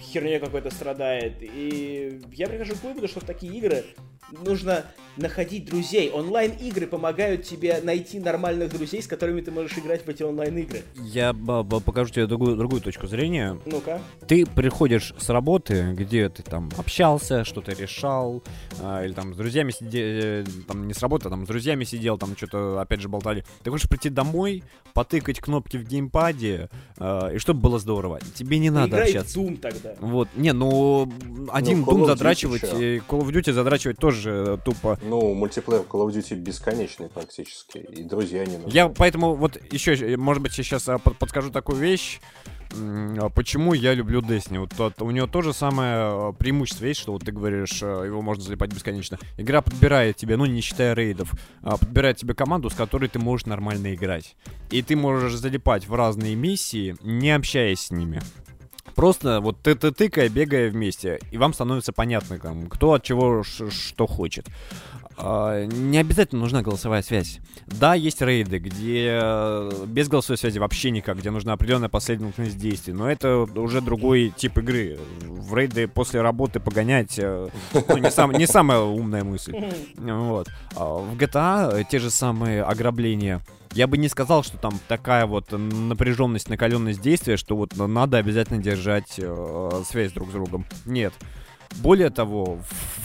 херней 0.00 0.38
какой-то 0.38 0.70
страдает. 0.70 1.34
И 1.40 2.20
я 2.32 2.48
прихожу 2.48 2.74
к 2.74 2.82
выводу, 2.82 3.08
что 3.08 3.20
в 3.20 3.24
такие 3.24 3.52
игры 3.56 3.84
нужно 4.44 4.84
находить 5.16 5.64
друзей. 5.66 6.10
Онлайн-игры 6.10 6.86
помогают 6.86 7.44
тебе 7.44 7.80
найти 7.82 8.20
нормальных 8.20 8.72
друзей, 8.72 9.02
с 9.02 9.06
которыми 9.06 9.40
ты 9.40 9.50
можешь 9.50 9.76
играть 9.76 10.04
в 10.04 10.08
эти 10.08 10.22
онлайн-игры. 10.22 10.82
Я 10.96 11.34
покажу 11.34 12.12
тебе 12.12 12.26
другую, 12.26 12.56
другую 12.56 12.80
точку 12.80 13.06
зрения. 13.06 13.58
Ну-ка. 13.66 14.00
Ты 14.26 14.46
приходишь 14.46 15.14
с 15.18 15.28
работы, 15.28 15.92
где 15.94 16.28
ты 16.28 16.42
там 16.42 16.70
общался, 16.78 17.44
что-то 17.44 17.72
решал, 17.72 18.42
а, 18.80 19.04
или 19.04 19.12
там 19.12 19.34
с 19.34 19.36
друзьями 19.36 19.72
сидел, 19.72 20.46
там 20.66 20.86
не 20.86 20.94
с 20.94 21.02
работы, 21.02 21.28
а 21.28 21.30
там 21.30 21.44
с 21.44 21.48
друзьями 21.48 21.84
сидел, 21.84 22.16
там 22.18 22.36
что-то 22.36 22.80
опять 22.80 23.00
же 23.00 23.08
болтали. 23.08 23.44
Ты 23.62 23.70
хочешь 23.70 23.88
прийти 23.88 24.08
домой, 24.08 24.62
потыкать 24.94 25.40
кнопки 25.40 25.76
в 25.76 25.84
геймпаде, 25.84 26.68
а, 26.98 27.30
и 27.30 27.38
чтобы 27.38 27.60
было 27.60 27.78
здорово. 27.78 28.20
Тебе 28.34 28.58
не 28.58 28.70
надо 28.70 28.96
Играй 28.96 29.08
общаться. 29.08 29.38
в 29.38 29.42
Doom 29.42 29.59
тогда. 29.60 29.94
Вот, 30.00 30.28
не, 30.34 30.52
ну 30.52 31.10
один 31.52 31.84
Call 31.84 32.02
Doom 32.02 32.06
задрачивать, 32.06 32.64
э, 32.64 32.98
Call 32.98 33.20
of 33.20 33.30
Duty 33.30 33.52
задрачивать 33.52 33.98
тоже 33.98 34.20
же 34.20 34.60
тупо... 34.64 34.98
Ну, 35.02 35.34
мультиплеер 35.34 35.82
Call 35.82 36.06
of 36.06 36.12
Duty 36.12 36.34
бесконечный 36.36 37.08
практически, 37.08 37.78
и 37.78 38.02
друзья 38.02 38.44
не 38.44 38.56
нужны. 38.56 38.70
Я 38.74 38.88
поэтому 38.88 39.34
вот 39.34 39.58
еще, 39.72 40.16
может 40.16 40.42
быть, 40.42 40.52
сейчас 40.52 40.88
а, 40.88 40.98
под- 40.98 41.16
подскажу 41.18 41.50
такую 41.50 41.78
вещь. 41.78 42.20
А 42.72 43.30
Почему 43.30 43.74
я 43.74 43.94
люблю 43.94 44.20
Destiny? 44.20 44.60
Вот 44.60 44.70
тот- 44.76 45.02
у 45.02 45.10
него 45.10 45.26
тоже 45.26 45.52
самое 45.52 46.30
э, 46.30 46.32
преимущество 46.38 46.84
есть, 46.84 47.00
что 47.00 47.12
вот 47.12 47.24
ты 47.24 47.32
говоришь, 47.32 47.82
э, 47.82 48.04
его 48.06 48.22
можно 48.22 48.44
залипать 48.44 48.72
бесконечно. 48.72 49.18
Игра 49.38 49.60
подбирает 49.60 50.16
тебе, 50.16 50.36
ну 50.36 50.46
не 50.46 50.60
считая 50.60 50.94
рейдов, 50.94 51.32
а, 51.62 51.76
подбирает 51.76 52.18
тебе 52.18 52.34
команду, 52.34 52.70
с 52.70 52.74
которой 52.74 53.08
ты 53.08 53.18
можешь 53.18 53.46
нормально 53.46 53.94
играть. 53.94 54.36
И 54.70 54.82
ты 54.82 54.94
можешь 54.94 55.34
залипать 55.34 55.88
в 55.88 55.94
разные 55.94 56.36
миссии, 56.36 56.96
не 57.02 57.32
общаясь 57.32 57.80
с 57.80 57.90
ними. 57.90 58.20
Просто 59.00 59.40
вот 59.40 59.56
ты, 59.62 59.74
ты 59.76 59.92
тыкая, 59.92 60.28
бегая 60.28 60.68
вместе, 60.68 61.20
и 61.30 61.38
вам 61.38 61.54
становится 61.54 61.90
понятно, 61.90 62.38
там, 62.38 62.66
кто 62.66 62.92
от 62.92 63.02
чего 63.02 63.42
что 63.42 64.06
хочет. 64.06 64.46
А, 65.16 65.64
не 65.64 65.96
обязательно 65.96 66.42
нужна 66.42 66.60
голосовая 66.60 67.00
связь. 67.00 67.38
Да, 67.66 67.94
есть 67.94 68.20
рейды, 68.20 68.58
где 68.58 69.18
э, 69.22 69.84
без 69.86 70.08
голосовой 70.08 70.36
связи 70.36 70.58
вообще 70.58 70.90
никак, 70.90 71.16
где 71.16 71.30
нужна 71.30 71.54
определенная 71.54 71.88
последовательность 71.88 72.58
действий, 72.58 72.92
но 72.92 73.10
это 73.10 73.38
уже 73.38 73.80
другой 73.80 74.34
тип 74.36 74.58
игры. 74.58 74.98
В 75.22 75.54
рейды 75.56 75.88
после 75.88 76.20
работы 76.20 76.60
погонять 76.60 77.18
э, 77.18 77.48
ну, 77.88 77.96
не, 77.96 78.10
сам- 78.10 78.32
не 78.32 78.46
самая 78.46 78.80
умная 78.80 79.24
мысль. 79.24 79.56
Вот. 79.96 80.48
А 80.76 80.84
В 80.84 81.16
GTA 81.16 81.86
те 81.90 82.00
же 82.00 82.10
самые 82.10 82.62
ограбления. 82.64 83.40
Я 83.72 83.86
бы 83.86 83.98
не 83.98 84.08
сказал, 84.08 84.42
что 84.42 84.58
там 84.58 84.78
такая 84.88 85.26
вот 85.26 85.52
напряженность, 85.52 86.48
накаленность 86.48 87.00
действия, 87.00 87.36
что 87.36 87.56
вот 87.56 87.76
надо 87.76 88.18
обязательно 88.18 88.60
держать 88.60 89.14
э, 89.18 89.82
связь 89.88 90.12
друг 90.12 90.30
с 90.30 90.32
другом. 90.32 90.66
Нет. 90.86 91.14
Более 91.76 92.10
того, 92.10 92.58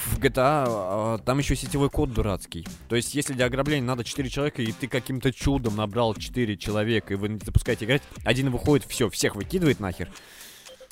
в 0.08 0.20
GTA 0.20 1.18
э, 1.18 1.24
там 1.24 1.38
еще 1.38 1.56
сетевой 1.56 1.92
код 1.92 2.14
дурацкий. 2.14 2.68
То 2.90 2.96
есть, 2.96 3.14
если 3.14 3.34
для 3.34 3.46
ограбления 3.46 3.86
надо 3.86 4.04
4 4.04 4.28
человека, 4.28 4.64
и 4.64 4.72
ты 4.72 4.88
каким-то 4.88 5.32
чудом 5.32 5.76
набрал 5.76 6.16
4 6.16 6.58
человека, 6.58 7.14
и 7.14 7.18
вы 7.18 7.40
запускаете 7.44 7.86
играть, 7.86 8.02
один 8.24 8.50
выходит, 8.50 8.88
все, 8.90 9.08
всех 9.10 9.36
выкидывает 9.36 9.80
нахер. 9.80 10.10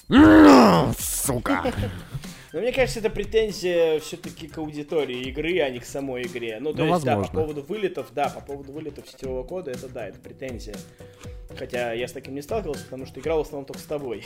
Сука. 0.99 1.73
Но 2.53 2.59
мне 2.61 2.71
кажется, 2.71 2.99
это 2.99 3.09
претензия 3.09 3.99
все-таки 3.99 4.47
к 4.47 4.57
аудитории 4.59 5.21
игры, 5.29 5.59
а 5.59 5.69
не 5.71 5.79
к 5.79 5.85
самой 5.85 6.21
игре. 6.21 6.59
Ну, 6.61 6.71
то 6.71 6.85
Ну, 6.85 6.93
есть, 6.93 7.03
да, 7.03 7.13
по 7.15 7.21
возможно. 7.21 7.41
поводу 7.41 7.61
вылетов, 7.63 8.07
да, 8.13 8.29
по 8.29 8.41
поводу 8.41 8.71
вылетов 8.71 9.09
сетевого 9.09 9.43
кода, 9.43 9.71
это 9.71 9.89
да, 9.89 10.07
это 10.07 10.19
претензия. 10.19 10.75
Хотя 11.57 11.93
я 11.93 12.07
с 12.07 12.11
таким 12.11 12.33
не 12.35 12.41
сталкивался, 12.41 12.83
потому 12.85 13.05
что 13.05 13.19
играл 13.19 13.39
в 13.43 13.47
основном 13.47 13.65
только 13.65 13.81
с 13.81 13.85
тобой. 13.85 14.23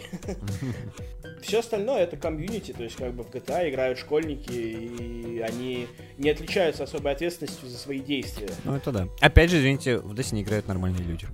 Все 1.42 1.60
остальное 1.60 2.04
это 2.04 2.18
комьюнити, 2.18 2.74
то 2.74 2.84
есть 2.84 2.96
как 2.96 3.14
бы 3.14 3.24
в 3.24 3.30
GTA 3.30 3.70
играют 3.70 3.98
школьники, 4.00 4.52
и 4.52 5.40
они 5.40 5.88
не 6.18 6.30
отличаются 6.30 6.84
особой 6.84 7.12
ответственностью 7.14 7.68
за 7.70 7.78
свои 7.78 8.00
действия. 8.00 8.50
Ну, 8.64 8.76
это 8.76 8.92
да. 8.92 9.08
Опять 9.22 9.52
же, 9.52 9.58
извините, 9.60 9.98
в 10.00 10.14
Destiny 10.14 10.42
играют 10.42 10.68
нормальные 10.68 11.04
люди. 11.04 11.28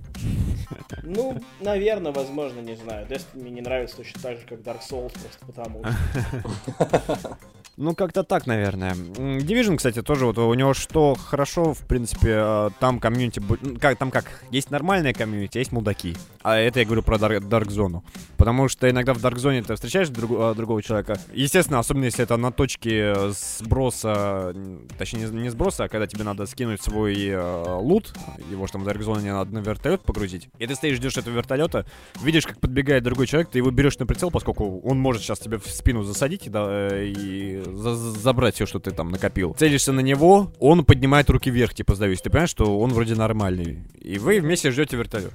Ну, 1.02 1.40
наверное, 1.60 2.12
возможно, 2.12 2.60
не 2.60 2.76
знаю. 2.76 3.06
Destiny 3.06 3.42
мне 3.42 3.50
не 3.50 3.60
нравится 3.60 3.96
точно 3.96 4.20
так 4.20 4.38
же, 4.38 4.46
как 4.46 4.60
Dark 4.60 4.80
Souls, 4.80 5.12
просто 5.12 5.46
потому 5.46 5.84
что. 5.84 7.38
Ну, 7.76 7.94
как-то 7.96 8.22
так, 8.22 8.46
наверное. 8.46 8.92
Division, 8.94 9.76
кстати, 9.76 10.00
тоже 10.00 10.26
вот 10.26 10.38
у 10.38 10.54
него 10.54 10.74
что 10.74 11.16
хорошо, 11.16 11.74
в 11.74 11.80
принципе, 11.80 12.34
э, 12.36 12.70
там 12.78 13.00
комьюнити... 13.00 13.42
ну, 13.60 13.76
Как, 13.80 13.98
там 13.98 14.12
как, 14.12 14.26
есть 14.52 14.70
нормальная 14.70 15.12
комьюнити, 15.12 15.58
а 15.58 15.60
есть 15.60 15.72
мудаки. 15.72 16.16
А 16.42 16.56
это 16.56 16.78
я 16.78 16.86
говорю 16.86 17.02
про 17.02 17.16
Dark, 17.16 17.40
Dark 17.40 17.66
Zone. 17.66 18.02
Потому 18.36 18.68
что 18.68 18.88
иногда 18.88 19.12
в 19.12 19.18
Dark 19.18 19.36
Zone 19.36 19.64
ты 19.64 19.74
встречаешь 19.74 20.08
друг- 20.08 20.30
э, 20.30 20.54
другого 20.54 20.82
человека. 20.84 21.18
Естественно, 21.32 21.80
особенно 21.80 22.04
если 22.04 22.22
это 22.22 22.36
на 22.36 22.52
точке 22.52 23.12
э, 23.16 23.32
сброса, 23.58 24.54
точнее, 24.96 25.28
не, 25.30 25.48
сброса, 25.48 25.84
а 25.84 25.88
когда 25.88 26.06
тебе 26.06 26.22
надо 26.22 26.46
скинуть 26.46 26.80
свой 26.80 27.26
э, 27.26 27.76
лут, 27.80 28.14
его 28.50 28.68
что 28.68 28.74
там 28.78 28.84
в 28.84 28.88
Dark 28.88 29.00
Zone 29.00 29.32
надо 29.32 29.52
на 29.52 29.58
вертолет 29.58 30.02
погрузить. 30.02 30.48
И 30.58 30.66
ты 30.68 30.76
стоишь, 30.76 30.98
ждешь 30.98 31.16
этого 31.16 31.34
вертолета, 31.34 31.86
видишь, 32.22 32.46
как 32.46 32.60
подбегает 32.60 33.02
другой 33.02 33.26
человек, 33.26 33.50
ты 33.50 33.58
его 33.58 33.72
берешь 33.72 33.98
на 33.98 34.06
прицел, 34.06 34.30
поскольку 34.30 34.80
он 34.80 34.98
может 35.00 35.22
сейчас 35.22 35.40
тебе 35.40 35.58
в 35.58 35.66
спину 35.66 36.04
засадить 36.04 36.48
да, 36.50 37.02
и 37.02 37.63
за- 37.64 37.94
за- 37.94 38.10
забрать 38.18 38.54
все, 38.54 38.66
что 38.66 38.78
ты 38.78 38.90
там 38.90 39.10
накопил. 39.10 39.54
Целишься 39.58 39.92
на 39.92 40.00
него, 40.00 40.52
он 40.60 40.84
поднимает 40.84 41.28
руки 41.30 41.50
вверх, 41.50 41.74
типа 41.74 41.94
сдаюсь. 41.94 42.20
Ты 42.20 42.30
понимаешь, 42.30 42.50
что 42.50 42.78
он 42.78 42.92
вроде 42.92 43.14
нормальный. 43.14 43.84
И 44.00 44.18
вы 44.18 44.40
вместе 44.40 44.70
ждете 44.70 44.96
вертолет. 44.96 45.32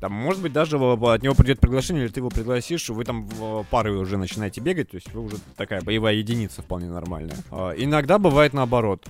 Там, 0.00 0.12
может 0.12 0.40
быть, 0.40 0.52
даже 0.54 0.78
от 0.78 1.22
него 1.22 1.34
придет 1.34 1.60
приглашение, 1.60 2.04
или 2.04 2.10
ты 2.10 2.20
его 2.20 2.30
пригласишь, 2.30 2.88
вы 2.88 3.04
там 3.04 3.26
в 3.26 3.64
пары 3.70 3.92
уже 3.94 4.16
начинаете 4.16 4.62
бегать, 4.62 4.90
то 4.90 4.94
есть 4.94 5.12
вы 5.12 5.22
уже 5.24 5.36
такая 5.56 5.82
боевая 5.82 6.14
единица 6.14 6.62
вполне 6.62 6.88
нормальная. 6.88 7.36
А, 7.50 7.72
Иногда 7.76 8.18
бывает 8.18 8.54
наоборот. 8.54 9.04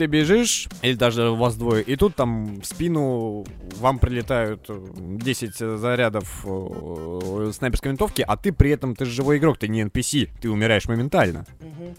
Ты 0.00 0.06
бежишь, 0.06 0.66
или 0.80 0.94
даже 0.94 1.30
вас 1.30 1.56
двое, 1.56 1.82
и 1.82 1.94
тут 1.94 2.16
там 2.16 2.62
в 2.62 2.64
спину 2.64 3.44
вам 3.80 3.98
прилетают 3.98 4.64
э, 4.70 4.78
10 4.96 5.56
зарядов 5.78 6.42
э, 6.46 7.50
снайперской 7.52 7.90
винтовки, 7.90 8.24
а 8.26 8.38
ты 8.38 8.50
при 8.50 8.70
этом, 8.70 8.96
ты 8.96 9.04
же 9.04 9.10
живой 9.10 9.36
игрок, 9.36 9.58
ты 9.58 9.68
не 9.68 9.82
NPC, 9.82 10.30
ты 10.40 10.48
умираешь 10.48 10.86
моментально. 10.86 11.44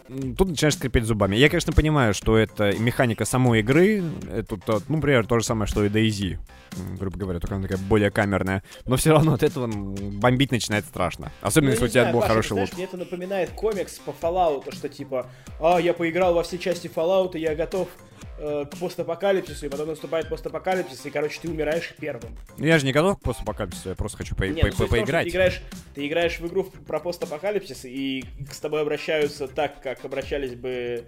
М, 0.10 0.36
Тут 0.36 0.49
начинаешь 0.49 0.78
скрипеть 0.78 1.04
зубами. 1.04 1.36
Я, 1.36 1.47
конечно, 1.47 1.74
понимаю, 1.74 2.16
что 2.16 2.38
это 2.38 2.74
механика 2.80 3.24
самой 3.24 3.60
игры. 3.60 4.02
Это, 4.32 4.58
ну, 4.88 4.95
например, 4.95 5.28
то 5.28 5.38
же 5.38 5.45
самое, 5.45 5.68
что 5.68 5.86
и 5.86 5.89
м, 5.91 6.97
грубо 6.97 7.18
говоря, 7.20 7.39
только 7.39 7.56
она 7.56 7.68
такая 7.68 7.78
более 7.88 8.10
камерная. 8.10 8.64
Но 8.86 8.95
все 8.97 9.12
равно 9.12 9.34
от 9.34 9.43
этого 9.43 9.68
бомбить 9.68 10.52
начинает 10.52 10.86
страшно. 10.86 11.32
Особенно, 11.41 11.70
Ну, 11.70 11.74
если 11.74 11.86
у 11.86 11.88
тебя 11.89 12.02
знаю, 12.02 12.14
был 12.14 12.22
Паша, 12.22 12.32
хороший 12.34 12.54
лук. 12.54 12.74
мне 12.74 12.86
это 12.86 12.97
напоминает 12.97 13.52
комикс 13.52 13.99
по 13.99 14.10
Fallout, 14.12 14.74
что 14.74 14.89
типа, 14.89 15.28
а, 15.60 15.78
я 15.80 15.93
поиграл 15.93 16.34
во 16.34 16.41
все 16.41 16.58
части 16.58 16.88
Fallout, 16.88 17.38
и 17.38 17.39
я 17.39 17.54
готов 17.56 17.91
э, 18.39 18.66
к 18.72 18.78
постапокалипсису, 18.78 19.66
и 19.66 19.70
потом 19.70 19.89
наступает 19.89 20.30
постапокалипсис, 20.30 21.06
и, 21.06 21.10
короче, 21.10 21.39
ты 21.42 21.50
умираешь 21.50 21.94
первым. 22.00 22.36
Ну, 22.58 22.66
я 22.66 22.80
же 22.80 22.86
не 22.86 22.92
готов 22.92 23.20
к 23.20 23.22
постапокалипсису, 23.22 23.89
я 23.89 23.96
просто 23.96 24.18
хочу 24.18 24.36
по- 24.36 24.44
Не, 24.44 24.62
по- 24.62 24.68
ну, 24.68 24.74
том, 24.74 24.88
что 24.88 24.96
поиграть. 24.96 25.26
Ты 25.26 25.30
играешь, 25.30 25.62
ты 25.96 26.08
играешь 26.08 26.39
в 26.39 26.48
игру 26.48 26.64
про 26.88 27.00
постапокалипсис, 27.00 27.86
и 27.86 28.26
с 28.52 28.60
тобой 28.60 28.82
обращаются 28.82 29.48
так, 29.48 29.82
как 29.82 30.04
обращались 30.06 30.56
бы 30.56 31.06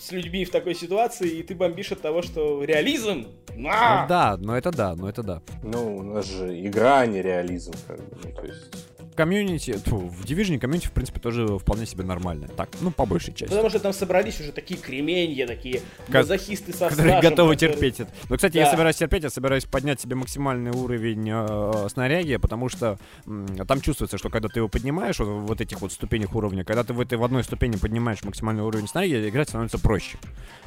с 0.00 0.10
людьми 0.10 0.44
в 0.44 0.50
такой 0.50 0.74
ситуации, 0.74 1.28
и 1.28 1.42
ты 1.44 1.54
бомбишь 1.54 1.92
от 1.92 2.00
того, 2.00 2.22
что 2.22 2.64
реализм. 2.64 3.28
Ну, 3.54 3.68
А! 3.70 4.06
да, 4.08 4.36
но 4.36 4.56
это 4.56 4.70
да, 4.72 4.96
но 4.96 5.08
это 5.08 5.22
да. 5.22 5.42
Ну, 5.62 5.96
у 5.98 6.02
нас 6.02 6.26
же 6.26 6.60
игра, 6.66 7.00
а 7.00 7.06
не 7.06 7.22
реализм, 7.22 7.72
как 7.86 7.98
бы, 7.98 8.16
ну, 8.24 8.34
то 8.34 8.46
есть... 8.46 8.91
Комьюнити, 9.14 9.72
тьфу, 9.84 9.98
в 9.98 10.24
Division 10.24 10.58
комьюнити, 10.58 10.86
в 10.86 10.92
принципе, 10.92 11.20
тоже 11.20 11.46
вполне 11.58 11.84
себе 11.86 12.02
нормально. 12.04 12.48
Так, 12.56 12.70
ну, 12.80 12.90
по 12.90 13.04
большей 13.04 13.34
части. 13.34 13.50
Потому 13.50 13.68
что 13.68 13.78
там 13.78 13.92
собрались 13.92 14.40
уже 14.40 14.52
такие 14.52 14.80
кремени, 14.80 15.46
такие 15.46 15.82
мазохисты 16.08 16.72
со 16.72 16.88
которые 16.88 17.10
стажем, 17.12 17.30
готовы 17.30 17.54
которые- 17.54 17.74
терпеть 17.74 18.00
это. 18.00 18.10
Но, 18.30 18.36
кстати, 18.36 18.56
я 18.56 18.64
Да. 18.64 18.70
собираюсь 18.70 18.96
терпеть, 18.96 19.22
я 19.24 19.30
собираюсь 19.30 19.64
поднять 19.66 20.00
себе 20.00 20.16
максимальный 20.16 20.70
уровень 20.70 21.28
э, 21.30 21.88
снаряги, 21.90 22.36
потому 22.38 22.68
что 22.70 22.98
м, 23.26 23.46
там 23.66 23.80
чувствуется, 23.82 24.16
что 24.16 24.30
когда 24.30 24.48
ты 24.48 24.60
его 24.60 24.68
поднимаешь, 24.68 25.18
вот, 25.18 25.28
в 25.28 25.40
вот 25.46 25.60
этих 25.60 25.80
вот 25.82 25.92
ступенях 25.92 26.34
уровня, 26.34 26.64
когда 26.64 26.82
ты 26.82 26.94
в 26.94 27.00
этой 27.00 27.18
в 27.18 27.24
одной 27.24 27.44
ступени 27.44 27.76
поднимаешь 27.76 28.22
максимальный 28.24 28.62
уровень 28.62 28.88
снаряги, 28.88 29.28
играть 29.28 29.48
становится 29.48 29.78
проще. 29.78 30.16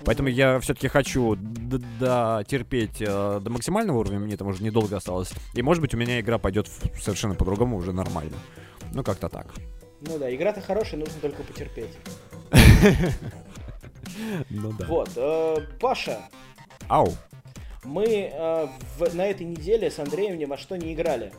Поэтому 0.04 0.30
я 0.30 0.60
все-таки 0.60 0.88
хочу 0.88 1.36
дотерпеть 2.00 2.98
э, 3.02 3.40
до 3.44 3.50
максимального 3.50 3.98
уровня, 4.00 4.20
мне 4.20 4.38
там 4.38 4.48
уже 4.50 4.64
недолго 4.64 4.98
осталось. 4.98 5.32
И, 5.56 5.62
может 5.64 5.82
быть, 5.82 5.94
у 5.96 5.98
меня 5.98 6.20
игра 6.20 6.38
пойдет 6.38 6.68
совершенно 7.02 7.34
по-другому, 7.36 7.78
уже 7.78 7.92
нормально. 7.92 8.34
Ну, 8.94 9.04
как-то 9.04 9.30
так. 9.30 9.48
Ну 10.02 10.18
да, 10.20 10.34
игра-то 10.34 10.62
хорошая, 10.62 11.00
нужно 11.00 11.16
только 11.22 11.44
потерпеть. 11.44 11.98
Ну 14.50 14.72
да. 14.80 14.86
Вот, 14.88 15.10
э, 15.16 15.58
Паша, 15.80 16.20
Ау. 16.88 17.08
мы 17.84 18.06
э, 18.32 18.68
на 19.14 19.26
этой 19.28 19.46
неделе 19.46 19.92
с 19.92 20.00
Андреем 20.00 20.38
ни 20.38 20.46
во 20.46 20.58
что 20.58 20.78
не 20.78 20.94
играли. 20.94 21.34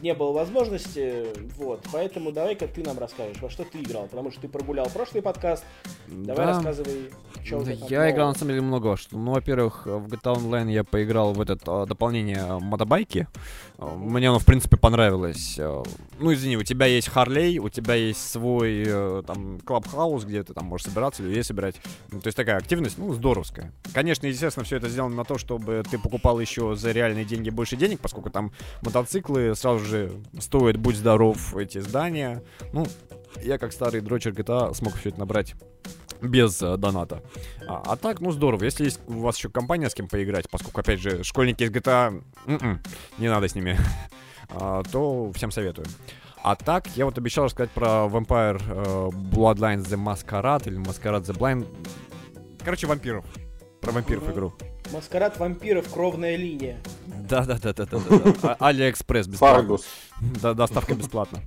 Не 0.00 0.14
было 0.14 0.32
возможности, 0.32 1.26
вот, 1.56 1.84
поэтому 1.92 2.32
давай-ка 2.32 2.66
ты 2.66 2.82
нам 2.82 2.98
расскажешь, 2.98 3.40
во 3.40 3.50
что 3.50 3.64
ты 3.64 3.80
играл, 3.82 4.06
потому 4.06 4.30
что 4.32 4.40
ты 4.40 4.48
прогулял 4.48 4.86
прошлый 4.88 5.22
подкаст, 5.22 5.62
давай 6.08 6.46
Да. 6.46 6.52
рассказывай, 6.54 7.10
у 7.52 7.62
Да, 7.62 7.70
я 7.72 7.78
нового. 7.78 8.10
играл 8.10 8.28
на 8.28 8.34
самом 8.34 8.48
деле 8.50 8.62
много 8.62 8.96
что. 8.96 9.18
Ну, 9.18 9.32
во-первых, 9.32 9.86
в 9.86 10.06
GTA 10.06 10.34
Online 10.36 10.70
я 10.72 10.84
поиграл 10.84 11.32
в 11.32 11.40
это 11.40 11.58
а, 11.66 11.86
дополнение 11.86 12.38
а, 12.40 12.58
мотобайки. 12.58 13.28
А, 13.78 13.94
Мне 13.94 14.28
оно, 14.28 14.38
в 14.38 14.44
принципе, 14.44 14.76
понравилось. 14.76 15.58
Ну, 16.18 16.32
извини, 16.32 16.56
у 16.56 16.62
тебя 16.62 16.86
есть 16.86 17.08
Харлей, 17.08 17.58
у 17.58 17.68
тебя 17.68 17.94
есть 17.94 18.30
свой 18.30 18.84
э, 18.86 19.22
там 19.26 19.60
клабхаус, 19.60 20.24
где 20.24 20.42
ты 20.42 20.54
там 20.54 20.66
можешь 20.66 20.86
собираться, 20.86 21.22
людей 21.22 21.42
собирать. 21.42 21.76
Ну, 22.10 22.20
то 22.20 22.28
есть 22.28 22.36
такая 22.36 22.56
активность, 22.56 22.98
ну, 22.98 23.12
здоровская. 23.12 23.72
Конечно, 23.92 24.26
естественно, 24.26 24.64
все 24.64 24.76
это 24.76 24.88
сделано 24.88 25.16
на 25.16 25.24
то, 25.24 25.38
чтобы 25.38 25.82
ты 25.90 25.98
покупал 25.98 26.40
еще 26.40 26.76
за 26.76 26.92
реальные 26.92 27.24
деньги 27.24 27.50
больше 27.50 27.76
денег, 27.76 28.00
поскольку 28.00 28.30
там 28.30 28.52
мотоциклы 28.82 29.54
сразу 29.54 29.84
же 29.84 30.12
стоят, 30.38 30.76
будь 30.76 30.96
здоров, 30.96 31.56
эти 31.56 31.78
здания. 31.80 32.42
Ну, 32.72 32.86
я 33.42 33.58
как 33.58 33.72
старый 33.72 34.00
дрочер 34.00 34.32
GTA 34.32 34.74
смог 34.74 34.94
все 34.94 35.08
это 35.10 35.18
набрать 35.18 35.54
без 36.24 36.60
э, 36.62 36.76
доната. 36.76 37.22
А, 37.66 37.82
а 37.86 37.96
так, 37.96 38.20
ну 38.20 38.30
здорово. 38.32 38.64
Если 38.64 38.84
есть 38.84 39.00
у 39.06 39.20
вас 39.20 39.36
еще 39.36 39.48
компания 39.48 39.88
с 39.88 39.94
кем 39.94 40.08
поиграть, 40.08 40.48
поскольку, 40.50 40.80
опять 40.80 41.00
же, 41.00 41.22
школьники 41.24 41.62
из 41.64 41.70
GTA, 41.70 42.22
м-м, 42.46 42.80
не 43.18 43.28
надо 43.28 43.48
с 43.48 43.54
ними, 43.54 43.78
а, 44.50 44.82
то 44.90 45.32
всем 45.34 45.50
советую. 45.50 45.86
А 46.42 46.56
так, 46.56 46.86
я 46.94 47.06
вот 47.06 47.16
обещал 47.16 47.46
рассказать 47.46 47.70
про 47.70 48.06
Vampire 48.06 48.62
э, 48.68 49.08
Bloodlines 49.32 49.84
The 49.84 49.96
Masquerade 49.96 50.66
или 50.68 50.78
Masquerade 50.78 51.22
The 51.24 51.36
Bloodline. 51.36 51.66
Короче, 52.62 52.86
вампиров. 52.86 53.24
Про 53.80 53.92
вампиров 53.92 54.30
игру. 54.30 54.54
Маскарад 54.92 55.38
вампиров, 55.38 55.90
кровная 55.90 56.36
линия. 56.36 56.78
Да-да-да-да-да. 57.06 57.98
А- 58.42 58.56
Алиэкспресс 58.68 59.26
бесплатно. 59.26 59.58
Фаргус. 59.60 59.86
Да, 60.42 60.52
доставка 60.54 60.94
бесплатна. 60.94 61.40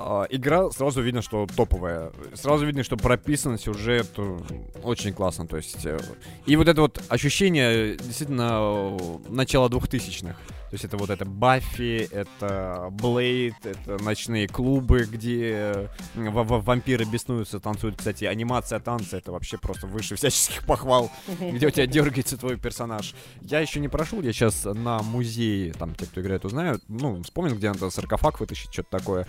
А, 0.00 0.26
Игра 0.30 0.70
сразу 0.70 1.02
видно, 1.02 1.22
что 1.22 1.46
топовая. 1.56 2.12
Сразу 2.34 2.64
видно, 2.64 2.84
что 2.84 2.96
прописан 2.96 3.58
сюжет 3.58 4.06
э, 4.16 4.38
очень 4.84 5.12
классно. 5.12 5.46
То 5.48 5.56
есть, 5.56 5.84
э, 5.84 5.98
и 6.46 6.54
вот 6.54 6.68
это 6.68 6.82
вот 6.82 7.02
ощущение 7.08 7.96
действительно 7.96 8.96
э, 8.96 8.98
начала 9.28 9.68
двухтысячных. 9.68 10.36
То 10.70 10.74
есть 10.74 10.84
это 10.84 10.96
вот 10.98 11.08
это 11.10 11.24
Баффи, 11.24 12.08
это 12.12 12.88
Блейд, 12.92 13.54
это 13.64 14.02
ночные 14.04 14.46
клубы, 14.48 15.08
где 15.10 15.88
в- 16.14 16.42
в- 16.44 16.64
вампиры 16.64 17.04
беснуются, 17.06 17.58
танцуют. 17.58 17.96
Кстати, 17.96 18.24
анимация 18.26 18.78
танца 18.78 19.16
это 19.16 19.32
вообще 19.32 19.56
просто 19.56 19.86
выше 19.86 20.16
всяческих 20.16 20.64
похвал 20.66 21.10
где 21.40 21.66
у 21.66 21.70
тебя 21.70 21.86
дергается 21.86 22.36
твой 22.36 22.56
персонаж. 22.58 23.14
Я 23.40 23.60
еще 23.60 23.80
не 23.80 23.88
прошел, 23.88 24.20
я 24.20 24.32
сейчас 24.32 24.64
на 24.64 24.98
музее, 25.02 25.72
там 25.72 25.94
те, 25.94 26.04
кто 26.06 26.20
играет, 26.20 26.44
узнают. 26.44 26.82
Ну, 26.88 27.22
вспомнил, 27.22 27.54
где 27.56 27.68
надо 27.68 27.88
саркофаг 27.90 28.38
вытащить, 28.40 28.72
что-то 28.72 28.90
такое. 28.98 29.26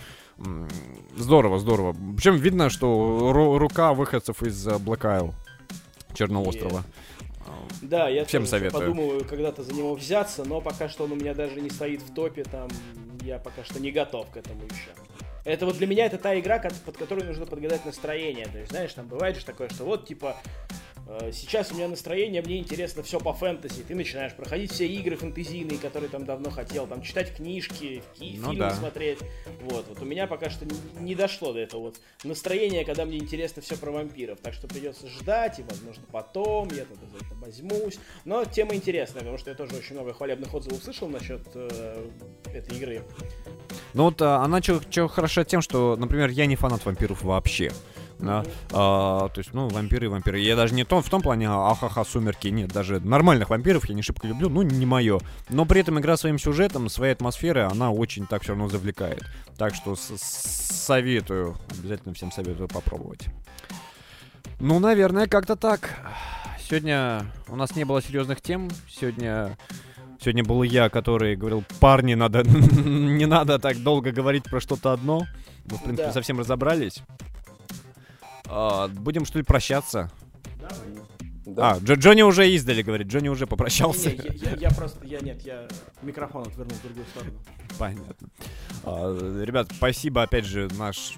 Здорово, 1.18 1.60
здорово. 1.60 1.96
Причем 2.16 2.36
видно, 2.36 2.70
что 2.70 3.32
ру- 3.34 3.58
рука 3.58 3.94
выходцев 3.94 4.44
из 4.44 4.68
э, 4.68 4.72
Black 4.72 5.02
Isle, 5.02 5.34
Черноострова. 6.14 6.84
Да, 7.82 8.10
я 8.10 8.26
Всем 8.26 8.46
советую. 8.46 8.82
подумываю 8.82 9.26
когда-то 9.26 9.64
за 9.64 9.74
него 9.74 9.96
взяться, 9.96 10.44
но 10.46 10.62
пока 10.62 10.90
что 10.90 11.06
он 11.06 11.14
у 11.14 11.16
меня 11.16 11.34
даже 11.34 11.60
не 11.62 11.70
стоит 11.70 12.02
в 12.02 12.14
топе, 12.14 12.44
там 12.44 12.70
я 13.24 13.40
пока 13.40 13.64
что 13.64 13.80
не 13.80 13.92
готов 13.92 14.30
к 14.32 14.38
этому 14.38 14.64
еще. 14.66 14.92
Это 15.46 15.66
вот 15.66 15.78
для 15.78 15.88
меня 15.88 16.06
это 16.06 16.18
та 16.18 16.38
игра, 16.40 16.62
под 16.86 16.98
которой 16.98 17.24
нужно 17.24 17.46
подгадать 17.46 17.86
настроение. 17.86 18.46
То 18.48 18.58
есть, 18.60 18.72
знаешь, 18.72 18.94
там 18.94 19.08
бывает 19.08 19.38
же 19.38 19.46
такое, 19.46 19.70
что 19.70 19.86
вот 19.86 20.06
типа 20.08 20.38
сейчас 21.32 21.72
у 21.72 21.76
меня 21.76 21.88
настроение, 21.88 22.42
мне 22.42 22.58
интересно 22.58 23.02
все 23.04 23.20
по 23.20 23.34
фэнтези. 23.34 23.82
Ты 23.82 23.96
начинаешь 23.96 24.34
проходить 24.34 24.72
все 24.72 24.88
игры 24.88 25.16
фэнтезийные, 25.16 25.80
которые 25.80 26.10
там 26.10 26.26
давно 26.26 26.52
хотел, 26.52 26.86
там 26.88 27.02
читать 27.02 27.36
книжки, 27.36 28.04
ки- 28.18 28.36
Ну 28.38 28.52
фильмы 28.52 28.56
да. 28.56 28.72
смотреть. 28.76 29.20
Вот, 29.62 29.88
вот 29.88 30.02
у 30.02 30.06
меня 30.06 30.28
пока 30.28 30.50
что 30.50 30.66
не, 31.00 31.16
дошло 31.16 31.54
до 31.54 31.60
этого 31.60 31.82
вот 31.82 31.96
настроения, 32.24 32.86
когда 32.86 33.06
мне 33.06 33.18
интересно 33.18 33.62
все 33.62 33.76
про 33.76 33.92
вампиров. 33.92 34.40
Так 34.40 34.54
что 34.54 34.68
придется 34.68 35.08
ждать, 35.08 35.60
и, 35.60 35.64
возможно, 35.64 36.04
потом 36.12 36.70
я 36.70 36.86
тогда 36.86 37.08
за 37.08 37.26
это 37.26 37.36
возьмусь. 37.36 37.98
Но 38.26 38.46
тема 38.46 38.76
интересная, 38.76 39.22
потому 39.22 39.38
что 39.38 39.50
я 39.50 39.56
тоже 39.56 39.76
очень 39.76 39.96
много 39.96 40.14
хвалебных 40.14 40.54
отзывов 40.54 40.84
слышал 40.84 41.08
насчет 41.08 41.42
э, 41.56 42.08
этой 42.54 42.78
игры. 42.78 43.02
Ну 43.94 44.04
вот 44.04 44.22
а, 44.22 44.44
она 44.44 44.62
что 44.62 45.08
хороша 45.08 45.44
тем, 45.44 45.62
что, 45.62 45.96
например, 45.96 46.30
я 46.30 46.46
не 46.46 46.56
фанат 46.56 46.86
вампиров 46.86 47.24
вообще. 47.24 47.72
Да? 48.20 48.44
А, 48.72 49.30
то 49.30 49.40
есть, 49.40 49.54
ну, 49.54 49.70
вампиры 49.70 50.06
и 50.06 50.10
вампиры. 50.10 50.40
Я 50.40 50.56
даже 50.56 50.74
не 50.74 50.84
том, 50.84 51.02
в 51.02 51.10
том 51.10 51.22
плане, 51.22 51.50
ахаха, 51.50 52.04
сумерки, 52.04 52.50
нет, 52.50 52.70
даже 52.72 53.00
нормальных 53.00 53.50
вампиров 53.50 53.88
я 53.88 53.96
не 53.96 54.02
шибко 54.02 54.28
люблю, 54.28 54.50
ну, 54.50 54.62
не 54.62 54.86
мое. 54.86 55.20
Но 55.50 55.66
при 55.66 55.82
этом 55.82 56.00
игра 56.00 56.18
своим 56.18 56.38
сюжетом, 56.38 56.90
своей 56.90 57.14
атмосферой, 57.14 57.66
она 57.66 57.92
очень 57.92 58.28
так 58.28 58.44
все 58.44 58.52
равно 58.52 58.68
завлекает. 58.70 59.24
Так 59.58 59.74
что 59.74 59.96
советую, 59.96 61.56
обязательно 61.80 62.14
всем 62.14 62.32
советую 62.32 62.68
попробовать. 62.68 63.28
Ну, 64.60 64.80
наверное, 64.80 65.28
как-то 65.28 65.56
так. 65.56 65.98
Сегодня 66.70 67.26
у 67.48 67.56
нас 67.56 67.76
не 67.76 67.86
было 67.86 68.02
серьезных 68.02 68.42
тем. 68.42 68.70
Сегодня 68.90 69.58
Сегодня 70.22 70.44
был 70.44 70.64
я, 70.64 70.90
который 70.90 71.38
говорил, 71.38 71.64
парни, 71.80 72.14
надо, 72.14 72.44
не 72.44 73.26
надо 73.26 73.58
так 73.58 73.82
долго 73.82 74.12
говорить 74.12 74.44
про 74.44 74.60
что-то 74.60 74.92
одно. 74.92 75.26
Мы, 75.64 75.78
в 75.78 75.84
принципе, 75.84 76.08
Да. 76.08 76.12
совсем 76.14 76.40
разобрались. 76.40 77.02
А, 78.50 78.88
будем, 78.88 79.26
что 79.26 79.38
ли, 79.40 79.44
прощаться? 79.44 80.12
Да. 81.46 81.72
А, 81.72 81.78
Джо- 81.80 81.96
Джонни 81.96 82.22
уже 82.22 82.50
издали, 82.52 82.82
говорит. 82.82 83.08
Джонни 83.08 83.30
уже 83.30 83.48
попрощался. 83.48 84.12
Не, 84.12 84.18
я, 84.18 84.52
я- 84.52 84.58
я 84.58 84.70
просто, 84.70 85.06
я 85.06 85.20
нет, 85.20 85.42
я 85.44 85.68
микрофон 86.02 86.44
отвернул 86.44 86.76
в 86.78 86.84
другую 86.84 87.06
сторону. 87.08 87.32
Понятно. 87.78 88.28
А, 88.84 89.42
ребят, 89.44 89.68
спасибо, 89.76 90.22
опять 90.24 90.46
же, 90.46 90.68
наш 90.78 91.14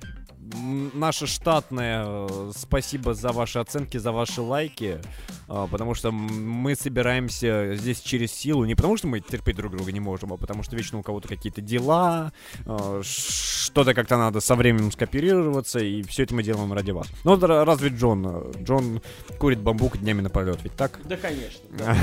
наше 0.93 1.27
штатное 1.27 2.03
э, 2.05 2.51
спасибо 2.55 3.13
за 3.13 3.31
ваши 3.31 3.59
оценки, 3.59 3.97
за 3.97 4.11
ваши 4.11 4.41
лайки, 4.41 4.99
а, 5.47 5.67
потому 5.67 5.93
что 5.93 6.11
мы 6.11 6.75
собираемся 6.75 7.75
здесь 7.75 7.99
через 8.01 8.31
силу, 8.31 8.65
не 8.65 8.75
потому 8.75 8.97
что 8.97 9.07
мы 9.07 9.19
терпеть 9.19 9.55
друг 9.55 9.71
друга 9.75 9.91
не 9.91 9.99
можем, 9.99 10.33
а 10.33 10.37
потому 10.37 10.63
что 10.63 10.75
вечно 10.75 10.99
у 10.99 11.03
кого-то 11.03 11.27
какие-то 11.27 11.61
дела, 11.61 12.31
э, 12.65 13.01
что-то 13.03 13.93
как-то 13.93 14.17
надо 14.17 14.39
со 14.39 14.55
временем 14.55 14.91
скооперироваться, 14.91 15.79
и 15.79 16.01
все 16.03 16.23
это 16.23 16.35
мы 16.35 16.43
делаем 16.43 16.71
ради 16.73 16.91
вас. 16.91 17.07
Ну, 17.23 17.31
вот 17.31 17.43
ра- 17.43 17.63
разве 17.63 17.89
Джон? 17.89 18.25
э, 18.27 18.63
Джон 18.63 19.01
курит 19.39 19.59
бамбук 19.59 19.97
днями 19.97 20.21
напролет, 20.21 20.59
ведь 20.63 20.73
так? 20.75 20.99
Да, 21.05 21.17
конечно. 21.17 21.61
да. 21.77 21.95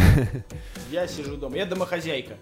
Я 0.90 1.06
сижу 1.06 1.36
дома. 1.36 1.56
Я 1.56 1.66
домохозяйка. 1.66 2.36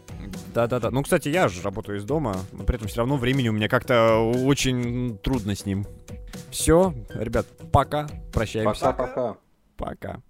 Да-да-да. 0.55 0.91
Ну, 0.91 1.03
кстати, 1.03 1.29
я 1.29 1.49
же 1.49 1.63
работаю 1.63 1.99
из 1.99 2.05
дома, 2.05 2.37
но 2.53 2.65
при 2.65 2.77
этом 2.77 2.89
все 2.89 2.99
равно 2.99 3.17
времени 3.17 3.49
у 3.49 3.53
меня 3.53 3.69
как-то 3.69 4.19
очень 4.21 5.19
трудно 5.19 5.55
с 5.55 5.67
ним. 5.67 5.87
Все, 6.51 6.95
ребят, 7.11 7.47
пока. 7.73 8.09
Прощаемся. 8.33 8.93
Пока-пока. 8.93 9.37
Пока. 9.77 10.21